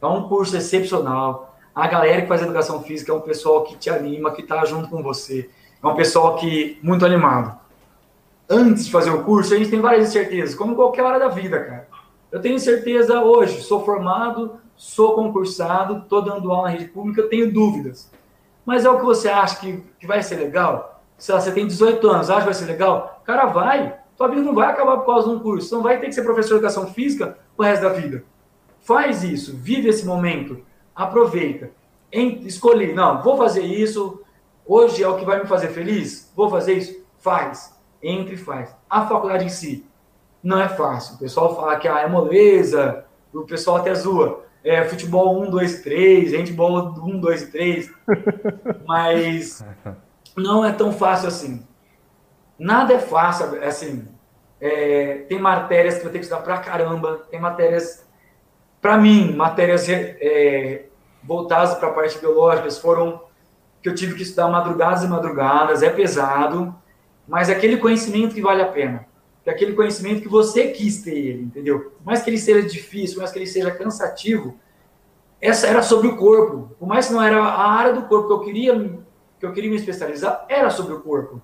[0.00, 1.49] É um curso excepcional
[1.80, 4.90] a galera que faz educação física é um pessoal que te anima, que está junto
[4.90, 5.48] com você.
[5.82, 7.58] É um pessoal que muito animado.
[8.46, 11.58] Antes de fazer o curso, a gente tem várias incertezas, como qualquer hora da vida,
[11.58, 11.88] cara.
[12.30, 17.50] Eu tenho certeza hoje, sou formado, sou concursado, estou dando aula na rede pública, tenho
[17.50, 18.12] dúvidas.
[18.66, 21.02] Mas é o que você acha que, que vai ser legal?
[21.16, 23.22] Se você tem 18 anos, acha que vai ser legal?
[23.24, 23.96] Cara, vai.
[24.18, 25.74] Tua vida não vai acabar por causa de um curso.
[25.74, 28.22] Não vai ter que ser professor de educação física o resto da vida.
[28.80, 30.60] Faz isso, vive esse momento
[30.94, 31.70] aproveita.
[32.12, 34.22] Em, escolhi, não, vou fazer isso,
[34.66, 38.74] hoje é o que vai me fazer feliz, vou fazer isso, faz, entre e faz.
[38.88, 39.86] A faculdade em si
[40.42, 41.16] não é fácil.
[41.16, 44.44] O pessoal fala que ah, é moleza, o pessoal até zoa.
[44.62, 47.90] É futebol 1, 2, 3, handball 1, 2 e 3,
[48.86, 49.64] mas
[50.36, 51.66] não é tão fácil assim.
[52.58, 54.06] Nada é fácil, assim,
[54.60, 58.06] é, tem matérias que vai ter que estudar pra caramba, tem matérias,
[58.80, 60.86] para mim, matérias é,
[61.22, 63.22] voltadas para a parte biológica, foram
[63.82, 66.74] que eu tive que estudar madrugadas e madrugadas, é pesado,
[67.26, 69.06] mas é aquele conhecimento que vale a pena.
[69.44, 71.92] É aquele conhecimento que você quis ter ele, entendeu?
[71.98, 74.56] Por mais que ele seja difícil, por mais que ele seja cansativo,
[75.40, 76.74] essa era sobre o corpo.
[76.78, 78.98] Por mais que não era a área do corpo que eu queria,
[79.38, 81.40] que eu queria me especializar, era sobre o corpo.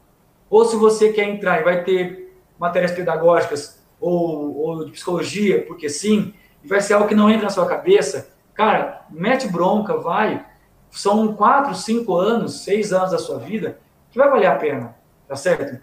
[0.51, 5.89] Ou se você quer entrar e vai ter matérias pedagógicas ou, ou de psicologia, porque
[5.89, 6.35] sim,
[6.67, 10.45] e vai ser algo que não entra na sua cabeça, Cara, mete bronca, vai.
[10.91, 13.79] São quatro, cinco anos, seis anos da sua vida
[14.11, 14.97] que vai valer a pena,
[15.29, 15.79] tá certo?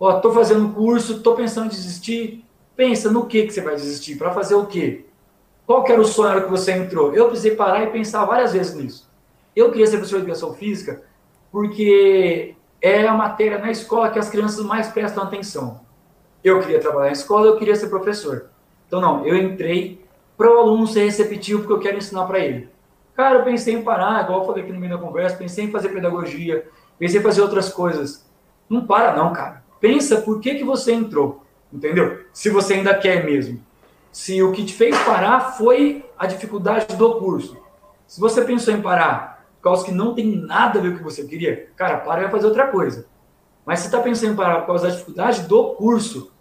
[0.00, 2.44] Ó, tô fazendo curso, tô pensando em desistir.
[2.74, 5.04] Pensa no que que você vai desistir, para fazer o quê?
[5.66, 7.12] Qual que era o sonho que você entrou?
[7.12, 9.10] Eu precisei parar e pensar várias vezes nisso.
[9.54, 11.02] Eu queria ser professor de educação física
[11.52, 15.80] porque é a matéria na escola que as crianças mais prestam atenção.
[16.42, 18.46] Eu queria trabalhar na escola, eu queria ser professor.
[18.86, 19.97] Então, não, eu entrei
[20.38, 22.70] para o aluno ser receptivo porque eu quero ensinar para ele.
[23.14, 25.72] Cara, eu pensei em parar, igual eu falei aqui no meio da conversa, pensei em
[25.72, 28.24] fazer pedagogia, pensei em fazer outras coisas.
[28.70, 29.64] Não para não, cara.
[29.80, 32.24] Pensa por que, que você entrou, entendeu?
[32.32, 33.60] Se você ainda quer mesmo.
[34.12, 37.58] Se o que te fez parar foi a dificuldade do curso.
[38.06, 40.98] Se você pensou em parar por causa que não tem nada a ver com o
[40.98, 43.06] que você queria, cara, para e vai fazer outra coisa.
[43.66, 46.32] Mas se está pensando em parar por causa da dificuldade do curso,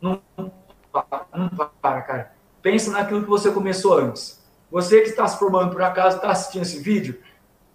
[0.00, 1.50] não, não
[1.80, 2.33] para, cara.
[2.64, 4.42] Pensa naquilo que você começou antes.
[4.70, 7.20] Você que está se formando por acaso, está assistindo esse vídeo,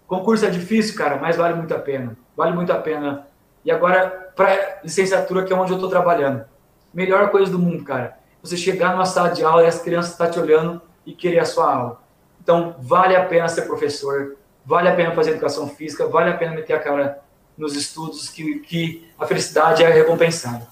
[0.04, 2.16] concurso é difícil, cara, mas vale muito a pena.
[2.36, 3.24] Vale muito a pena.
[3.64, 6.44] E agora, para licenciatura, que é onde eu estou trabalhando.
[6.92, 8.18] Melhor coisa do mundo, cara.
[8.42, 11.38] Você chegar numa sala de aula e as crianças estão tá te olhando e querer
[11.38, 12.02] a sua aula.
[12.42, 14.34] Então, vale a pena ser professor,
[14.66, 17.22] vale a pena fazer educação física, vale a pena meter a cara
[17.56, 20.66] nos estudos, que, que a felicidade é recompensada.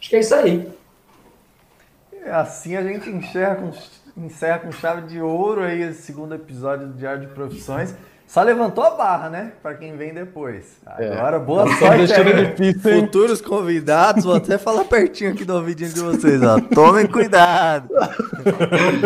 [0.00, 0.79] Acho que é isso aí.
[2.26, 3.72] Assim a gente encerra com
[4.16, 7.94] encerra com chave de ouro aí esse segundo episódio do Diário de Profissões.
[8.26, 9.52] Só levantou a barra, né?
[9.60, 10.80] Para quem vem depois.
[10.98, 11.12] É.
[11.12, 11.40] Agora, é.
[11.40, 12.46] boa sorte aí.
[12.46, 13.00] Difícil, hein?
[13.00, 16.60] Futuros convidados, vou até falar pertinho aqui do ouvidinho de vocês, ó.
[16.60, 17.88] Tomem cuidado.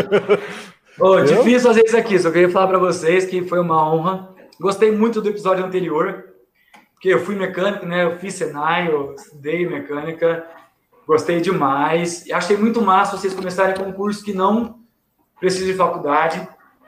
[1.00, 4.28] oh, difícil fazer isso aqui, só queria falar para vocês que foi uma honra.
[4.60, 6.26] Gostei muito do episódio anterior,
[6.92, 8.04] porque eu fui mecânico, né?
[8.04, 10.44] Eu fiz Senai, eu estudei mecânica,
[11.06, 12.24] gostei demais.
[12.32, 14.80] Achei muito massa vocês começarem com um curso que não
[15.38, 16.46] preciso de faculdade.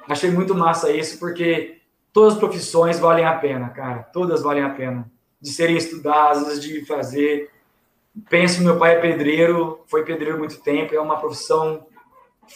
[0.08, 1.78] Achei muito massa isso, porque
[2.12, 4.02] todas as profissões valem a pena, cara.
[4.12, 5.10] Todas valem a pena.
[5.40, 7.50] De serem estudadas, de fazer.
[8.30, 11.86] Penso, meu pai é pedreiro, foi pedreiro muito tempo, é uma profissão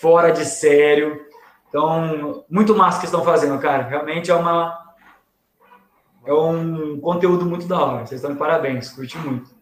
[0.00, 1.26] fora de sério.
[1.68, 3.84] Então, muito massa que estão fazendo, cara.
[3.84, 4.78] Realmente é uma.
[6.24, 8.06] É um conteúdo muito da hora.
[8.06, 9.59] Vocês estão de parabéns, curti muito.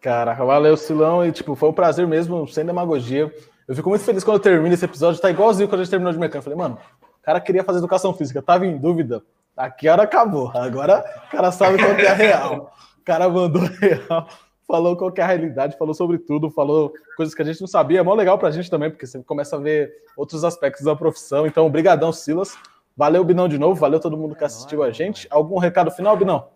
[0.00, 1.24] Caraca, valeu, Silão.
[1.24, 3.32] E, tipo, foi um prazer mesmo, sem demagogia.
[3.66, 5.20] Eu fico muito feliz quando eu termino esse episódio.
[5.20, 6.38] Tá igualzinho quando a gente terminou de mecânica.
[6.38, 9.22] Eu falei, mano, o cara queria fazer educação física, tava em dúvida.
[9.56, 10.52] Aqui hora acabou.
[10.54, 12.72] Agora o cara sabe qual é a real.
[13.00, 14.28] O cara mandou real,
[14.66, 18.00] falou qual é a realidade, falou sobre tudo, falou coisas que a gente não sabia.
[18.00, 21.46] É mó legal pra gente também, porque você começa a ver outros aspectos da profissão.
[21.46, 22.56] Então, obrigadão, Silas.
[22.96, 23.78] Valeu, Binão, de novo.
[23.80, 25.26] Valeu todo mundo que assistiu a gente.
[25.30, 26.48] Algum recado final, Binão?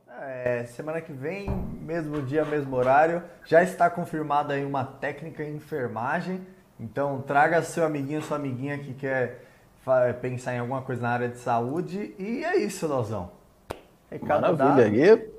[0.42, 1.50] É, semana que vem,
[1.82, 3.22] mesmo dia, mesmo horário.
[3.44, 6.40] Já está confirmada aí uma técnica em enfermagem.
[6.78, 9.44] Então, traga seu amiguinho, sua amiguinha que quer
[10.22, 12.14] pensar em alguma coisa na área de saúde.
[12.18, 13.30] E é isso, Leozão.
[14.10, 15.16] Recado Maravilha.
[15.16, 15.30] Dado.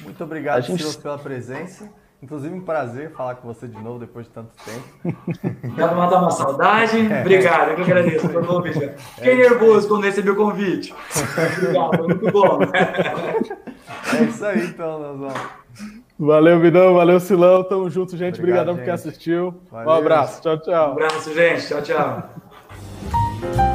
[0.00, 0.78] Muito obrigado, gente...
[0.78, 1.88] Silas, pela presença.
[2.22, 5.16] Inclusive, um prazer falar com você de novo depois de tanto tempo.
[5.74, 7.10] Dá matar uma saudade.
[7.10, 7.22] É.
[7.22, 8.90] Obrigado, eu que agradeço pelo convite.
[9.14, 9.36] Fiquei é.
[9.36, 10.94] nervoso quando recebi o convite.
[11.56, 12.58] Obrigado, foi muito bom.
[14.18, 15.34] É isso aí, então, Leozão.
[16.18, 16.94] Valeu, Vidão.
[16.94, 17.64] Valeu, Silão.
[17.64, 18.38] Tamo junto, gente.
[18.38, 19.54] Obrigadão por quem assistiu.
[19.70, 19.88] Valeu.
[19.88, 20.42] Um abraço.
[20.42, 20.88] Tchau, tchau.
[20.88, 21.66] Um abraço, gente.
[21.66, 23.69] Tchau, tchau.